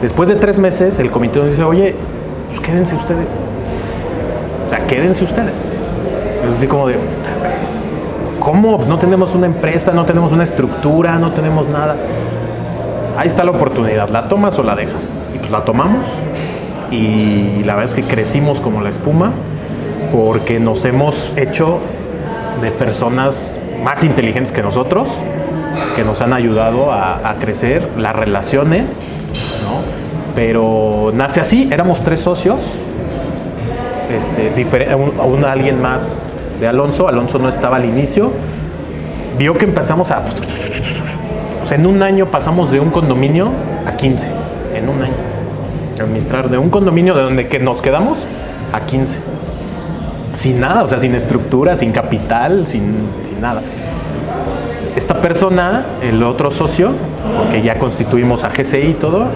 Después 0.00 0.28
de 0.28 0.36
tres 0.36 0.58
meses, 0.58 0.98
el 0.98 1.10
comité 1.10 1.40
nos 1.40 1.50
dice, 1.50 1.62
oye, 1.62 1.94
pues 2.48 2.60
quédense 2.60 2.94
ustedes. 2.94 3.38
O 4.66 4.70
sea, 4.70 4.86
quédense 4.86 5.24
ustedes. 5.24 5.54
Es 6.48 6.56
así 6.56 6.66
como 6.66 6.88
de, 6.88 6.96
¿cómo? 8.40 8.76
Pues 8.78 8.88
no 8.88 8.98
tenemos 8.98 9.34
una 9.34 9.46
empresa, 9.46 9.92
no 9.92 10.04
tenemos 10.04 10.32
una 10.32 10.44
estructura, 10.44 11.18
no 11.18 11.32
tenemos 11.32 11.68
nada. 11.68 11.96
Ahí 13.18 13.28
está 13.28 13.44
la 13.44 13.50
oportunidad, 13.50 14.08
¿la 14.08 14.28
tomas 14.28 14.58
o 14.58 14.62
la 14.62 14.74
dejas? 14.74 15.20
Y 15.34 15.38
pues 15.38 15.50
la 15.50 15.64
tomamos 15.64 16.06
y 16.90 17.62
la 17.64 17.74
verdad 17.74 17.90
es 17.90 17.94
que 17.94 18.02
crecimos 18.02 18.60
como 18.60 18.80
la 18.80 18.90
espuma 18.90 19.32
porque 20.12 20.60
nos 20.60 20.84
hemos 20.84 21.32
hecho 21.36 21.80
de 22.60 22.70
personas 22.70 23.56
más 23.82 24.04
inteligentes 24.04 24.52
que 24.52 24.62
nosotros, 24.62 25.08
que 25.94 26.04
nos 26.04 26.20
han 26.20 26.32
ayudado 26.32 26.92
a, 26.92 27.34
crecer 27.40 27.86
las 27.96 28.14
relaciones. 28.14 28.84
Pero 30.34 31.12
nace 31.14 31.40
así, 31.40 31.68
éramos 31.72 32.02
tres 32.02 32.20
socios, 32.20 32.58
este, 34.10 34.94
un, 34.94 35.18
un 35.18 35.44
alguien 35.44 35.80
más 35.80 36.20
de 36.60 36.66
Alonso, 36.66 37.08
Alonso 37.08 37.38
no 37.38 37.48
estaba 37.48 37.76
al 37.76 37.84
inicio, 37.84 38.32
vio 39.38 39.54
que 39.54 39.64
empezamos 39.64 40.10
a... 40.10 40.24
En 41.70 41.84
un 41.84 42.02
año 42.02 42.26
pasamos 42.26 42.70
de 42.70 42.80
un 42.80 42.90
condominio 42.90 43.50
a 43.86 43.96
15, 43.96 44.26
en 44.74 44.88
un 44.88 45.02
año. 45.02 45.35
Administrar 45.98 46.50
de 46.50 46.58
un 46.58 46.70
condominio 46.70 47.14
de 47.14 47.22
donde 47.22 47.48
que 47.48 47.58
nos 47.58 47.80
quedamos 47.80 48.18
a 48.72 48.80
15. 48.80 49.18
Sin 50.34 50.60
nada, 50.60 50.84
o 50.84 50.88
sea, 50.88 50.98
sin 50.98 51.14
estructura, 51.14 51.78
sin 51.78 51.92
capital, 51.92 52.66
sin, 52.66 52.94
sin 53.28 53.40
nada. 53.40 53.62
Esta 54.94 55.20
persona, 55.20 55.84
el 56.02 56.22
otro 56.22 56.50
socio, 56.50 56.90
porque 57.38 57.62
ya 57.62 57.78
constituimos 57.78 58.44
a 58.44 58.50
GCI 58.50 58.88
y 58.88 58.94
todo, 58.94 59.26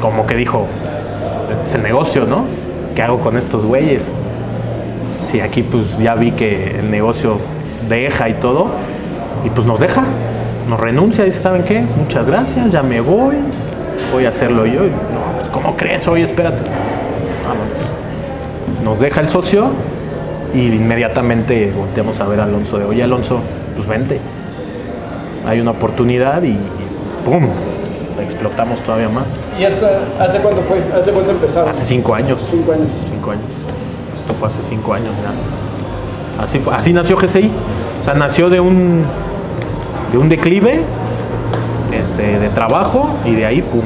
como 0.00 0.26
que 0.26 0.34
dijo, 0.36 0.66
este 1.50 1.64
es 1.64 1.74
el 1.74 1.82
negocio, 1.82 2.26
¿no? 2.26 2.44
¿Qué 2.94 3.02
hago 3.02 3.18
con 3.18 3.36
estos 3.36 3.64
güeyes? 3.64 4.08
Sí, 5.24 5.40
aquí 5.40 5.62
pues 5.62 5.96
ya 5.98 6.14
vi 6.14 6.32
que 6.32 6.78
el 6.78 6.90
negocio 6.90 7.38
deja 7.88 8.28
y 8.28 8.34
todo, 8.34 8.66
y 9.44 9.50
pues 9.50 9.66
nos 9.66 9.80
deja, 9.80 10.02
nos 10.68 10.80
renuncia, 10.80 11.24
dice, 11.24 11.40
¿saben 11.40 11.62
qué? 11.62 11.84
Muchas 11.98 12.26
gracias, 12.26 12.72
ya 12.72 12.82
me 12.82 13.00
voy, 13.00 13.36
voy 14.12 14.24
a 14.24 14.30
hacerlo 14.30 14.66
yo. 14.66 14.80
¿Cómo 15.52 15.76
crees? 15.76 16.06
Oye, 16.08 16.22
espérate. 16.22 16.62
Vámonos. 17.46 18.84
Nos 18.84 19.00
deja 19.00 19.20
el 19.20 19.28
socio 19.28 19.70
y 20.54 20.66
inmediatamente 20.66 21.72
volteamos 21.76 22.18
a 22.20 22.26
ver 22.26 22.40
a 22.40 22.44
Alonso 22.44 22.78
de, 22.78 22.84
oye 22.84 23.02
Alonso, 23.02 23.40
pues 23.76 23.86
vente. 23.86 24.20
Hay 25.46 25.60
una 25.60 25.72
oportunidad 25.72 26.42
y, 26.42 26.50
y 26.50 26.58
¡pum! 27.24 27.46
Explotamos 28.20 28.80
todavía 28.80 29.08
más. 29.08 29.24
¿Y 29.58 29.64
esto 29.64 29.88
hace 30.18 30.38
cuánto 30.38 30.62
fue? 30.62 30.78
¿Hace 30.96 31.12
cuánto 31.12 31.30
empezaron? 31.32 31.68
Hace 31.68 31.86
cinco 31.86 32.14
años. 32.14 32.38
Cinco 32.50 32.72
años. 32.72 32.88
Cinco 33.10 33.30
años. 33.30 33.44
Esto 34.16 34.34
fue 34.34 34.48
hace 34.48 34.62
cinco 34.62 34.94
años 34.94 35.12
ya. 35.22 36.42
Así, 36.42 36.58
fue, 36.58 36.74
así 36.74 36.92
nació 36.92 37.16
GCI. 37.16 37.50
O 38.00 38.04
sea, 38.04 38.14
nació 38.14 38.50
de 38.50 38.60
un, 38.60 39.04
de 40.10 40.18
un 40.18 40.28
declive 40.28 40.82
este, 41.92 42.38
de 42.38 42.48
trabajo 42.50 43.10
y 43.24 43.34
de 43.34 43.46
ahí, 43.46 43.62
¡pum! 43.62 43.82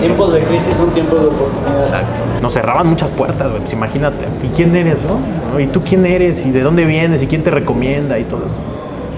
Tiempos 0.00 0.32
de 0.32 0.40
crisis 0.40 0.76
son 0.76 0.90
tiempos 0.90 1.20
de 1.20 1.26
oportunidad. 1.26 1.82
Exacto. 1.82 2.06
Nos 2.42 2.52
cerraban 2.52 2.86
muchas 2.86 3.10
puertas, 3.10 3.48
güey. 3.48 3.60
Pues 3.60 3.72
imagínate. 3.72 4.26
¿Y 4.42 4.48
quién 4.54 4.74
eres, 4.76 5.02
no? 5.02 5.18
¿No? 5.52 5.60
¿Y 5.60 5.66
tú 5.66 5.82
quién 5.82 6.04
eres? 6.06 6.44
¿Y 6.44 6.50
de 6.50 6.62
dónde 6.62 6.84
vienes? 6.84 7.22
¿Y 7.22 7.26
quién 7.26 7.42
te 7.42 7.50
recomienda? 7.50 8.18
Y 8.18 8.24
todo 8.24 8.40
eso. 8.46 8.56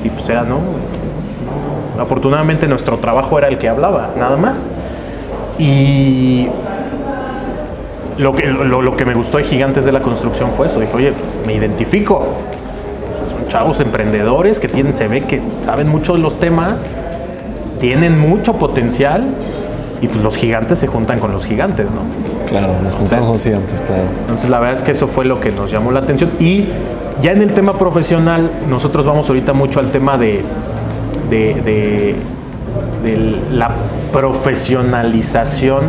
Y 0.05 0.11
pues 0.11 0.29
era, 0.29 0.45
no. 0.45 0.61
Afortunadamente 2.01 2.69
nuestro 2.69 2.99
trabajo 2.99 3.39
era 3.39 3.49
el 3.49 3.59
que 3.59 3.69
hablaba, 3.69 4.11
nada 4.17 4.37
más. 4.37 4.67
Y 5.59 6.47
lo 8.19 8.35
que, 8.35 8.47
lo, 8.47 8.83
lo 8.83 8.97
que 8.97 9.05
me 9.05 9.15
gustó 9.15 9.39
de 9.39 9.45
Gigantes 9.45 9.85
de 9.85 9.93
la 9.93 10.01
Construcción 10.01 10.51
fue 10.53 10.69
eso. 10.69 10.79
Dije, 10.79 10.93
oye, 10.95 11.13
me 11.47 11.55
identifico. 11.55 12.25
Son 13.33 13.49
chavos 13.49 13.81
emprendedores 13.81 14.61
que 14.61 14.69
tienen, 14.69 14.95
se 14.95 15.09
ve 15.09 15.23
que 15.23 15.43
saben 15.63 15.89
mucho 15.89 16.15
de 16.15 16.21
los 16.21 16.39
temas, 16.39 16.85
tienen 17.81 18.19
mucho 18.19 18.55
potencial 18.55 19.25
y 20.01 20.09
pues 20.09 20.23
los 20.23 20.37
gigantes 20.37 20.79
se 20.79 20.87
juntan 20.87 21.19
con 21.19 21.33
los 21.33 21.45
gigantes, 21.45 21.87
¿no? 21.91 22.03
Claro, 22.49 22.69
nos 22.83 22.95
juntamos 22.97 23.27
con 23.27 23.39
gigantes, 23.39 23.81
claro. 23.81 24.03
Entonces 24.23 24.49
la 24.51 24.59
verdad 24.61 24.77
es 24.77 24.83
que 24.83 24.93
eso 24.93 25.09
fue 25.09 25.25
lo 25.25 25.41
que 25.41 25.51
nos 25.53 25.71
llamó 25.71 25.91
la 25.93 26.01
atención. 26.01 26.31
Y 26.41 26.67
ya 27.23 27.33
en 27.33 27.43
el 27.43 27.53
tema 27.53 27.77
profesional, 27.79 28.51
nosotros 28.71 29.05
vamos 29.05 29.29
ahorita 29.29 29.53
mucho 29.53 29.81
al 29.81 29.91
tema 29.91 30.17
de, 30.19 30.43
de, 31.31 31.55
de- 31.65 32.15
de 33.03 33.37
la 33.53 33.71
profesionalización 34.13 35.83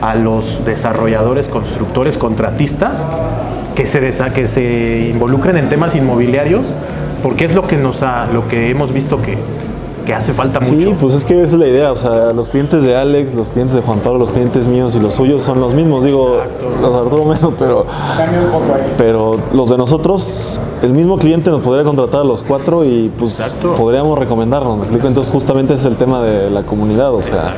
a 0.00 0.14
los 0.14 0.64
desarrolladores, 0.64 1.48
constructores, 1.48 2.18
contratistas 2.18 2.98
que 3.74 3.86
se, 3.86 4.00
desa- 4.00 4.32
que 4.32 4.48
se 4.48 5.10
involucren 5.12 5.56
en 5.56 5.68
temas 5.68 5.94
inmobiliarios, 5.96 6.66
porque 7.22 7.44
es 7.46 7.54
lo 7.54 7.66
que, 7.66 7.76
nos 7.76 8.02
ha, 8.02 8.26
lo 8.26 8.48
que 8.48 8.70
hemos 8.70 8.92
visto 8.92 9.20
que, 9.22 9.38
que 10.04 10.14
hace 10.14 10.32
falta 10.32 10.60
mucho. 10.60 10.90
Sí, 10.90 10.94
pues 11.00 11.14
es 11.14 11.24
que 11.24 11.42
esa 11.42 11.56
es 11.56 11.60
la 11.60 11.66
idea. 11.66 11.92
O 11.92 11.96
sea, 11.96 12.32
los 12.32 12.48
clientes 12.48 12.82
de 12.84 12.96
Alex, 12.96 13.34
los 13.34 13.50
clientes 13.50 13.74
de 13.74 13.82
Juan 13.82 14.00
Pablo, 14.00 14.18
los 14.18 14.30
clientes 14.30 14.66
míos 14.66 14.94
y 14.96 15.00
los 15.00 15.14
suyos 15.14 15.42
son 15.42 15.60
los 15.60 15.74
mismos. 15.74 16.04
Digo, 16.04 16.36
los 16.80 16.92
de 16.92 16.98
Arturo 16.98 17.24
menos, 17.24 17.54
pero, 17.58 17.86
Cambia 18.16 18.40
un 18.40 18.46
poco 18.46 18.74
ahí. 18.74 18.94
pero 18.96 19.32
los 19.52 19.68
de 19.70 19.78
nosotros, 19.78 20.60
el 20.82 20.92
mismo 20.92 21.18
cliente 21.18 21.50
nos 21.50 21.62
podría 21.62 21.84
contratar 21.84 22.20
a 22.20 22.24
los 22.24 22.42
cuatro 22.42 22.84
y 22.84 23.10
pues 23.18 23.40
Exacto. 23.40 23.74
podríamos 23.74 24.18
recomendarnos. 24.18 24.76
¿me 24.76 24.82
explico? 24.84 25.08
Entonces, 25.08 25.32
justamente 25.32 25.74
ese 25.74 25.88
es 25.88 25.92
el 25.92 25.98
tema 25.98 26.22
de 26.22 26.50
la 26.50 26.62
comunidad. 26.62 27.12
O 27.14 27.20
sea, 27.20 27.54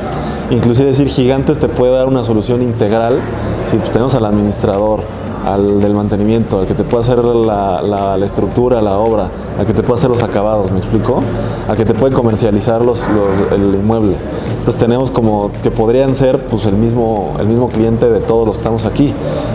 inclusive 0.49 0.87
decir 0.87 1.07
gigantes 1.07 1.59
te 1.59 1.67
puede 1.67 1.93
dar 1.93 2.07
una 2.07 2.23
solución 2.23 2.61
integral. 2.61 3.19
Si 3.69 3.77
pues, 3.77 3.91
tenemos 3.91 4.15
al 4.15 4.25
administrador, 4.25 5.01
al 5.45 5.79
del 5.81 5.93
mantenimiento, 5.93 6.59
al 6.59 6.65
que 6.67 6.73
te 6.73 6.83
puede 6.83 7.01
hacer 7.01 7.19
la, 7.23 7.81
la- 7.81 8.25
estructura, 8.25 8.81
la 8.81 8.97
obra, 8.97 9.29
al 9.59 9.65
que 9.65 9.73
te 9.73 9.81
puede 9.83 9.93
hacer 9.95 10.09
los 10.09 10.21
acabados, 10.23 10.71
¿me 10.71 10.79
explico? 10.79 11.21
Al 11.67 11.77
que 11.77 11.85
te 11.85 11.93
puede 11.93 12.13
comercializar 12.13 12.83
los, 12.83 12.99
los- 13.09 13.51
el 13.51 13.75
inmueble. 13.75 14.15
Entonces 14.59 14.75
tenemos 14.77 15.11
como 15.11 15.51
que 15.63 15.71
podrían 15.71 16.13
ser 16.13 16.39
pues 16.47 16.65
el 16.65 16.73
mismo, 16.75 17.35
el 17.39 17.47
mismo 17.47 17.69
cliente 17.69 18.09
de 18.09 18.19
todos 18.19 18.45
los 18.47 18.57
que 18.57 18.61
estamos 18.61 18.85
aquí. 18.85 19.13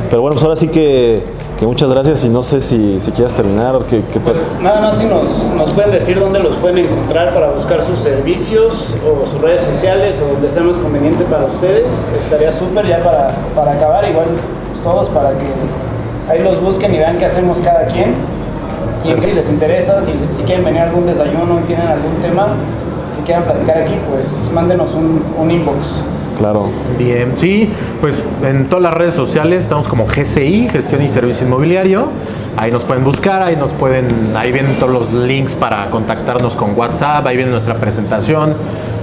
Pero 0.08 0.22
bueno, 0.22 0.34
pues 0.34 0.44
ahora 0.44 0.56
sí 0.56 0.68
que, 0.68 1.22
que 1.58 1.66
muchas 1.66 1.90
gracias 1.90 2.24
y 2.24 2.30
no 2.30 2.42
sé 2.42 2.62
si, 2.62 2.98
si 3.00 3.10
quieras 3.12 3.34
terminar. 3.34 3.78
Que, 3.90 4.02
que 4.04 4.18
te- 4.20 4.32
Nada 4.62 4.80
más 4.80 4.96
si 4.96 5.04
nos, 5.04 5.24
nos 5.54 5.70
pueden 5.74 5.90
decir 5.90 6.18
dónde 6.18 6.38
los 6.38 6.56
pueden 6.56 6.78
encontrar 6.78 7.34
para 7.34 7.50
buscar 7.50 7.84
sus 7.84 7.98
servicios 7.98 8.72
o 9.04 9.28
sus 9.30 9.38
redes 9.42 9.62
sociales 9.64 10.16
o 10.26 10.32
donde 10.32 10.48
sea 10.48 10.62
más 10.62 10.78
conveniente 10.78 11.24
para 11.24 11.44
ustedes. 11.44 11.86
Estaría 12.24 12.52
súper 12.54 12.86
ya 12.88 13.02
para, 13.02 13.34
para 13.54 13.72
acabar, 13.72 14.08
igual 14.08 14.26
pues, 14.26 14.40
todos 14.82 15.08
para 15.10 15.30
que 15.30 15.46
ahí 16.30 16.42
los 16.42 16.60
busquen 16.60 16.94
y 16.94 16.98
vean 16.98 17.18
qué 17.18 17.26
hacemos 17.26 17.58
cada 17.60 17.86
quien. 17.86 18.14
Y 19.04 19.10
en 19.10 19.20
qué 19.20 19.28
si 19.28 19.32
les 19.34 19.48
interesa, 19.48 20.02
si, 20.02 20.12
si 20.36 20.42
quieren 20.42 20.64
venir 20.64 20.80
a 20.80 20.84
algún 20.84 21.06
desayuno 21.06 21.60
y 21.60 21.66
tienen 21.66 21.88
algún 21.88 22.14
tema 22.22 22.48
que 23.16 23.24
quieran 23.24 23.44
platicar 23.44 23.78
aquí, 23.78 23.94
pues 24.08 24.50
mándenos 24.54 24.94
un, 24.94 25.24
un 25.38 25.50
inbox. 25.50 26.04
claro. 26.38 26.68
Bien, 26.98 27.32
sí, 27.36 27.68
pues 28.00 28.22
en 28.44 28.66
todas 28.66 28.82
las 28.82 28.94
redes 28.94 29.14
sociales 29.14 29.64
estamos 29.64 29.88
como 29.88 30.06
GCI, 30.06 30.68
Gestión 30.70 31.02
y 31.02 31.08
Servicio 31.08 31.46
Inmobiliario. 31.46 32.08
Ahí 32.56 32.70
nos 32.70 32.84
pueden 32.84 33.02
buscar, 33.02 33.42
ahí 33.42 33.56
nos 33.56 33.72
pueden, 33.72 34.36
ahí 34.36 34.52
vienen 34.52 34.76
todos 34.76 34.92
los 34.92 35.12
links 35.12 35.54
para 35.54 35.88
contactarnos 35.90 36.54
con 36.54 36.78
WhatsApp, 36.78 37.26
ahí 37.26 37.36
viene 37.36 37.50
nuestra 37.50 37.74
presentación, 37.74 38.54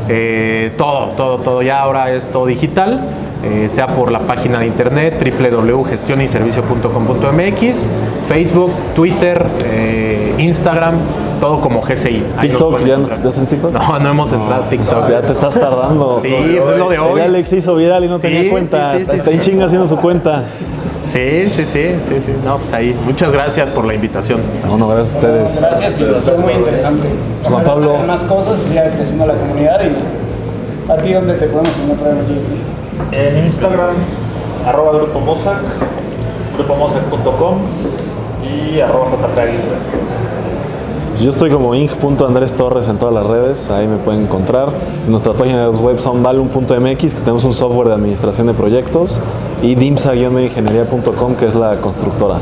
eh, 0.08 0.72
todo, 0.78 1.10
todo, 1.18 1.40
todo 1.40 1.62
ya 1.62 1.82
ahora 1.82 2.12
es 2.14 2.30
todo 2.30 2.46
digital, 2.46 3.02
eh, 3.44 3.68
sea 3.70 3.88
por 3.88 4.12
la 4.12 4.20
página 4.20 4.60
de 4.60 4.68
internet 4.68 5.16
www.gestionyservicio.com.mx, 5.24 7.82
Facebook, 8.28 8.72
Twitter, 8.96 9.46
eh, 9.64 10.34
Instagram, 10.38 10.96
todo 11.40 11.62
como 11.62 11.82
GCI. 11.82 12.24
Ahí 12.38 12.50
TikTok, 12.50 12.84
¿ya, 12.86 12.98
no- 12.98 13.06
estás 13.12 13.38
en 13.38 13.46
TikTok? 13.48 13.72
No, 13.74 14.00
no 14.00 14.10
hemos 14.10 14.32
entrado 14.34 14.64
a 14.64 14.70
TikTok. 14.70 15.10
Ya 15.10 15.22
te 15.22 15.32
estás 15.32 15.54
tardando. 15.58 16.20
Sí, 16.24 16.30
pues 16.60 16.72
es 16.74 16.78
lo 16.78 16.90
de 16.90 17.00
hoy. 17.00 17.22
Alex 17.22 17.48
se 17.50 17.58
hizo 17.58 17.76
viral 17.76 18.04
y 18.04 18.08
no 18.10 18.18
Sí, 18.18 18.22
tenía 18.24 18.50
cuenta. 18.52 18.98
sí, 18.98 19.06
sí, 19.06 19.12
Está 19.16 19.32
en 19.32 19.42
sí. 19.42 19.50
chinga 19.52 19.66
haciendo 19.66 19.88
su 19.88 19.96
cuenta. 19.98 20.44
Sí, 21.12 21.50
sí, 21.50 21.66
sí, 21.66 21.86
sí, 22.08 22.16
sí. 22.26 22.34
No, 22.46 22.58
pues 22.58 22.72
ahí. 22.74 22.96
Muchas 23.06 23.32
gracias 23.32 23.70
por 23.72 23.86
la 23.86 23.94
invitación. 23.96 24.40
No, 24.68 24.78
no, 24.78 24.90
gracias 24.90 25.16
a 25.16 25.20
ustedes. 25.20 25.62
Gracias 25.62 26.00
y 26.00 26.04
estuvo 26.04 26.38
muy 26.38 26.54
interesante. 26.54 27.08
Juan 27.44 27.64
Pablo. 27.64 27.96
hacer 27.96 28.08
más 28.08 28.22
cosas 28.24 28.60
y 28.64 28.68
siga 28.70 28.90
creciendo 28.92 29.26
la 29.26 29.34
comunidad 29.34 29.80
y 29.82 30.92
a 30.92 30.98
ti 30.98 31.14
dónde 31.14 31.34
te 31.36 31.48
podemos 31.48 31.72
encontrar. 31.84 32.14
En 33.12 33.46
Instagram, 33.46 33.96
arroba 34.66 34.94
Grupo 34.94 35.20
Mossack, 35.20 35.58
grupomosac.com 36.56 37.58
y 38.44 38.80
arroba. 38.80 39.08
Yo 41.20 41.30
estoy 41.30 41.50
como 41.50 41.76
ing.andrés 41.76 42.54
Torres 42.54 42.88
en 42.88 42.98
todas 42.98 43.14
las 43.14 43.28
redes, 43.28 43.70
ahí 43.70 43.88
me 43.88 43.98
pueden 43.98 44.22
encontrar. 44.22 44.70
En 45.04 45.12
nuestra 45.12 45.34
página 45.34 45.70
web 45.70 46.00
son 46.00 46.24
valum.mx, 46.24 47.16
que 47.16 47.20
tenemos 47.20 47.44
un 47.44 47.54
software 47.54 47.90
de 47.90 47.96
administración 47.96 48.48
de 48.48 48.54
proyectos, 48.54 49.20
y 49.62 49.76
dimsa-ingeniería.com, 49.76 51.36
que 51.36 51.46
es 51.46 51.56
la 51.56 51.76
constructora. 51.82 52.38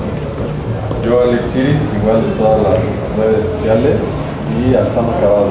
Yo, 1.04 1.22
Alex 1.22 1.56
Iris, 1.56 1.82
igual 2.00 2.22
de 2.22 2.30
todas 2.38 2.62
las 2.62 2.74
redes 3.18 3.46
sociales 3.58 3.98
y 4.62 4.76
Alzamo 4.76 5.12
Acabado. 5.12 5.48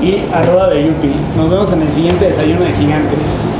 Y 0.00 0.22
arroba 0.32 0.68
de 0.68 0.86
Yupi. 0.86 1.10
Nos 1.36 1.50
vemos 1.50 1.72
en 1.72 1.82
el 1.82 1.92
siguiente 1.92 2.26
desayuno 2.26 2.64
de 2.64 2.72
gigantes. 2.72 3.57